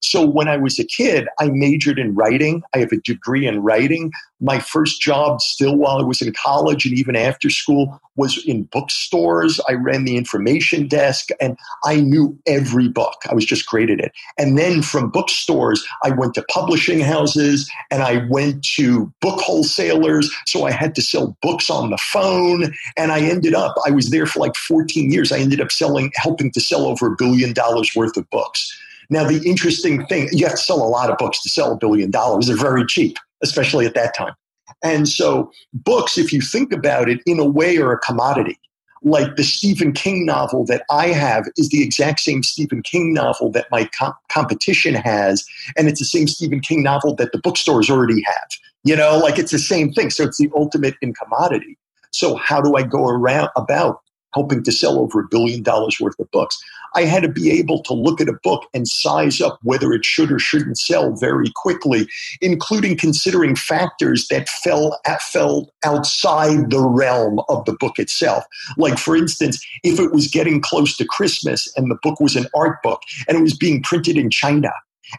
So 0.00 0.24
when 0.24 0.46
I 0.46 0.56
was 0.56 0.78
a 0.78 0.84
kid, 0.84 1.26
I 1.40 1.48
majored 1.48 1.98
in 1.98 2.14
writing. 2.14 2.62
I 2.74 2.78
have 2.78 2.92
a 2.92 3.00
degree 3.00 3.46
in 3.46 3.62
writing. 3.62 4.12
My 4.40 4.58
first 4.58 5.00
job, 5.00 5.40
still 5.40 5.76
while 5.76 5.98
I 5.98 6.02
was 6.02 6.20
in 6.20 6.32
college 6.34 6.84
and 6.84 6.96
even 6.96 7.16
after 7.16 7.48
school, 7.48 7.98
was 8.14 8.42
in 8.46 8.64
bookstores. 8.64 9.58
I 9.68 9.72
ran 9.72 10.04
the 10.04 10.16
information 10.16 10.86
desk 10.86 11.28
and 11.40 11.56
I 11.84 12.00
knew 12.00 12.38
every 12.46 12.88
book. 12.88 13.22
I 13.30 13.34
was 13.34 13.46
just 13.46 13.66
great 13.66 13.90
at 13.90 14.00
it. 14.00 14.12
And 14.38 14.58
then 14.58 14.82
from 14.82 15.10
bookstores, 15.10 15.84
I 16.04 16.10
went 16.10 16.34
to 16.34 16.44
publishing 16.50 17.00
houses 17.00 17.70
and 17.90 18.02
I 18.02 18.26
went 18.28 18.64
to 18.76 19.12
book 19.20 19.40
wholesalers. 19.40 20.30
So 20.46 20.66
I 20.66 20.72
had 20.72 20.94
to 20.96 21.02
sell 21.02 21.36
books 21.40 21.70
on 21.70 21.90
the 21.90 21.98
phone. 21.98 22.74
And 22.96 23.12
I 23.12 23.20
ended 23.20 23.54
up, 23.54 23.74
I 23.86 23.90
was 23.90 24.10
there 24.10 24.26
for 24.26 24.40
like 24.40 24.56
14 24.56 25.10
years. 25.10 25.32
I 25.32 25.38
ended 25.38 25.60
up 25.60 25.72
selling, 25.72 26.12
helping 26.16 26.52
to 26.52 26.60
sell 26.60 26.86
over 26.86 27.06
a 27.06 27.16
billion 27.16 27.54
dollars 27.54 27.92
worth 27.96 28.16
of 28.16 28.28
books. 28.30 28.78
Now, 29.10 29.24
the 29.24 29.42
interesting 29.44 30.06
thing, 30.06 30.28
you 30.32 30.46
have 30.46 30.56
to 30.56 30.62
sell 30.62 30.82
a 30.82 30.88
lot 30.88 31.10
of 31.10 31.18
books 31.18 31.42
to 31.42 31.48
sell 31.48 31.72
a 31.72 31.76
billion 31.76 32.10
dollars. 32.10 32.46
They're 32.46 32.56
very 32.56 32.84
cheap, 32.86 33.18
especially 33.42 33.86
at 33.86 33.94
that 33.94 34.14
time. 34.14 34.34
And 34.82 35.08
so, 35.08 35.50
books, 35.72 36.18
if 36.18 36.32
you 36.32 36.40
think 36.40 36.72
about 36.72 37.08
it, 37.08 37.20
in 37.26 37.38
a 37.38 37.44
way 37.44 37.76
are 37.78 37.92
a 37.92 37.98
commodity. 37.98 38.58
Like 39.02 39.36
the 39.36 39.44
Stephen 39.44 39.92
King 39.92 40.26
novel 40.26 40.64
that 40.66 40.82
I 40.90 41.08
have 41.08 41.46
is 41.56 41.68
the 41.68 41.82
exact 41.82 42.20
same 42.20 42.42
Stephen 42.42 42.82
King 42.82 43.14
novel 43.14 43.50
that 43.52 43.66
my 43.70 43.88
competition 44.28 44.94
has. 44.94 45.44
And 45.76 45.86
it's 45.86 46.00
the 46.00 46.06
same 46.06 46.26
Stephen 46.26 46.60
King 46.60 46.82
novel 46.82 47.14
that 47.16 47.32
the 47.32 47.38
bookstores 47.38 47.88
already 47.88 48.22
have. 48.22 48.48
You 48.82 48.96
know, 48.96 49.18
like 49.18 49.38
it's 49.38 49.52
the 49.52 49.58
same 49.58 49.92
thing. 49.92 50.10
So, 50.10 50.24
it's 50.24 50.38
the 50.38 50.50
ultimate 50.56 50.94
in 51.00 51.14
commodity. 51.14 51.78
So, 52.10 52.36
how 52.36 52.60
do 52.60 52.76
I 52.76 52.82
go 52.82 53.06
around 53.06 53.50
about 53.56 54.00
helping 54.36 54.62
to 54.62 54.70
sell 54.70 54.98
over 54.98 55.20
a 55.20 55.28
billion 55.28 55.62
dollars 55.62 55.98
worth 55.98 56.18
of 56.20 56.30
books. 56.30 56.62
I 56.96 57.02
had 57.02 57.22
to 57.22 57.28
be 57.28 57.50
able 57.50 57.82
to 57.82 57.92
look 57.92 58.22
at 58.22 58.28
a 58.28 58.38
book 58.42 58.64
and 58.72 58.88
size 58.88 59.40
up 59.42 59.58
whether 59.62 59.92
it 59.92 60.04
should 60.04 60.32
or 60.32 60.38
shouldn't 60.38 60.78
sell 60.78 61.12
very 61.12 61.52
quickly, 61.54 62.08
including 62.40 62.96
considering 62.96 63.54
factors 63.54 64.28
that 64.28 64.48
fell, 64.48 64.98
fell 65.20 65.70
outside 65.84 66.70
the 66.70 66.80
realm 66.80 67.40
of 67.50 67.66
the 67.66 67.74
book 67.74 67.98
itself. 67.98 68.44
Like, 68.78 68.98
for 68.98 69.14
instance, 69.14 69.62
if 69.82 70.00
it 70.00 70.12
was 70.12 70.26
getting 70.26 70.62
close 70.62 70.96
to 70.96 71.04
Christmas 71.04 71.70
and 71.76 71.90
the 71.90 71.98
book 72.02 72.18
was 72.18 72.34
an 72.34 72.46
art 72.56 72.82
book 72.82 73.02
and 73.28 73.36
it 73.36 73.42
was 73.42 73.56
being 73.56 73.82
printed 73.82 74.16
in 74.16 74.30
China, 74.30 74.70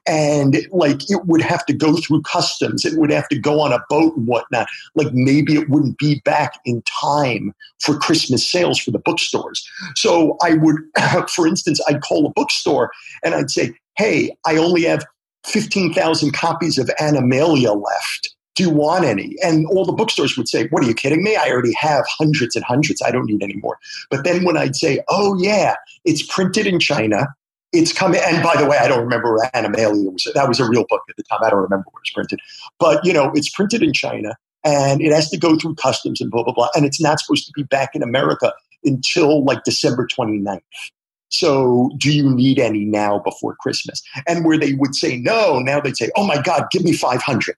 and 0.05 0.57
like 0.71 1.09
it 1.09 1.25
would 1.25 1.41
have 1.41 1.65
to 1.65 1.73
go 1.73 1.95
through 1.97 2.21
customs 2.21 2.85
it 2.85 2.97
would 2.97 3.11
have 3.11 3.27
to 3.29 3.37
go 3.37 3.59
on 3.59 3.71
a 3.71 3.83
boat 3.89 4.15
and 4.15 4.27
whatnot 4.27 4.67
like 4.95 5.13
maybe 5.13 5.55
it 5.55 5.69
wouldn't 5.69 5.97
be 5.97 6.21
back 6.25 6.59
in 6.65 6.81
time 6.83 7.53
for 7.79 7.97
christmas 7.97 8.45
sales 8.45 8.79
for 8.79 8.91
the 8.91 8.99
bookstores 8.99 9.67
so 9.95 10.37
i 10.43 10.53
would 10.53 10.77
for 11.29 11.47
instance 11.47 11.79
i'd 11.87 12.01
call 12.01 12.25
a 12.25 12.31
bookstore 12.31 12.91
and 13.23 13.35
i'd 13.35 13.51
say 13.51 13.73
hey 13.97 14.35
i 14.45 14.57
only 14.57 14.83
have 14.83 15.05
15000 15.45 16.33
copies 16.33 16.77
of 16.77 16.89
animalia 16.99 17.73
left 17.73 18.35
do 18.55 18.63
you 18.63 18.71
want 18.71 19.05
any? 19.05 19.35
And 19.43 19.67
all 19.67 19.85
the 19.85 19.93
bookstores 19.93 20.35
would 20.35 20.49
say, 20.49 20.67
What 20.69 20.83
are 20.83 20.87
you 20.87 20.95
kidding 20.95 21.23
me? 21.23 21.35
I 21.35 21.47
already 21.51 21.75
have 21.77 22.05
hundreds 22.09 22.55
and 22.55 22.65
hundreds. 22.65 23.03
I 23.03 23.11
don't 23.11 23.27
need 23.27 23.43
any 23.43 23.55
more. 23.57 23.77
But 24.09 24.23
then 24.23 24.43
when 24.43 24.57
I'd 24.57 24.75
say, 24.75 24.99
Oh, 25.09 25.37
yeah, 25.39 25.75
it's 26.05 26.23
printed 26.23 26.65
in 26.65 26.79
China, 26.79 27.27
it's 27.73 27.93
coming. 27.93 28.21
And 28.25 28.41
by 28.41 28.55
the 28.55 28.67
way, 28.67 28.77
I 28.77 28.87
don't 28.87 29.03
remember 29.03 29.33
where 29.33 29.49
Animalia 29.53 30.11
was. 30.11 30.29
That 30.33 30.47
was 30.47 30.59
a 30.59 30.67
real 30.67 30.85
book 30.89 31.01
at 31.09 31.15
the 31.17 31.23
time. 31.23 31.39
I 31.43 31.49
don't 31.49 31.61
remember 31.61 31.85
where 31.91 32.01
it's 32.01 32.11
printed. 32.11 32.39
But, 32.79 33.05
you 33.05 33.13
know, 33.13 33.31
it's 33.35 33.49
printed 33.49 33.83
in 33.83 33.93
China. 33.93 34.35
and 34.67 35.01
it 35.01 35.13
has 35.13 35.29
to 35.29 35.37
go 35.37 35.55
through 35.55 35.75
customs 35.75 36.19
and 36.19 36.29
blah, 36.29 36.43
blah, 36.43 36.53
blah. 36.53 36.67
And 36.75 36.85
it's 36.85 37.01
not 37.01 37.19
supposed 37.19 37.45
to 37.45 37.51
be 37.55 37.63
back 37.63 37.91
in 37.93 38.03
America 38.03 38.53
until 38.83 39.43
like 39.43 39.63
December 39.63 40.07
29th. 40.07 40.61
So 41.29 41.89
do 41.97 42.13
you 42.13 42.29
need 42.29 42.59
any 42.59 42.85
now 42.85 43.19
before 43.19 43.55
Christmas? 43.59 44.01
And 44.27 44.45
where 44.45 44.57
they 44.57 44.73
would 44.73 44.95
say 44.95 45.17
no, 45.17 45.59
now 45.59 45.79
they'd 45.79 45.97
say, 45.97 46.09
oh 46.15 46.25
my 46.25 46.41
God, 46.41 46.65
give 46.71 46.83
me 46.83 46.93
500. 46.93 47.55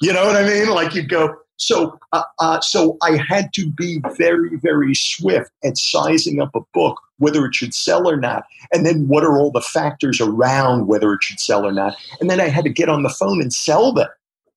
You 0.00 0.12
know 0.12 0.26
what 0.26 0.36
I 0.36 0.46
mean? 0.46 0.68
Like 0.68 0.94
you'd 0.94 1.08
go, 1.08 1.34
so, 1.56 1.98
uh, 2.12 2.22
uh, 2.40 2.60
so 2.60 2.96
I 3.02 3.16
had 3.16 3.52
to 3.54 3.70
be 3.70 4.00
very, 4.16 4.56
very 4.56 4.94
swift 4.94 5.50
at 5.64 5.78
sizing 5.78 6.40
up 6.40 6.54
a 6.54 6.60
book, 6.72 7.00
whether 7.18 7.44
it 7.46 7.54
should 7.54 7.74
sell 7.74 8.08
or 8.08 8.16
not, 8.16 8.44
and 8.72 8.84
then 8.84 9.06
what 9.06 9.24
are 9.24 9.38
all 9.38 9.50
the 9.50 9.60
factors 9.60 10.20
around 10.20 10.88
whether 10.88 11.12
it 11.12 11.22
should 11.22 11.40
sell 11.40 11.64
or 11.64 11.72
not, 11.72 11.96
and 12.20 12.28
then 12.28 12.40
I 12.40 12.48
had 12.48 12.64
to 12.64 12.70
get 12.70 12.88
on 12.88 13.02
the 13.02 13.08
phone 13.08 13.40
and 13.40 13.52
sell 13.52 13.92
them 13.92 14.08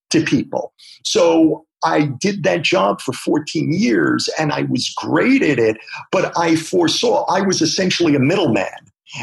to 0.09 0.23
people. 0.23 0.73
So 1.03 1.65
I 1.83 2.05
did 2.05 2.43
that 2.43 2.63
job 2.63 3.01
for 3.01 3.13
14 3.13 3.71
years, 3.71 4.29
and 4.39 4.51
I 4.51 4.63
was 4.63 4.89
great 4.97 5.43
at 5.43 5.59
it. 5.59 5.77
But 6.11 6.35
I 6.37 6.55
foresaw 6.55 7.25
I 7.25 7.41
was 7.41 7.61
essentially 7.61 8.15
a 8.15 8.19
middleman, 8.19 8.65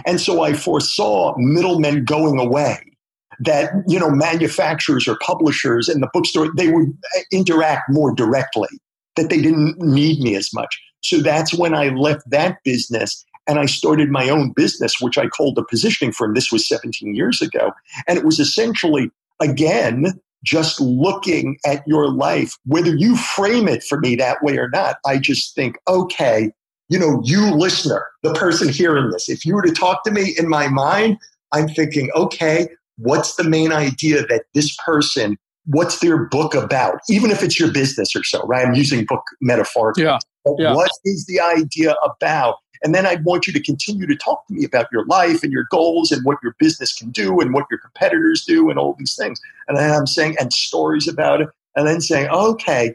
and 0.06 0.20
so 0.20 0.42
I 0.42 0.52
foresaw 0.52 1.34
middlemen 1.36 2.04
going 2.04 2.38
away 2.38 2.93
that 3.40 3.72
you 3.86 3.98
know 3.98 4.10
manufacturers 4.10 5.08
or 5.08 5.16
publishers 5.20 5.88
and 5.88 6.02
the 6.02 6.10
bookstore 6.12 6.48
they 6.56 6.70
would 6.70 6.92
interact 7.32 7.82
more 7.90 8.14
directly 8.14 8.68
that 9.16 9.30
they 9.30 9.40
didn't 9.40 9.78
need 9.78 10.20
me 10.20 10.34
as 10.34 10.52
much. 10.52 10.80
So 11.02 11.18
that's 11.18 11.54
when 11.54 11.74
i 11.74 11.88
left 11.88 12.22
that 12.30 12.58
business 12.64 13.24
and 13.46 13.58
i 13.58 13.66
started 13.66 14.10
my 14.10 14.28
own 14.28 14.52
business 14.52 15.00
which 15.00 15.18
i 15.18 15.26
called 15.26 15.56
the 15.56 15.64
positioning 15.64 16.12
firm. 16.12 16.34
This 16.34 16.50
was 16.50 16.66
17 16.66 17.14
years 17.14 17.40
ago. 17.40 17.72
And 18.08 18.18
it 18.18 18.24
was 18.24 18.38
essentially 18.38 19.10
again 19.40 20.18
just 20.44 20.78
looking 20.80 21.56
at 21.64 21.82
your 21.86 22.10
life 22.10 22.58
whether 22.66 22.94
you 22.94 23.16
frame 23.16 23.66
it 23.68 23.82
for 23.82 23.98
me 23.98 24.14
that 24.16 24.42
way 24.42 24.58
or 24.58 24.68
not. 24.68 24.96
I 25.06 25.18
just 25.18 25.54
think 25.54 25.76
okay 25.88 26.52
you 26.88 26.98
know 26.98 27.20
you 27.24 27.54
listener 27.54 28.06
the 28.22 28.32
person 28.34 28.68
hearing 28.68 29.10
this 29.10 29.28
if 29.28 29.44
you 29.44 29.54
were 29.54 29.62
to 29.62 29.72
talk 29.72 30.04
to 30.04 30.10
me 30.10 30.34
in 30.38 30.48
my 30.48 30.68
mind 30.68 31.16
i'm 31.52 31.68
thinking 31.68 32.10
okay 32.14 32.68
what's 32.96 33.36
the 33.36 33.44
main 33.44 33.72
idea 33.72 34.26
that 34.26 34.44
this 34.54 34.76
person 34.84 35.38
what's 35.66 36.00
their 36.00 36.26
book 36.26 36.54
about? 36.54 37.00
Even 37.08 37.30
if 37.30 37.42
it's 37.42 37.58
your 37.58 37.72
business 37.72 38.14
or 38.14 38.22
so 38.22 38.42
right? 38.46 38.66
I'm 38.66 38.74
using 38.74 39.04
book 39.06 39.24
metaphorically. 39.40 40.04
Yeah, 40.04 40.18
yeah. 40.58 40.74
what 40.74 40.90
is 41.04 41.26
the 41.26 41.40
idea 41.40 41.94
about? 42.02 42.56
And 42.82 42.94
then 42.94 43.06
i 43.06 43.14
want 43.24 43.46
you 43.46 43.52
to 43.54 43.62
continue 43.62 44.06
to 44.06 44.14
talk 44.14 44.46
to 44.46 44.52
me 44.52 44.64
about 44.64 44.88
your 44.92 45.06
life 45.06 45.42
and 45.42 45.50
your 45.50 45.66
goals 45.70 46.12
and 46.12 46.22
what 46.22 46.36
your 46.42 46.54
business 46.58 46.92
can 46.92 47.10
do 47.10 47.40
and 47.40 47.54
what 47.54 47.64
your 47.70 47.78
competitors 47.78 48.44
do 48.44 48.68
and 48.68 48.78
all 48.78 48.94
these 48.98 49.16
things. 49.16 49.40
And 49.68 49.78
then 49.78 49.90
i'm 49.90 50.06
saying 50.06 50.36
and 50.38 50.52
stories 50.52 51.08
about 51.08 51.40
it. 51.40 51.48
And 51.76 51.88
then 51.88 52.00
saying 52.00 52.28
okay 52.28 52.94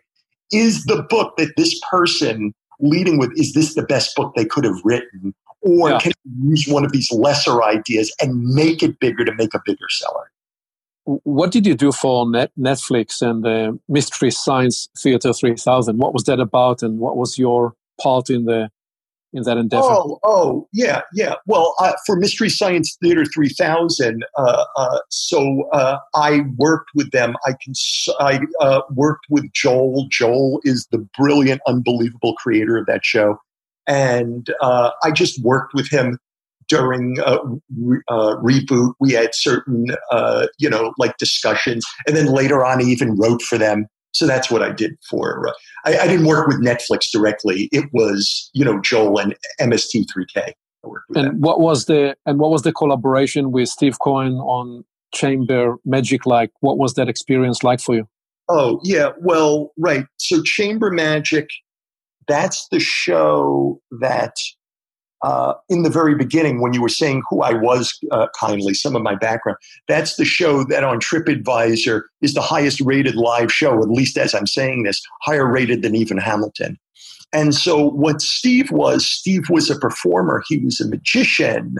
is 0.52 0.86
the 0.86 1.04
book 1.04 1.38
that 1.38 1.54
this 1.58 1.80
person 1.90 2.54
leading 2.80 3.18
with 3.18 3.32
is 3.36 3.54
this 3.54 3.74
the 3.74 3.84
best 3.84 4.16
book 4.16 4.34
they 4.36 4.46
could 4.46 4.64
have 4.64 4.80
written 4.84 5.34
or 5.62 5.90
yeah. 5.90 6.00
can 6.00 6.12
you 6.26 6.52
use 6.52 6.68
one 6.68 6.86
of 6.86 6.92
these 6.92 7.12
lesser 7.12 7.64
ideas 7.64 8.14
and 8.22 8.42
make 8.44 8.82
it 8.82 9.00
bigger 9.00 9.26
to 9.26 9.34
make 9.36 9.54
a 9.54 9.62
bigger 9.66 9.90
seller? 9.90 10.32
What 11.06 11.52
did 11.52 11.66
you 11.66 11.76
do 11.76 11.92
for 11.92 12.30
Net- 12.30 12.52
Netflix 12.58 13.22
and 13.22 13.44
the 13.44 13.80
Mystery 13.88 14.32
Science 14.32 14.90
Theater 14.98 15.34
3000? 15.34 15.98
What 15.98 16.14
was 16.14 16.24
that 16.26 16.40
about, 16.40 16.84
and 16.84 17.00
what 17.00 17.18
was 17.18 17.38
your 17.38 17.74
part 18.00 18.30
in 18.30 18.46
the 18.46 18.70
in 19.34 19.44
that 19.44 19.58
endeavor? 19.58 19.84
Oh, 19.86 20.20
oh, 20.24 20.68
yeah, 20.72 21.02
yeah. 21.14 21.36
Well, 21.46 21.76
uh, 21.80 21.94
for 22.06 22.16
Mystery 22.16 22.50
Science 22.50 22.98
Theater 23.02 23.26
3000, 23.26 24.24
uh, 24.38 24.66
uh, 24.76 25.00
so 25.10 25.68
uh, 25.72 25.98
I 26.16 26.42
worked 26.58 26.90
with 26.96 27.12
them. 27.12 27.36
I 27.46 27.54
can 27.62 27.74
I 28.20 28.42
uh, 28.62 28.82
worked 28.92 29.26
with 29.30 29.52
Joel. 29.54 30.08
Joel 30.12 30.62
is 30.64 30.88
the 30.92 31.00
brilliant, 31.18 31.62
unbelievable 31.68 32.36
creator 32.36 32.78
of 32.78 32.86
that 32.86 33.04
show 33.04 33.40
and 33.90 34.50
uh, 34.62 34.92
I 35.04 35.12
just 35.12 35.44
worked 35.44 35.74
with 35.74 35.90
him 35.90 36.20
during 36.70 37.20
uh, 37.26 37.40
re- 37.76 38.02
uh, 38.08 38.36
reboot. 38.38 38.94
We 39.00 39.14
had 39.14 39.34
certain, 39.34 39.88
uh, 40.12 40.48
you 40.60 40.70
know, 40.70 40.94
like 40.98 41.18
discussions, 41.18 41.84
and 42.08 42.16
then 42.16 42.28
later 42.28 42.64
on, 42.64 42.80
I 42.80 42.86
even 42.86 43.18
wrote 43.18 43.42
for 43.42 43.58
them. 43.58 43.88
So 44.12 44.26
that's 44.26 44.50
what 44.50 44.64
I 44.64 44.72
did 44.72 44.96
for. 45.10 45.50
Uh, 45.50 45.52
I, 45.86 46.00
I, 46.00 46.08
didn't 46.08 46.26
work 46.26 46.48
with 46.48 46.64
Netflix 46.64 47.12
directly. 47.14 47.70
It 47.72 47.86
was, 47.94 48.50
you 48.54 48.66
know, 48.66 48.82
Joel 48.82 49.20
and 49.20 49.36
MST3K. 49.62 50.54
and 50.84 51.26
them. 51.28 51.42
what 51.42 51.60
was 51.60 51.86
the 51.86 52.16
and 52.26 52.40
what 52.40 52.50
was 52.52 52.62
the 52.62 52.72
collaboration 52.72 53.52
with 53.52 53.70
Steve 53.70 53.98
Cohen 54.00 54.34
on 54.36 54.84
Chamber 55.14 55.76
Magic 55.86 56.26
like? 56.26 56.52
What 56.62 56.78
was 56.78 56.94
that 56.94 57.10
experience 57.10 57.64
like 57.64 57.82
for 57.82 57.96
you? 57.96 58.08
Oh 58.48 58.80
yeah, 58.84 59.10
well, 59.22 59.72
right. 59.78 60.06
So 60.18 60.42
Chamber 60.42 60.92
Magic 60.92 61.50
that's 62.28 62.68
the 62.70 62.80
show 62.80 63.82
that 64.00 64.36
uh, 65.22 65.54
in 65.68 65.84
the 65.84 65.90
very 65.90 66.16
beginning, 66.16 66.62
when 66.62 66.74
you 66.74 66.82
were 66.82 66.90
saying 66.90 67.22
who 67.30 67.42
I 67.42 67.54
was 67.54 67.98
uh, 68.12 68.28
kindly, 68.40 68.74
some 68.74 68.96
of 68.96 69.02
my 69.02 69.16
background, 69.16 69.58
that's 69.88 70.16
the 70.16 70.26
show 70.26 70.64
that 70.66 70.84
on 70.84 71.00
TripAdvisor 71.00 72.04
is 72.22 72.34
the 72.34 72.42
highest 72.42 72.80
rated 72.82 73.16
live 73.16 73.52
show, 73.52 73.82
at 73.82 73.90
least 73.90 74.18
as 74.18 74.34
I'm 74.34 74.48
saying 74.48 74.84
this, 74.84 75.02
higher 75.22 75.50
rated 75.50 75.82
than 75.82 75.96
even 75.96 76.18
Hamilton. 76.18 76.80
And 77.32 77.54
so, 77.54 77.90
what 77.92 78.22
Steve 78.22 78.72
was, 78.72 79.06
Steve 79.06 79.50
was 79.50 79.70
a 79.70 79.78
performer, 79.78 80.42
he 80.48 80.58
was 80.58 80.80
a 80.80 80.88
magician. 80.88 81.76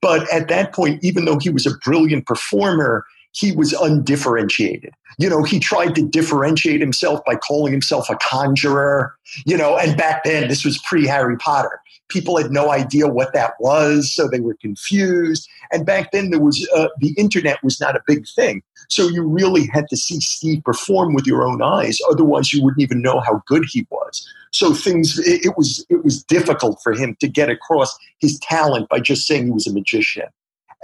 But 0.00 0.30
at 0.32 0.48
that 0.48 0.72
point, 0.72 1.04
even 1.04 1.24
though 1.24 1.38
he 1.38 1.50
was 1.50 1.66
a 1.66 1.76
brilliant 1.84 2.26
performer, 2.26 3.04
he 3.32 3.52
was 3.52 3.72
undifferentiated. 3.72 4.92
You 5.18 5.28
know, 5.28 5.42
he 5.42 5.58
tried 5.58 5.94
to 5.96 6.06
differentiate 6.06 6.80
himself 6.80 7.20
by 7.26 7.36
calling 7.36 7.72
himself 7.72 8.08
a 8.08 8.16
conjurer, 8.16 9.14
you 9.44 9.56
know, 9.56 9.76
and 9.76 9.96
back 9.96 10.24
then 10.24 10.48
this 10.48 10.64
was 10.64 10.78
pre 10.78 11.06
Harry 11.06 11.36
Potter. 11.36 11.80
People 12.08 12.36
had 12.36 12.50
no 12.50 12.70
idea 12.70 13.08
what 13.08 13.32
that 13.32 13.54
was, 13.58 14.14
so 14.14 14.28
they 14.28 14.40
were 14.40 14.56
confused. 14.60 15.48
And 15.70 15.86
back 15.86 16.12
then 16.12 16.30
there 16.30 16.40
was 16.40 16.68
uh, 16.74 16.88
the 17.00 17.14
internet 17.16 17.62
was 17.62 17.80
not 17.80 17.96
a 17.96 18.02
big 18.06 18.26
thing. 18.36 18.62
So 18.88 19.08
you 19.08 19.26
really 19.26 19.66
had 19.72 19.88
to 19.88 19.96
see 19.96 20.20
Steve 20.20 20.62
perform 20.64 21.14
with 21.14 21.26
your 21.26 21.46
own 21.46 21.62
eyes, 21.62 21.98
otherwise 22.10 22.52
you 22.52 22.62
wouldn't 22.62 22.82
even 22.82 23.00
know 23.00 23.20
how 23.20 23.42
good 23.46 23.64
he 23.70 23.86
was. 23.90 24.26
So 24.50 24.74
things 24.74 25.18
it, 25.18 25.46
it 25.46 25.56
was 25.56 25.84
it 25.88 26.04
was 26.04 26.22
difficult 26.22 26.80
for 26.82 26.92
him 26.92 27.16
to 27.20 27.28
get 27.28 27.48
across 27.48 27.98
his 28.18 28.38
talent 28.40 28.88
by 28.90 29.00
just 29.00 29.26
saying 29.26 29.46
he 29.46 29.50
was 29.50 29.66
a 29.66 29.72
magician. 29.72 30.26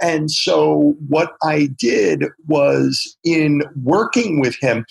And 0.01 0.31
so 0.31 0.95
what 1.07 1.35
I 1.43 1.67
did 1.77 2.25
was 2.47 3.17
in 3.23 3.63
working 3.83 4.39
with 4.39 4.55
him, 4.59 4.85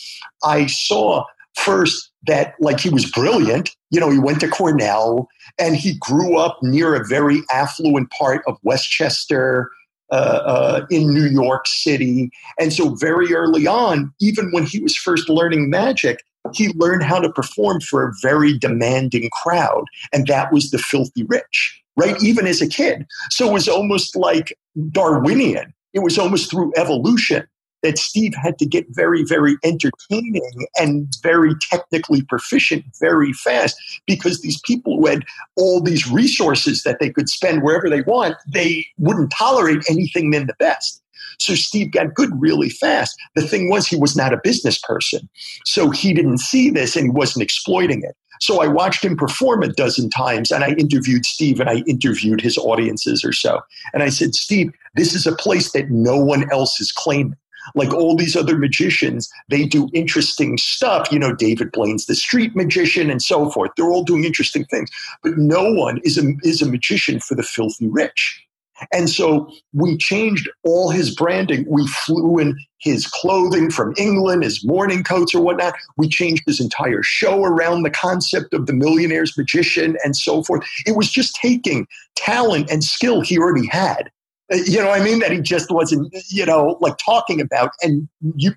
I 0.45 0.67
saw 0.67 1.25
first 1.55 2.11
that 2.27 2.55
like 2.61 2.81
he 2.81 2.91
was 2.91 3.11
brilliant. 3.11 3.75
You 3.91 4.01
know, 4.01 4.11
he 4.11 4.19
went 4.19 4.41
to 4.41 4.49
Cornell 4.49 5.29
and 5.59 5.77
he 5.77 5.97
grew 5.99 6.37
up 6.37 6.59
near 6.63 6.95
a 6.95 7.07
very 7.07 7.43
affluent 7.53 8.11
part 8.11 8.43
of 8.47 8.57
Westchester. 8.63 9.71
Uh, 10.11 10.41
uh, 10.47 10.87
in 10.89 11.13
New 11.13 11.27
York 11.27 11.67
City. 11.67 12.31
And 12.59 12.73
so, 12.73 12.95
very 12.95 13.35
early 13.35 13.67
on, 13.67 14.11
even 14.23 14.51
when 14.53 14.65
he 14.65 14.81
was 14.81 14.97
first 14.97 15.29
learning 15.29 15.69
magic, 15.69 16.25
he 16.55 16.73
learned 16.77 17.03
how 17.03 17.21
to 17.21 17.31
perform 17.31 17.83
for 17.83 18.09
a 18.09 18.13
very 18.23 18.57
demanding 18.57 19.29
crowd. 19.31 19.85
And 20.11 20.27
that 20.27 20.51
was 20.51 20.71
the 20.71 20.79
filthy 20.79 21.25
rich 21.25 21.78
right? 21.99 22.23
Even 22.23 22.47
as 22.47 22.63
a 22.63 22.69
kid. 22.69 23.07
So 23.31 23.49
it 23.49 23.53
was 23.53 23.69
almost 23.69 24.17
like 24.17 24.57
Darwinian. 24.91 25.75
It 25.93 26.01
was 26.01 26.19
almost 26.19 26.51
through 26.51 26.73
evolution 26.77 27.47
that 27.83 27.99
Steve 27.99 28.35
had 28.35 28.59
to 28.59 28.67
get 28.67 28.87
very, 28.91 29.25
very 29.25 29.57
entertaining 29.65 30.67
and 30.79 31.09
very 31.23 31.55
technically 31.71 32.23
proficient 32.23 32.85
very 33.01 33.33
fast 33.33 33.77
because 34.07 34.41
these 34.41 34.61
people 34.63 34.99
who 34.99 35.07
had 35.07 35.25
all 35.57 35.81
these 35.81 36.11
resources 36.11 36.83
that 36.83 36.99
they 36.99 37.11
could 37.11 37.29
spend 37.29 37.63
wherever 37.63 37.89
they 37.89 38.03
want, 38.03 38.35
they 38.53 38.85
wouldn't 38.99 39.31
tolerate 39.31 39.85
anything 39.89 40.31
than 40.31 40.47
the 40.47 40.57
best. 40.59 41.03
So 41.39 41.55
Steve 41.55 41.93
got 41.93 42.15
good 42.15 42.31
really 42.37 42.69
fast. 42.69 43.17
The 43.37 43.47
thing 43.47 43.71
was, 43.71 43.87
he 43.87 43.97
was 43.97 44.17
not 44.17 44.33
a 44.33 44.41
business 44.43 44.79
person. 44.79 45.29
So 45.65 45.91
he 45.91 46.13
didn't 46.13 46.39
see 46.39 46.71
this 46.71 46.97
and 46.97 47.07
he 47.07 47.11
wasn't 47.11 47.45
exploiting 47.45 48.03
it. 48.03 48.17
So 48.41 48.62
I 48.62 48.66
watched 48.66 49.05
him 49.05 49.16
perform 49.16 49.62
a 49.62 49.68
dozen 49.68 50.11
times 50.11 50.51
and 50.51 50.64
I 50.64 50.70
interviewed 50.72 51.26
Steve 51.26 51.61
and 51.61 51.68
I 51.68 51.82
interviewed 51.86 52.41
his 52.41 52.59
audiences 52.59 53.24
or 53.24 53.32
so. 53.32 53.61
And 53.93 54.03
I 54.03 54.09
said, 54.09 54.34
Steve, 54.34 54.72
this 54.95 55.14
is 55.14 55.26
a 55.26 55.34
place 55.34 55.72
that 55.72 55.91
no 55.91 56.16
one 56.18 56.51
else 56.53 56.80
is 56.80 56.93
claiming. 56.93 57.36
Like 57.74 57.93
all 57.93 58.16
these 58.16 58.36
other 58.36 58.57
magicians, 58.57 59.30
they 59.49 59.66
do 59.66 59.91
interesting 59.93 60.57
stuff. 60.57 61.09
You 61.12 61.18
know, 61.18 61.34
David 61.34 61.72
Blaine's 61.72 62.07
the 62.07 62.14
street 62.14 62.57
magician 62.57 63.11
and 63.11 63.20
so 63.20 63.51
forth. 63.51 63.72
They're 63.76 63.91
all 63.91 64.05
doing 64.05 64.24
interesting 64.24 64.64
things. 64.66 64.91
But 65.22 65.36
no 65.36 65.70
one 65.72 66.01
is 66.05 66.18
a, 66.18 66.32
is 66.43 66.62
a 66.62 66.66
magician 66.66 67.20
for 67.20 67.34
the 67.34 67.43
filthy 67.43 67.89
rich. 67.89 68.48
And 68.93 69.11
so 69.11 69.51
we 69.72 69.97
changed 69.97 70.49
all 70.64 70.91
his 70.91 71.14
branding. 71.14 71.64
We 71.68 71.87
flew 71.87 72.39
in 72.39 72.57
his 72.81 73.07
clothing 73.07 73.70
from 73.70 73.95
England, 73.97 74.45
his 74.45 74.64
morning 74.64 75.03
coats 75.03 75.35
or 75.35 75.43
whatnot. 75.43 75.74
We 75.97 76.09
changed 76.09 76.45
his 76.47 76.61
entire 76.61 77.03
show 77.03 77.45
around 77.45 77.83
the 77.83 77.91
concept 77.91 78.55
of 78.55 78.66
the 78.66 78.72
millionaire's 78.72 79.37
magician 79.37 79.97
and 80.05 80.16
so 80.16 80.43
forth. 80.43 80.64
It 80.87 80.97
was 80.97 81.11
just 81.11 81.35
taking 81.35 81.87
talent 82.16 82.70
and 82.70 82.85
skill 82.85 83.20
he 83.20 83.39
already 83.39 83.66
had. 83.66 84.11
Uh, 84.53 84.57
you 84.64 84.79
know, 84.79 84.91
I 84.91 85.03
mean 85.03 85.18
that 85.18 85.33
he 85.33 85.41
just 85.41 85.70
wasn't, 85.70 86.14
you 86.29 86.47
know, 86.47 86.79
like 86.81 86.97
talking 87.05 87.41
about 87.41 87.72
and 87.83 88.09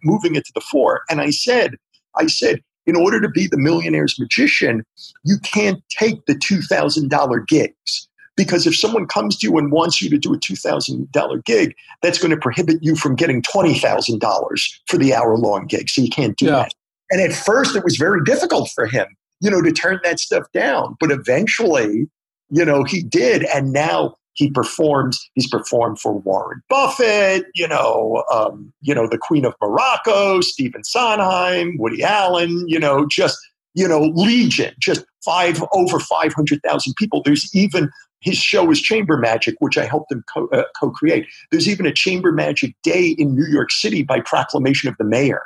moving 0.03 0.35
it 0.35 0.45
to 0.45 0.51
the 0.53 0.61
fore. 0.61 1.01
And 1.09 1.19
I 1.19 1.31
said, 1.31 1.75
I 2.15 2.27
said, 2.27 2.61
in 2.85 2.95
order 2.95 3.21
to 3.21 3.29
be 3.29 3.47
the 3.47 3.57
millionaire's 3.57 4.19
magician, 4.19 4.83
you 5.23 5.37
can't 5.39 5.83
take 5.89 6.25
the 6.25 6.33
$2,000 6.33 7.47
gigs. 7.47 8.07
Because 8.37 8.65
if 8.65 8.75
someone 8.75 9.07
comes 9.07 9.37
to 9.37 9.47
you 9.47 9.57
and 9.57 9.71
wants 9.71 10.01
you 10.01 10.09
to 10.09 10.17
do 10.17 10.33
a 10.33 10.37
$2,000 10.37 11.45
gig, 11.45 11.75
that's 12.01 12.17
going 12.17 12.31
to 12.31 12.37
prohibit 12.37 12.77
you 12.81 12.95
from 12.95 13.15
getting 13.15 13.41
$20,000 13.41 14.73
for 14.87 14.97
the 14.97 15.13
hour 15.13 15.37
long 15.37 15.67
gig. 15.67 15.89
So 15.89 16.01
you 16.01 16.09
can't 16.09 16.37
do 16.37 16.45
yeah. 16.45 16.51
that. 16.51 16.73
And 17.11 17.21
at 17.21 17.33
first, 17.33 17.75
it 17.75 17.83
was 17.83 17.97
very 17.97 18.23
difficult 18.23 18.69
for 18.73 18.85
him, 18.85 19.05
you 19.41 19.51
know, 19.51 19.61
to 19.61 19.71
turn 19.71 19.99
that 20.03 20.19
stuff 20.19 20.45
down. 20.53 20.95
But 20.99 21.11
eventually, 21.11 22.09
you 22.49 22.63
know, 22.63 22.83
he 22.83 23.03
did. 23.03 23.43
And 23.53 23.73
now 23.73 24.15
he 24.33 24.49
performs. 24.49 25.19
He's 25.33 25.47
performed 25.47 25.99
for 25.99 26.13
Warren 26.13 26.61
Buffett, 26.69 27.45
you 27.53 27.67
know, 27.67 28.23
um, 28.33 28.71
you 28.81 28.95
know, 28.95 29.07
the 29.07 29.17
Queen 29.17 29.45
of 29.45 29.53
Morocco, 29.61 30.39
Stephen 30.41 30.83
Sondheim, 30.83 31.77
Woody 31.77 32.01
Allen, 32.01 32.65
you 32.67 32.79
know, 32.79 33.05
just 33.05 33.37
you 33.73 33.87
know, 33.87 34.01
legion, 34.15 34.73
just 34.79 35.05
five 35.23 35.63
over 35.73 35.99
five 35.99 36.33
hundred 36.33 36.61
thousand 36.63 36.93
people. 36.97 37.21
There's 37.23 37.53
even 37.55 37.89
his 38.21 38.37
show 38.37 38.69
is 38.71 38.81
Chamber 38.81 39.17
Magic, 39.17 39.55
which 39.59 39.77
I 39.77 39.85
helped 39.85 40.11
him 40.11 40.23
co- 40.33 40.47
uh, 40.53 40.63
co-create. 40.79 41.27
There's 41.51 41.67
even 41.67 41.85
a 41.85 41.93
Chamber 41.93 42.31
Magic 42.31 42.75
Day 42.83 43.15
in 43.17 43.35
New 43.35 43.47
York 43.47 43.71
City 43.71 44.03
by 44.03 44.21
proclamation 44.21 44.89
of 44.89 44.95
the 44.97 45.03
mayor, 45.03 45.43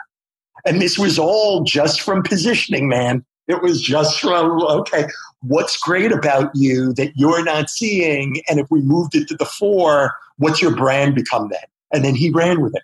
and 0.66 0.82
this 0.82 0.98
was 0.98 1.18
all 1.18 1.64
just 1.64 2.02
from 2.02 2.24
positioning, 2.24 2.88
man. 2.88 3.26
It 3.48 3.62
was 3.62 3.82
just 3.82 4.20
from, 4.20 4.60
okay, 4.64 5.06
what's 5.42 5.78
great 5.78 6.12
about 6.12 6.50
you 6.56 6.94
that 6.94 7.12
you're 7.16 7.44
not 7.44 7.70
seeing? 7.70 8.42
And 8.50 8.60
if 8.60 8.68
we 8.72 8.82
moved 8.82 9.16
it 9.16 9.28
to 9.28 9.36
the 9.36 9.46
fore, 9.46 10.14
what's 10.38 10.62
your 10.62 10.76
brand 10.76 11.14
become 11.14 11.50
then? 11.50 11.60
And 11.94 12.04
then 12.04 12.16
he 12.16 12.32
ran 12.32 12.62
with 12.62 12.76
it. 12.76 12.82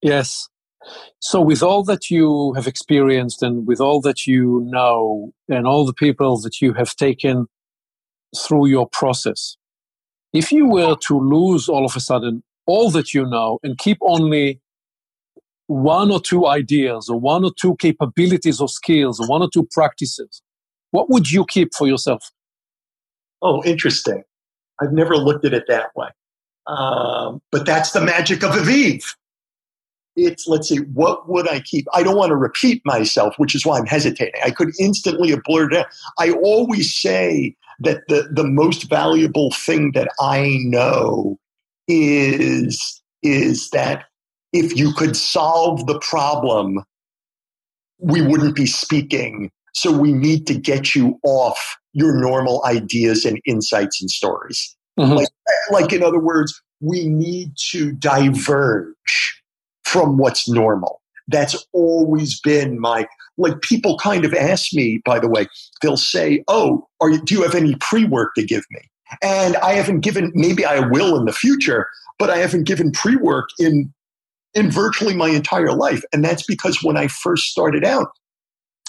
Yes. 0.00 0.48
So, 1.20 1.40
with 1.42 1.62
all 1.62 1.82
that 1.84 2.10
you 2.10 2.54
have 2.54 2.66
experienced 2.66 3.42
and 3.42 3.66
with 3.66 3.80
all 3.80 4.00
that 4.02 4.26
you 4.26 4.62
know 4.66 5.32
and 5.48 5.66
all 5.66 5.84
the 5.84 5.92
people 5.92 6.40
that 6.40 6.62
you 6.62 6.72
have 6.74 6.94
taken 6.96 7.46
through 8.36 8.66
your 8.66 8.88
process, 8.88 9.56
if 10.32 10.52
you 10.52 10.66
were 10.66 10.96
to 11.06 11.18
lose 11.18 11.68
all 11.68 11.84
of 11.84 11.96
a 11.96 12.00
sudden 12.00 12.42
all 12.66 12.90
that 12.90 13.14
you 13.14 13.24
know 13.24 13.58
and 13.62 13.78
keep 13.78 13.98
only 14.02 14.60
one 15.66 16.10
or 16.10 16.20
two 16.20 16.46
ideas 16.46 17.08
or 17.08 17.18
one 17.18 17.44
or 17.44 17.50
two 17.58 17.76
capabilities 17.76 18.60
or 18.60 18.68
skills 18.68 19.20
or 19.20 19.26
one 19.26 19.42
or 19.42 19.48
two 19.52 19.66
practices, 19.70 20.42
what 20.90 21.10
would 21.10 21.30
you 21.30 21.44
keep 21.46 21.74
for 21.74 21.86
yourself? 21.86 22.30
Oh, 23.42 23.62
interesting. 23.64 24.22
I've 24.80 24.92
never 24.92 25.16
looked 25.16 25.44
at 25.44 25.54
it 25.54 25.64
that 25.68 25.94
way. 25.96 26.08
Um, 26.66 27.40
but 27.50 27.64
that's 27.66 27.92
the 27.92 28.00
magic 28.00 28.42
of 28.42 28.52
Aviv. 28.52 29.04
It's, 30.16 30.48
let's 30.48 30.68
see, 30.68 30.78
what 30.78 31.28
would 31.28 31.48
I 31.48 31.60
keep? 31.60 31.86
I 31.94 32.02
don't 32.02 32.16
want 32.16 32.30
to 32.30 32.36
repeat 32.36 32.82
myself, 32.84 33.34
which 33.38 33.54
is 33.54 33.64
why 33.64 33.78
I'm 33.78 33.86
hesitating. 33.86 34.40
I 34.44 34.50
could 34.50 34.70
instantly 34.80 35.30
have 35.30 35.42
blurted 35.44 35.78
out. 35.78 35.86
I 36.18 36.32
always 36.32 36.92
say 36.94 37.54
that 37.80 38.02
the, 38.08 38.28
the 38.32 38.44
most 38.44 38.88
valuable 38.88 39.50
thing 39.52 39.92
that 39.92 40.08
I 40.20 40.58
know 40.64 41.38
is, 41.86 43.02
is 43.22 43.70
that 43.70 44.04
if 44.52 44.76
you 44.76 44.92
could 44.92 45.16
solve 45.16 45.86
the 45.86 45.98
problem, 46.00 46.84
we 47.98 48.22
wouldn't 48.22 48.56
be 48.56 48.66
speaking. 48.66 49.50
So 49.74 49.92
we 49.92 50.12
need 50.12 50.46
to 50.46 50.54
get 50.54 50.94
you 50.94 51.18
off 51.22 51.76
your 51.92 52.20
normal 52.20 52.64
ideas 52.64 53.24
and 53.24 53.40
insights 53.44 54.00
and 54.00 54.10
stories. 54.10 54.76
Mm-hmm. 54.98 55.12
Like, 55.12 55.28
like, 55.70 55.92
in 55.92 56.02
other 56.02 56.18
words, 56.18 56.60
we 56.80 57.08
need 57.08 57.52
to 57.70 57.92
diverge 57.92 59.42
from 59.84 60.16
what's 60.16 60.48
normal. 60.48 61.00
That's 61.28 61.66
always 61.72 62.40
been 62.40 62.80
my 62.80 63.06
like. 63.36 63.60
People 63.60 63.98
kind 63.98 64.24
of 64.24 64.34
ask 64.34 64.74
me. 64.74 65.00
By 65.04 65.18
the 65.18 65.28
way, 65.28 65.46
they'll 65.82 65.96
say, 65.96 66.42
"Oh, 66.48 66.86
are 67.00 67.10
you, 67.10 67.22
do 67.22 67.34
you 67.34 67.42
have 67.42 67.54
any 67.54 67.76
pre-work 67.80 68.34
to 68.36 68.44
give 68.44 68.64
me?" 68.70 68.80
And 69.22 69.56
I 69.58 69.74
haven't 69.74 70.00
given. 70.00 70.32
Maybe 70.34 70.64
I 70.64 70.80
will 70.80 71.18
in 71.18 71.26
the 71.26 71.32
future, 71.32 71.86
but 72.18 72.30
I 72.30 72.38
haven't 72.38 72.64
given 72.64 72.92
pre-work 72.92 73.48
in 73.58 73.92
in 74.54 74.70
virtually 74.70 75.14
my 75.14 75.28
entire 75.28 75.72
life. 75.72 76.02
And 76.12 76.24
that's 76.24 76.44
because 76.44 76.82
when 76.82 76.96
I 76.96 77.08
first 77.08 77.44
started 77.44 77.84
out, 77.84 78.08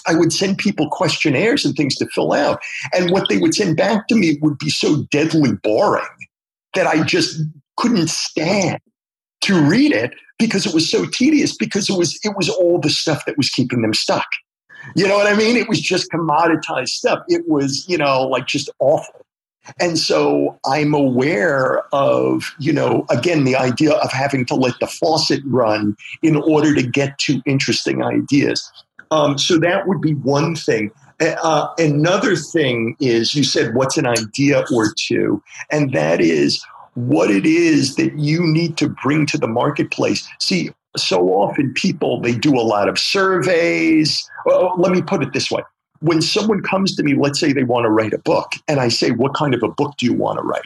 I 0.06 0.14
would 0.14 0.32
send 0.32 0.58
people 0.58 0.88
questionnaires 0.90 1.64
and 1.64 1.76
things 1.76 1.94
to 1.96 2.06
fill 2.06 2.32
out. 2.32 2.60
And 2.92 3.10
what 3.10 3.28
they 3.28 3.38
would 3.38 3.54
send 3.54 3.76
back 3.76 4.08
to 4.08 4.14
me 4.14 4.38
would 4.40 4.58
be 4.58 4.70
so 4.70 5.04
deadly 5.10 5.52
boring 5.62 6.04
that 6.74 6.86
I 6.86 7.02
just 7.02 7.40
couldn't 7.76 8.08
stand 8.08 8.80
to 9.42 9.60
read 9.60 9.92
it 9.92 10.14
because 10.38 10.66
it 10.66 10.74
was 10.74 10.90
so 10.90 11.06
tedious 11.06 11.56
because 11.56 11.88
it 11.88 11.96
was 11.96 12.18
it 12.24 12.34
was 12.36 12.48
all 12.48 12.78
the 12.78 12.90
stuff 12.90 13.24
that 13.26 13.36
was 13.36 13.50
keeping 13.50 13.82
them 13.82 13.94
stuck. 13.94 14.26
You 14.96 15.06
know 15.06 15.16
what 15.16 15.26
I 15.26 15.36
mean? 15.36 15.56
It 15.56 15.68
was 15.68 15.80
just 15.80 16.10
commoditized 16.10 16.88
stuff. 16.88 17.20
It 17.28 17.48
was, 17.48 17.84
you 17.86 17.98
know, 17.98 18.26
like 18.26 18.46
just 18.46 18.70
awful. 18.78 19.26
And 19.78 19.98
so 19.98 20.58
I'm 20.64 20.94
aware 20.94 21.82
of, 21.92 22.54
you 22.58 22.72
know, 22.72 23.04
again, 23.10 23.44
the 23.44 23.56
idea 23.56 23.92
of 23.92 24.10
having 24.10 24.46
to 24.46 24.54
let 24.54 24.74
the 24.80 24.86
faucet 24.86 25.42
run 25.44 25.96
in 26.22 26.36
order 26.36 26.74
to 26.74 26.82
get 26.82 27.18
to 27.20 27.42
interesting 27.44 28.02
ideas. 28.02 28.70
Um, 29.10 29.38
so 29.38 29.58
that 29.58 29.86
would 29.86 30.00
be 30.00 30.14
one 30.14 30.56
thing. 30.56 30.90
Uh, 31.20 31.68
another 31.76 32.34
thing 32.36 32.96
is 33.00 33.34
you 33.34 33.44
said, 33.44 33.74
what's 33.74 33.98
an 33.98 34.06
idea 34.06 34.64
or 34.72 34.94
two? 34.98 35.42
And 35.70 35.92
that 35.92 36.20
is 36.20 36.64
what 37.08 37.30
it 37.30 37.46
is 37.46 37.96
that 37.96 38.18
you 38.18 38.46
need 38.46 38.76
to 38.78 38.88
bring 38.88 39.26
to 39.26 39.38
the 39.38 39.48
marketplace. 39.48 40.28
See, 40.38 40.70
so 40.96 41.28
often 41.28 41.72
people, 41.74 42.20
they 42.20 42.34
do 42.34 42.58
a 42.58 42.62
lot 42.62 42.88
of 42.88 42.98
surveys. 42.98 44.28
Well, 44.44 44.74
let 44.76 44.92
me 44.92 45.02
put 45.02 45.22
it 45.22 45.32
this 45.32 45.50
way 45.50 45.62
when 46.00 46.22
someone 46.22 46.62
comes 46.62 46.96
to 46.96 47.02
me, 47.02 47.14
let's 47.14 47.38
say 47.38 47.52
they 47.52 47.62
want 47.62 47.84
to 47.84 47.90
write 47.90 48.12
a 48.12 48.18
book, 48.18 48.52
and 48.68 48.80
I 48.80 48.88
say, 48.88 49.10
What 49.10 49.34
kind 49.34 49.54
of 49.54 49.62
a 49.62 49.68
book 49.68 49.96
do 49.98 50.06
you 50.06 50.14
want 50.14 50.38
to 50.38 50.42
write? 50.42 50.62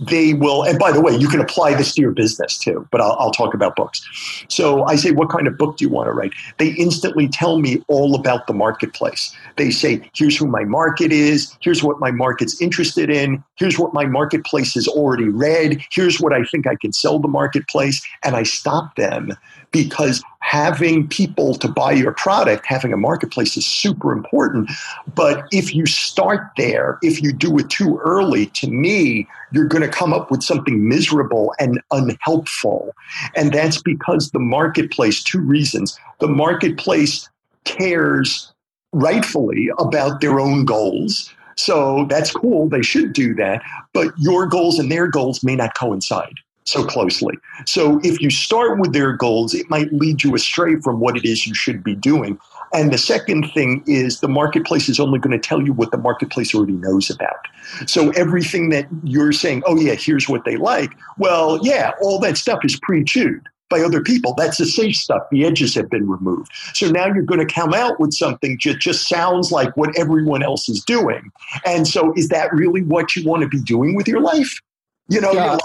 They 0.00 0.34
will, 0.34 0.62
and 0.62 0.78
by 0.78 0.92
the 0.92 1.00
way, 1.00 1.16
you 1.16 1.28
can 1.28 1.40
apply 1.40 1.74
this 1.74 1.94
to 1.94 2.00
your 2.00 2.12
business 2.12 2.58
too, 2.58 2.86
but 2.90 3.00
I'll, 3.00 3.16
I'll 3.18 3.30
talk 3.30 3.54
about 3.54 3.76
books. 3.76 4.02
So 4.48 4.84
I 4.84 4.96
say, 4.96 5.12
What 5.12 5.30
kind 5.30 5.46
of 5.46 5.56
book 5.56 5.76
do 5.76 5.84
you 5.84 5.90
want 5.90 6.08
to 6.08 6.12
write? 6.12 6.32
They 6.58 6.68
instantly 6.70 7.28
tell 7.28 7.58
me 7.58 7.82
all 7.88 8.14
about 8.14 8.46
the 8.46 8.54
marketplace. 8.54 9.34
They 9.56 9.70
say, 9.70 10.08
Here's 10.14 10.36
who 10.36 10.46
my 10.46 10.64
market 10.64 11.12
is. 11.12 11.56
Here's 11.60 11.82
what 11.82 11.98
my 12.00 12.10
market's 12.10 12.60
interested 12.60 13.10
in. 13.10 13.42
Here's 13.56 13.78
what 13.78 13.94
my 13.94 14.06
marketplace 14.06 14.74
has 14.74 14.86
already 14.86 15.28
read. 15.28 15.82
Here's 15.90 16.20
what 16.20 16.32
I 16.32 16.44
think 16.44 16.66
I 16.66 16.76
can 16.76 16.92
sell 16.92 17.18
the 17.18 17.28
marketplace. 17.28 18.06
And 18.22 18.36
I 18.36 18.42
stop 18.42 18.96
them 18.96 19.32
because 19.72 20.22
having 20.40 21.08
people 21.08 21.54
to 21.56 21.68
buy 21.68 21.92
your 21.92 22.12
product, 22.12 22.64
having 22.66 22.92
a 22.92 22.96
marketplace 22.96 23.56
is 23.56 23.66
super 23.66 24.12
important. 24.12 24.70
But 25.14 25.44
if 25.50 25.74
you 25.74 25.86
start 25.86 26.50
there, 26.56 26.98
if 27.02 27.20
you 27.20 27.32
do 27.32 27.58
it 27.58 27.68
too 27.68 27.98
early, 28.04 28.46
to 28.46 28.70
me, 28.70 29.26
you're 29.52 29.66
going 29.66 29.82
to 29.82 29.85
come 29.88 30.12
up 30.12 30.30
with 30.30 30.42
something 30.42 30.88
miserable 30.88 31.54
and 31.58 31.80
unhelpful. 31.90 32.92
And 33.34 33.52
that's 33.52 33.80
because 33.80 34.30
the 34.30 34.38
marketplace, 34.38 35.22
two 35.22 35.40
reasons. 35.40 35.98
The 36.20 36.28
marketplace 36.28 37.28
cares 37.64 38.52
rightfully 38.92 39.70
about 39.78 40.20
their 40.20 40.40
own 40.40 40.64
goals. 40.64 41.32
So 41.56 42.06
that's 42.08 42.30
cool. 42.30 42.68
They 42.68 42.82
should 42.82 43.12
do 43.12 43.34
that. 43.34 43.62
But 43.92 44.12
your 44.18 44.46
goals 44.46 44.78
and 44.78 44.90
their 44.90 45.08
goals 45.08 45.42
may 45.42 45.56
not 45.56 45.74
coincide 45.74 46.34
so 46.64 46.84
closely. 46.84 47.34
So 47.64 48.00
if 48.02 48.20
you 48.20 48.28
start 48.28 48.78
with 48.78 48.92
their 48.92 49.12
goals, 49.12 49.54
it 49.54 49.70
might 49.70 49.92
lead 49.92 50.24
you 50.24 50.34
astray 50.34 50.76
from 50.76 51.00
what 51.00 51.16
it 51.16 51.24
is 51.24 51.46
you 51.46 51.54
should 51.54 51.82
be 51.82 51.94
doing. 51.94 52.38
And 52.76 52.92
the 52.92 52.98
second 52.98 53.50
thing 53.52 53.82
is 53.86 54.20
the 54.20 54.28
marketplace 54.28 54.88
is 54.88 55.00
only 55.00 55.18
going 55.18 55.38
to 55.38 55.48
tell 55.48 55.62
you 55.62 55.72
what 55.72 55.90
the 55.90 55.98
marketplace 55.98 56.54
already 56.54 56.74
knows 56.74 57.10
about. 57.10 57.48
So 57.86 58.10
everything 58.10 58.68
that 58.70 58.86
you're 59.02 59.32
saying, 59.32 59.62
oh, 59.66 59.76
yeah, 59.76 59.94
here's 59.94 60.28
what 60.28 60.44
they 60.44 60.56
like. 60.56 60.92
Well, 61.18 61.58
yeah, 61.62 61.92
all 62.00 62.18
that 62.20 62.36
stuff 62.36 62.60
is 62.64 62.78
pre 62.80 63.02
chewed 63.02 63.48
by 63.68 63.80
other 63.80 64.00
people. 64.00 64.34
That's 64.36 64.58
the 64.58 64.66
safe 64.66 64.94
stuff. 64.94 65.22
The 65.32 65.44
edges 65.44 65.74
have 65.74 65.90
been 65.90 66.08
removed. 66.08 66.52
So 66.74 66.88
now 66.88 67.06
you're 67.06 67.22
going 67.22 67.44
to 67.44 67.52
come 67.52 67.74
out 67.74 67.98
with 67.98 68.12
something 68.12 68.58
that 68.64 68.78
just 68.78 69.08
sounds 69.08 69.50
like 69.50 69.76
what 69.76 69.98
everyone 69.98 70.44
else 70.44 70.68
is 70.68 70.84
doing. 70.84 71.32
And 71.64 71.88
so 71.88 72.12
is 72.14 72.28
that 72.28 72.52
really 72.52 72.82
what 72.82 73.16
you 73.16 73.28
want 73.28 73.42
to 73.42 73.48
be 73.48 73.60
doing 73.60 73.96
with 73.96 74.06
your 74.06 74.20
life? 74.20 74.60
You 75.08 75.20
know, 75.20 75.32
yeah 75.32 75.58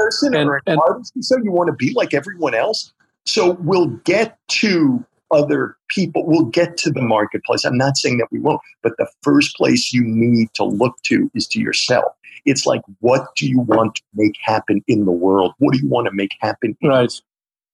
person 0.00 0.34
and, 0.34 0.48
or 0.48 0.56
an 0.56 0.62
and, 0.66 0.80
artist. 0.80 1.12
So 1.20 1.36
you 1.42 1.52
want 1.52 1.68
to 1.68 1.74
be 1.74 1.92
like 1.94 2.14
everyone 2.14 2.54
else. 2.54 2.92
So 3.26 3.52
we'll 3.60 3.88
get 4.04 4.38
to 4.48 5.04
other 5.30 5.76
people. 5.88 6.24
We'll 6.26 6.46
get 6.46 6.76
to 6.78 6.90
the 6.90 7.02
marketplace. 7.02 7.64
I'm 7.64 7.76
not 7.76 7.96
saying 7.96 8.18
that 8.18 8.28
we 8.30 8.38
won't, 8.38 8.60
but 8.82 8.92
the 8.98 9.08
first 9.22 9.56
place 9.56 9.92
you 9.92 10.02
need 10.04 10.48
to 10.54 10.64
look 10.64 11.00
to 11.04 11.30
is 11.34 11.46
to 11.48 11.60
yourself. 11.60 12.12
It's 12.44 12.66
like, 12.66 12.82
what 13.00 13.34
do 13.36 13.46
you 13.48 13.60
want 13.60 13.96
to 13.96 14.02
make 14.14 14.34
happen 14.42 14.82
in 14.88 15.04
the 15.04 15.12
world? 15.12 15.54
What 15.58 15.74
do 15.74 15.78
you 15.80 15.88
want 15.88 16.06
to 16.06 16.12
make 16.12 16.32
happen? 16.40 16.76
Right. 16.82 17.12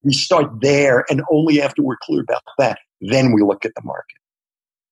We 0.02 0.12
start 0.12 0.60
there, 0.60 1.04
and 1.08 1.22
only 1.30 1.62
after 1.62 1.82
we're 1.82 1.96
clear 2.02 2.20
about 2.20 2.42
that, 2.58 2.78
then 3.00 3.32
we 3.32 3.42
look 3.42 3.64
at 3.64 3.74
the 3.74 3.82
market. 3.82 4.18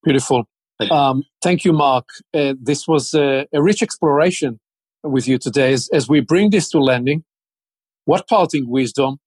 Beautiful. 0.02 0.44
Thank 0.78 0.90
you, 0.90 0.96
um, 0.96 1.22
thank 1.42 1.64
you 1.64 1.72
Mark. 1.72 2.08
Uh, 2.32 2.54
this 2.60 2.88
was 2.88 3.14
a, 3.14 3.46
a 3.52 3.62
rich 3.62 3.82
exploration 3.82 4.58
with 5.02 5.28
you 5.28 5.38
today 5.38 5.72
as, 5.72 5.88
as 5.92 6.08
we 6.08 6.20
bring 6.20 6.50
this 6.50 6.68
to 6.70 6.80
landing. 6.80 7.24
What 8.06 8.26
parting 8.28 8.68
wisdom 8.68 9.18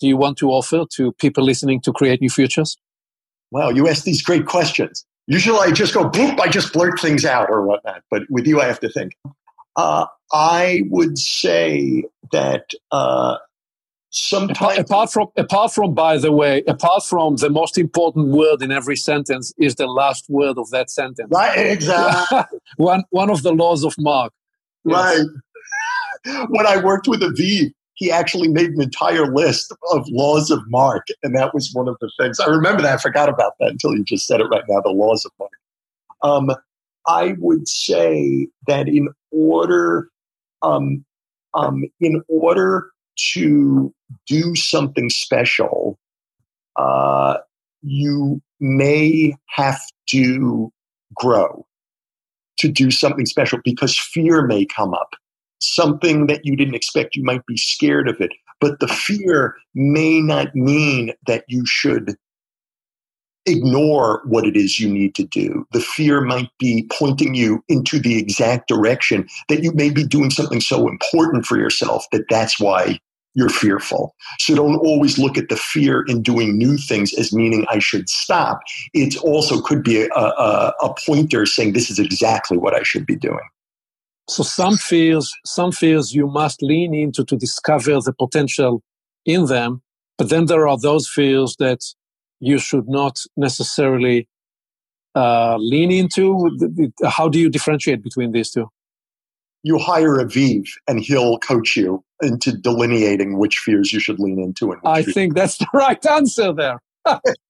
do 0.00 0.08
you 0.08 0.16
want 0.16 0.38
to 0.38 0.50
offer 0.50 0.84
to 0.94 1.12
people 1.12 1.44
listening 1.44 1.80
to 1.82 1.92
create 1.92 2.20
new 2.20 2.30
futures? 2.30 2.76
Wow, 3.50 3.70
you 3.70 3.88
ask 3.88 4.04
these 4.04 4.22
great 4.22 4.46
questions. 4.46 5.04
Usually 5.26 5.58
I 5.58 5.70
just 5.70 5.94
go 5.94 6.08
boop, 6.08 6.40
I 6.40 6.48
just 6.48 6.72
blurt 6.72 6.98
things 6.98 7.24
out 7.24 7.50
or 7.50 7.64
whatnot. 7.64 8.02
But 8.10 8.22
with 8.30 8.46
you, 8.46 8.60
I 8.60 8.66
have 8.66 8.80
to 8.80 8.88
think. 8.88 9.12
Uh, 9.76 10.06
I 10.32 10.82
would 10.88 11.18
say 11.18 12.04
that 12.32 12.70
uh, 12.90 13.36
sometimes 14.10 14.78
apart 14.78 15.10
from 15.10 15.28
apart 15.36 15.72
from 15.72 15.94
by 15.94 16.18
the 16.18 16.32
way 16.32 16.62
apart 16.66 17.04
from 17.04 17.36
the 17.36 17.48
most 17.48 17.78
important 17.78 18.28
word 18.28 18.60
in 18.60 18.72
every 18.72 18.96
sentence 18.96 19.52
is 19.56 19.76
the 19.76 19.86
last 19.86 20.28
word 20.28 20.58
of 20.58 20.68
that 20.70 20.90
sentence 20.90 21.30
right 21.32 21.56
exactly 21.56 22.58
one 22.76 23.04
one 23.10 23.30
of 23.30 23.44
the 23.44 23.52
laws 23.52 23.84
of 23.84 23.94
mark 23.98 24.32
yes. 24.84 25.24
right 26.24 26.46
when 26.50 26.66
i 26.66 26.76
worked 26.76 27.06
with 27.06 27.20
aviv 27.20 27.70
he 28.00 28.10
actually 28.10 28.48
made 28.48 28.70
an 28.70 28.80
entire 28.80 29.32
list 29.32 29.72
of 29.92 30.08
laws 30.08 30.50
of 30.50 30.60
mark 30.68 31.06
and 31.22 31.36
that 31.36 31.54
was 31.54 31.70
one 31.72 31.86
of 31.86 31.96
the 32.00 32.10
things 32.20 32.40
i 32.40 32.46
remember 32.46 32.82
that 32.82 32.94
i 32.94 33.00
forgot 33.00 33.28
about 33.28 33.52
that 33.60 33.70
until 33.70 33.94
you 33.94 34.02
just 34.04 34.26
said 34.26 34.40
it 34.40 34.46
right 34.50 34.64
now 34.68 34.80
the 34.80 34.90
laws 34.90 35.24
of 35.24 35.32
mark 35.38 35.52
um, 36.22 36.50
i 37.06 37.34
would 37.38 37.68
say 37.68 38.48
that 38.66 38.88
in 38.88 39.08
order 39.30 40.08
um, 40.62 41.04
um, 41.54 41.84
in 42.00 42.22
order 42.28 42.90
to 43.32 43.92
do 44.26 44.54
something 44.54 45.10
special, 45.10 45.98
uh, 46.76 47.38
you 47.82 48.40
may 48.60 49.34
have 49.48 49.80
to 50.08 50.72
grow 51.14 51.66
to 52.58 52.68
do 52.68 52.90
something 52.90 53.26
special 53.26 53.58
because 53.64 53.98
fear 53.98 54.46
may 54.46 54.66
come 54.66 54.94
up. 54.94 55.14
Something 55.60 56.26
that 56.26 56.44
you 56.44 56.56
didn't 56.56 56.74
expect, 56.74 57.16
you 57.16 57.22
might 57.22 57.44
be 57.46 57.56
scared 57.56 58.08
of 58.08 58.20
it. 58.20 58.32
But 58.60 58.80
the 58.80 58.88
fear 58.88 59.56
may 59.74 60.20
not 60.20 60.54
mean 60.54 61.12
that 61.26 61.44
you 61.48 61.64
should 61.66 62.16
ignore 63.46 64.22
what 64.26 64.46
it 64.46 64.56
is 64.56 64.78
you 64.78 64.88
need 64.88 65.14
to 65.14 65.24
do. 65.24 65.66
The 65.72 65.80
fear 65.80 66.20
might 66.20 66.50
be 66.58 66.86
pointing 66.92 67.34
you 67.34 67.64
into 67.68 67.98
the 67.98 68.18
exact 68.18 68.68
direction 68.68 69.28
that 69.48 69.62
you 69.62 69.72
may 69.72 69.90
be 69.90 70.04
doing 70.04 70.30
something 70.30 70.60
so 70.60 70.88
important 70.88 71.46
for 71.46 71.58
yourself 71.58 72.06
that 72.12 72.26
that's 72.28 72.60
why 72.60 72.98
you're 73.34 73.48
fearful. 73.48 74.14
So 74.38 74.54
don't 74.54 74.76
always 74.76 75.18
look 75.18 75.38
at 75.38 75.48
the 75.48 75.56
fear 75.56 76.04
in 76.08 76.22
doing 76.22 76.58
new 76.58 76.76
things 76.76 77.14
as 77.14 77.32
meaning 77.32 77.64
I 77.68 77.78
should 77.78 78.08
stop. 78.08 78.60
It 78.92 79.16
also 79.18 79.60
could 79.60 79.82
be 79.82 80.02
a, 80.02 80.08
a, 80.14 80.74
a 80.82 80.94
pointer 81.06 81.46
saying 81.46 81.72
this 81.72 81.90
is 81.90 81.98
exactly 81.98 82.58
what 82.58 82.74
I 82.74 82.82
should 82.82 83.06
be 83.06 83.16
doing. 83.16 83.38
So 84.30 84.44
some 84.44 84.76
fears, 84.76 85.34
some 85.44 85.72
fears 85.72 86.14
you 86.14 86.28
must 86.28 86.62
lean 86.62 86.94
into 86.94 87.24
to 87.24 87.36
discover 87.36 87.98
the 88.00 88.12
potential 88.16 88.80
in 89.26 89.46
them. 89.46 89.82
But 90.18 90.28
then 90.28 90.46
there 90.46 90.68
are 90.68 90.78
those 90.78 91.08
fears 91.08 91.56
that 91.58 91.80
you 92.38 92.58
should 92.58 92.88
not 92.88 93.18
necessarily 93.36 94.28
uh, 95.16 95.56
lean 95.56 95.90
into. 95.90 96.48
How 97.04 97.28
do 97.28 97.40
you 97.40 97.50
differentiate 97.50 98.04
between 98.04 98.30
these 98.30 98.52
two? 98.52 98.68
You 99.64 99.78
hire 99.78 100.18
Aviv 100.18 100.68
and 100.86 101.00
he'll 101.00 101.38
coach 101.40 101.76
you 101.76 102.04
into 102.22 102.56
delineating 102.56 103.36
which 103.36 103.56
fears 103.56 103.92
you 103.92 103.98
should 103.98 104.20
lean 104.20 104.38
into. 104.38 104.70
And 104.70 104.80
I 104.84 105.02
think 105.02 105.34
that's 105.34 105.58
the 105.58 105.66
right 105.74 106.06
answer 106.06 106.52
there. 106.52 106.80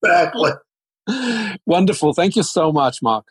exactly. 0.02 0.52
Wonderful. 1.66 2.14
Thank 2.14 2.36
you 2.36 2.42
so 2.42 2.72
much, 2.72 3.02
Mark. 3.02 3.26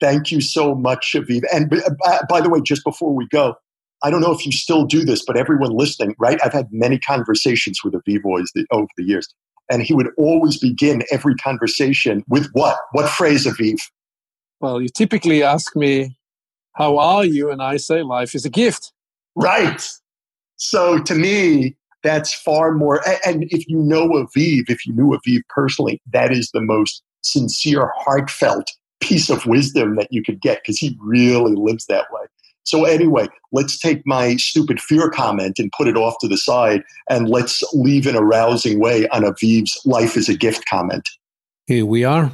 Thank 0.00 0.30
you 0.30 0.40
so 0.40 0.74
much, 0.74 1.14
Aviv. 1.14 1.42
And 1.52 1.72
uh, 2.04 2.18
by 2.28 2.40
the 2.40 2.48
way, 2.48 2.60
just 2.60 2.84
before 2.84 3.14
we 3.14 3.26
go, 3.28 3.54
I 4.02 4.10
don't 4.10 4.20
know 4.20 4.32
if 4.32 4.46
you 4.46 4.52
still 4.52 4.84
do 4.84 5.04
this, 5.04 5.24
but 5.24 5.36
everyone 5.36 5.70
listening, 5.72 6.14
right? 6.18 6.38
I've 6.44 6.52
had 6.52 6.68
many 6.70 6.98
conversations 6.98 7.80
with 7.82 7.94
Aviv 7.94 8.20
over 8.70 8.86
the 8.96 9.02
years, 9.02 9.28
and 9.68 9.82
he 9.82 9.92
would 9.92 10.10
always 10.16 10.58
begin 10.58 11.02
every 11.10 11.34
conversation 11.34 12.24
with 12.28 12.48
what? 12.52 12.78
What 12.92 13.10
phrase, 13.10 13.44
Aviv? 13.44 13.78
Well, 14.60 14.80
you 14.80 14.88
typically 14.88 15.42
ask 15.42 15.74
me, 15.74 16.16
How 16.74 16.98
are 16.98 17.24
you? 17.24 17.50
And 17.50 17.60
I 17.60 17.76
say, 17.76 18.02
Life 18.02 18.34
is 18.34 18.44
a 18.44 18.50
gift. 18.50 18.92
Right. 19.34 19.88
So 20.56 21.02
to 21.02 21.14
me, 21.14 21.76
that's 22.02 22.32
far 22.32 22.72
more. 22.72 23.00
And 23.26 23.44
if 23.50 23.68
you 23.68 23.78
know 23.78 24.08
Aviv, 24.10 24.68
if 24.68 24.86
you 24.86 24.92
knew 24.92 25.16
Aviv 25.16 25.40
personally, 25.48 26.00
that 26.12 26.32
is 26.32 26.50
the 26.52 26.60
most 26.60 27.02
sincere, 27.22 27.92
heartfelt 27.96 28.70
piece 29.00 29.30
of 29.30 29.46
wisdom 29.46 29.96
that 29.96 30.12
you 30.12 30.22
could 30.22 30.40
get 30.40 30.60
because 30.62 30.78
he 30.78 30.96
really 31.00 31.54
lives 31.54 31.86
that 31.86 32.06
way. 32.12 32.26
So, 32.64 32.84
anyway, 32.84 33.28
let's 33.50 33.78
take 33.78 34.06
my 34.06 34.36
stupid 34.36 34.80
fear 34.80 35.08
comment 35.08 35.58
and 35.58 35.72
put 35.72 35.88
it 35.88 35.96
off 35.96 36.16
to 36.20 36.28
the 36.28 36.36
side 36.36 36.82
and 37.08 37.28
let's 37.28 37.62
leave 37.72 38.06
in 38.06 38.14
a 38.14 38.22
rousing 38.22 38.78
way 38.78 39.08
on 39.08 39.22
Aviv's 39.22 39.80
life 39.86 40.16
is 40.16 40.28
a 40.28 40.36
gift 40.36 40.66
comment. 40.66 41.08
Here 41.66 41.86
we 41.86 42.04
are. 42.04 42.30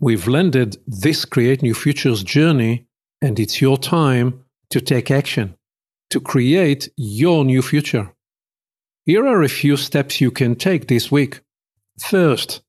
We've 0.00 0.28
landed 0.28 0.76
this 0.86 1.24
Create 1.24 1.62
New 1.62 1.74
Futures 1.74 2.22
journey, 2.22 2.86
and 3.22 3.40
it's 3.40 3.60
your 3.60 3.78
time 3.78 4.44
to 4.70 4.80
take 4.80 5.10
action 5.10 5.56
to 6.10 6.20
create 6.20 6.88
your 6.96 7.44
new 7.44 7.62
future. 7.62 8.12
Here 9.04 9.26
are 9.26 9.42
a 9.42 9.48
few 9.48 9.76
steps 9.76 10.20
you 10.20 10.30
can 10.30 10.54
take 10.54 10.88
this 10.88 11.10
week. 11.10 11.40
First, 12.00 12.62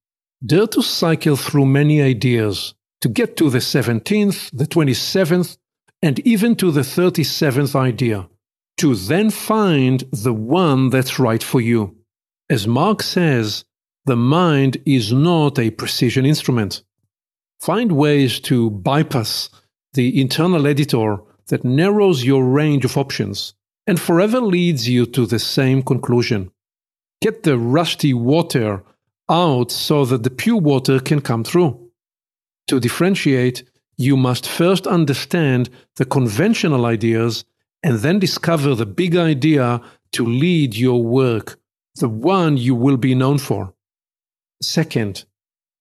dare 0.45 0.67
to 0.67 0.81
cycle 0.81 1.35
through 1.35 1.65
many 1.65 2.01
ideas 2.01 2.73
to 3.01 3.09
get 3.09 3.37
to 3.37 3.49
the 3.49 3.59
17th, 3.59 4.49
the 4.51 4.65
27th, 4.65 5.57
and 6.01 6.19
even 6.19 6.55
to 6.55 6.71
the 6.71 6.81
37th 6.81 7.75
idea, 7.75 8.29
to 8.77 8.95
then 8.95 9.29
find 9.29 10.03
the 10.11 10.33
one 10.33 10.89
that's 10.89 11.19
right 11.19 11.43
for 11.43 11.61
you. 11.61 11.95
As 12.49 12.67
Mark 12.67 13.03
says, 13.03 13.65
the 14.05 14.15
mind 14.15 14.77
is 14.85 15.11
not 15.13 15.59
a 15.59 15.71
precision 15.71 16.25
instrument. 16.25 16.83
Find 17.59 17.91
ways 17.91 18.39
to 18.41 18.69
bypass 18.69 19.49
the 19.93 20.21
internal 20.21 20.65
editor 20.65 21.17
that 21.47 21.65
narrows 21.65 22.23
your 22.23 22.45
range 22.45 22.85
of 22.85 22.97
options 22.97 23.53
and 23.85 23.99
forever 23.99 24.39
leads 24.39 24.87
you 24.87 25.05
to 25.07 25.25
the 25.25 25.39
same 25.39 25.81
conclusion. 25.81 26.51
Get 27.21 27.43
the 27.43 27.57
rusty 27.57 28.13
water 28.13 28.83
out 29.27 29.71
so 29.71 30.05
that 30.05 30.23
the 30.23 30.29
pure 30.29 30.59
water 30.59 30.99
can 30.99 31.21
come 31.21 31.43
through. 31.43 31.88
To 32.69 32.79
differentiate, 32.79 33.63
you 33.97 34.15
must 34.15 34.47
first 34.47 34.85
understand 34.85 35.71
the 35.95 36.05
conventional 36.05 36.85
ideas 36.85 37.43
and 37.81 37.97
then 37.99 38.19
discover 38.19 38.75
the 38.75 38.85
big 38.85 39.15
idea 39.15 39.81
to 40.11 40.23
lead 40.23 40.75
your 40.75 41.03
work, 41.03 41.59
the 41.95 42.07
one 42.07 42.57
you 42.57 42.75
will 42.75 42.97
be 42.97 43.15
known 43.15 43.39
for. 43.39 43.73
Second, 44.61 45.25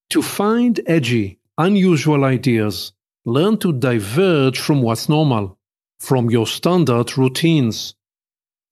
to 0.08 0.22
find 0.22 0.80
edgy, 0.86 1.38
unusual 1.58 2.24
ideas, 2.24 2.92
learn 3.26 3.58
to 3.58 3.72
diverge 3.72 4.58
from 4.58 4.80
what's 4.80 5.10
normal 5.10 5.58
from 6.00 6.30
your 6.30 6.46
standard 6.46 7.18
routines. 7.18 7.94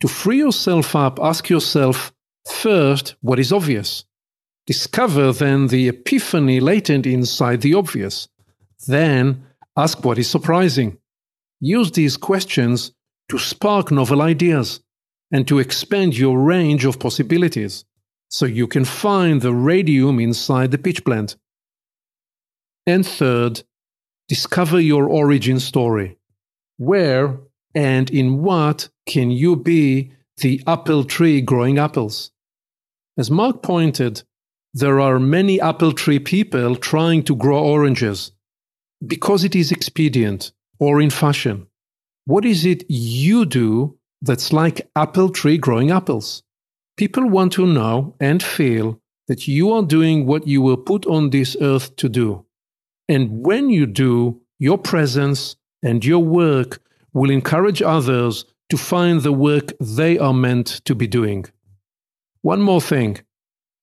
To 0.01 0.09
free 0.09 0.39
yourself 0.39 0.97
up, 0.97 1.19
ask 1.21 1.51
yourself 1.51 2.14
first 2.49 3.17
what 3.21 3.39
is 3.39 3.53
obvious. 3.53 4.07
Discover 4.67 5.33
then 5.33 5.69
the 5.69 5.89
epiphany 5.89 6.59
latent 6.61 7.07
inside 7.07 7.61
the 7.61 7.75
obvious. 7.75 8.29
Then 8.87 9.45
ask 9.77 10.05
what 10.05 10.19
is 10.19 10.29
surprising. 10.29 10.99
Use 11.61 11.93
these 11.93 12.17
questions 12.17 12.93
to 13.29 13.39
spark 13.39 13.91
novel 13.91 14.23
ideas 14.23 14.81
and 15.31 15.47
to 15.49 15.59
expand 15.59 16.17
your 16.17 16.39
range 16.39 16.85
of 16.85 16.99
possibilities 16.99 17.85
so 18.29 18.47
you 18.47 18.67
can 18.67 18.85
find 18.85 19.41
the 19.41 19.55
radium 19.55 20.19
inside 20.19 20.71
the 20.71 20.79
pitchblende. 20.79 21.37
And 22.87 23.07
third, 23.07 23.62
discover 24.29 24.81
your 24.81 25.09
origin 25.09 25.61
story. 25.61 26.19
Where 26.77 27.39
and 27.75 28.11
in 28.11 28.43
what 28.43 28.89
can 29.07 29.31
you 29.31 29.57
be 29.57 30.12
the 30.39 30.62
apple 30.67 31.05
tree 31.05 31.41
growing 31.41 31.79
apples? 31.79 32.31
As 33.17 33.31
Mark 33.31 33.62
pointed, 33.62 34.23
there 34.79 35.01
are 35.01 35.18
many 35.18 35.59
apple 35.59 35.91
tree 35.91 36.18
people 36.18 36.77
trying 36.77 37.22
to 37.22 37.35
grow 37.35 37.64
oranges 37.64 38.33
because 39.07 39.43
it 39.43 39.57
is 39.57 39.72
expedient 39.72 40.53
or 40.79 41.01
in 41.01 41.09
fashion. 41.09 41.66
What 42.27 42.45
is 42.45 42.66
it 42.66 42.85
you 42.87 43.47
do 43.47 43.99
that's 44.20 44.53
like 44.53 44.87
apple 44.95 45.31
tree 45.31 45.57
growing 45.57 45.91
apples? 45.91 46.43
People 46.99 47.27
want 47.27 47.55
to 47.55 47.66
know 47.66 48.16
and 48.20 48.43
feel 48.43 49.01
that 49.29 49.49
you 49.49 49.72
are 49.72 49.83
doing 49.83 50.27
what 50.27 50.47
you 50.47 50.61
were 50.61 50.77
put 50.77 51.07
on 51.07 51.31
this 51.31 51.57
earth 51.62 51.97
to 51.97 52.11
do. 52.11 52.45
And 53.09 53.47
when 53.47 53.70
you 53.70 53.87
do, 53.87 54.43
your 54.59 54.77
presence 54.77 55.57
and 55.83 56.05
your 56.05 56.22
work 56.22 56.83
will 57.14 57.31
encourage 57.31 57.81
others 57.81 58.45
to 58.68 58.77
find 58.77 59.22
the 59.22 59.33
work 59.33 59.72
they 59.81 60.18
are 60.18 60.35
meant 60.35 60.85
to 60.85 60.95
be 60.95 61.07
doing. 61.07 61.47
One 62.43 62.61
more 62.61 62.83
thing 62.83 63.20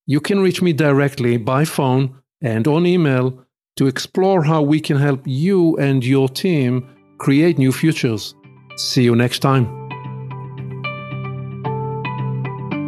you 0.06 0.20
can 0.20 0.40
reach 0.40 0.62
me 0.62 0.74
directly 0.74 1.38
by 1.38 1.66
phone 1.66 2.16
and 2.42 2.68
on 2.68 2.86
email 2.86 3.46
to 3.76 3.88
explore 3.88 4.44
how 4.44 4.62
we 4.62 4.80
can 4.80 4.98
help 4.98 5.22
you 5.26 5.76
and 5.78 6.06
your 6.06 6.28
team 6.30 6.88
create 7.18 7.58
new 7.58 7.72
futures. 7.72 8.36
See 8.76 9.04
you 9.04 9.16
next 9.16 9.40
time. 9.40 9.66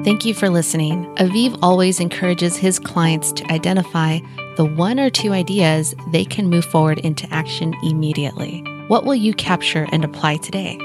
Thank 0.03 0.24
you 0.24 0.36
for 0.36 0.49
listening. 0.49 1.05
Aviv 1.16 1.57
always 1.63 1.99
encourages 1.99 2.55
his 2.57 2.78
clients 2.78 3.32
to 3.32 3.51
identify 3.51 4.20
the 4.55 4.66
one 4.66 4.99
or 4.99 5.09
two 5.09 5.34
ideas 5.34 5.95
they 6.11 6.26
can 6.26 6.47
move 6.47 6.66
forward 6.66 6.99
into 6.99 7.28
action 7.34 7.74
immediately. 7.82 8.63
What 8.88 9.05
will 9.05 9.16
you 9.16 9.34
capture 9.34 9.88
and 9.91 10.05
apply 10.05 10.38
today? 10.38 10.78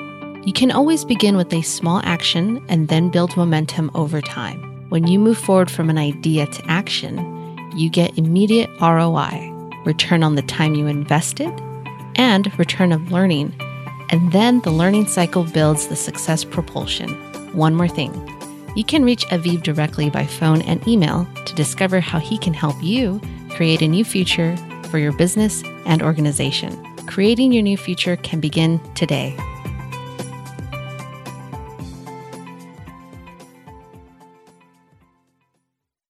You 0.46 0.54
can 0.54 0.70
always 0.70 1.04
begin 1.04 1.36
with 1.36 1.52
a 1.52 1.60
small 1.60 2.00
action 2.02 2.64
and 2.70 2.88
then 2.88 3.10
build 3.10 3.36
momentum 3.36 3.90
over 3.94 4.22
time. 4.22 4.69
When 4.91 5.07
you 5.07 5.20
move 5.20 5.38
forward 5.38 5.70
from 5.70 5.88
an 5.88 5.99
idea 5.99 6.47
to 6.49 6.66
action, 6.66 7.57
you 7.76 7.88
get 7.88 8.18
immediate 8.18 8.68
ROI, 8.80 9.53
return 9.84 10.24
on 10.24 10.34
the 10.34 10.43
time 10.43 10.74
you 10.74 10.88
invested, 10.88 11.49
and 12.16 12.59
return 12.59 12.91
of 12.91 13.12
learning. 13.12 13.55
And 14.09 14.32
then 14.32 14.61
the 14.62 14.72
learning 14.72 15.07
cycle 15.07 15.45
builds 15.45 15.86
the 15.86 15.95
success 15.95 16.43
propulsion. 16.43 17.11
One 17.53 17.76
more 17.76 17.88
thing 17.88 18.12
you 18.74 18.82
can 18.82 19.05
reach 19.05 19.26
Aviv 19.26 19.62
directly 19.62 20.11
by 20.11 20.26
phone 20.26 20.62
and 20.62 20.86
email 20.88 21.24
to 21.45 21.55
discover 21.55 22.01
how 22.01 22.18
he 22.18 22.36
can 22.36 22.55
help 22.55 22.80
you 22.82 23.20
create 23.51 23.82
a 23.82 23.88
new 23.88 24.05
future 24.05 24.57
for 24.91 24.99
your 24.99 25.12
business 25.12 25.62
and 25.86 26.03
organization. 26.03 26.76
Creating 27.07 27.53
your 27.53 27.62
new 27.62 27.76
future 27.76 28.16
can 28.16 28.41
begin 28.41 28.80
today. 28.95 29.36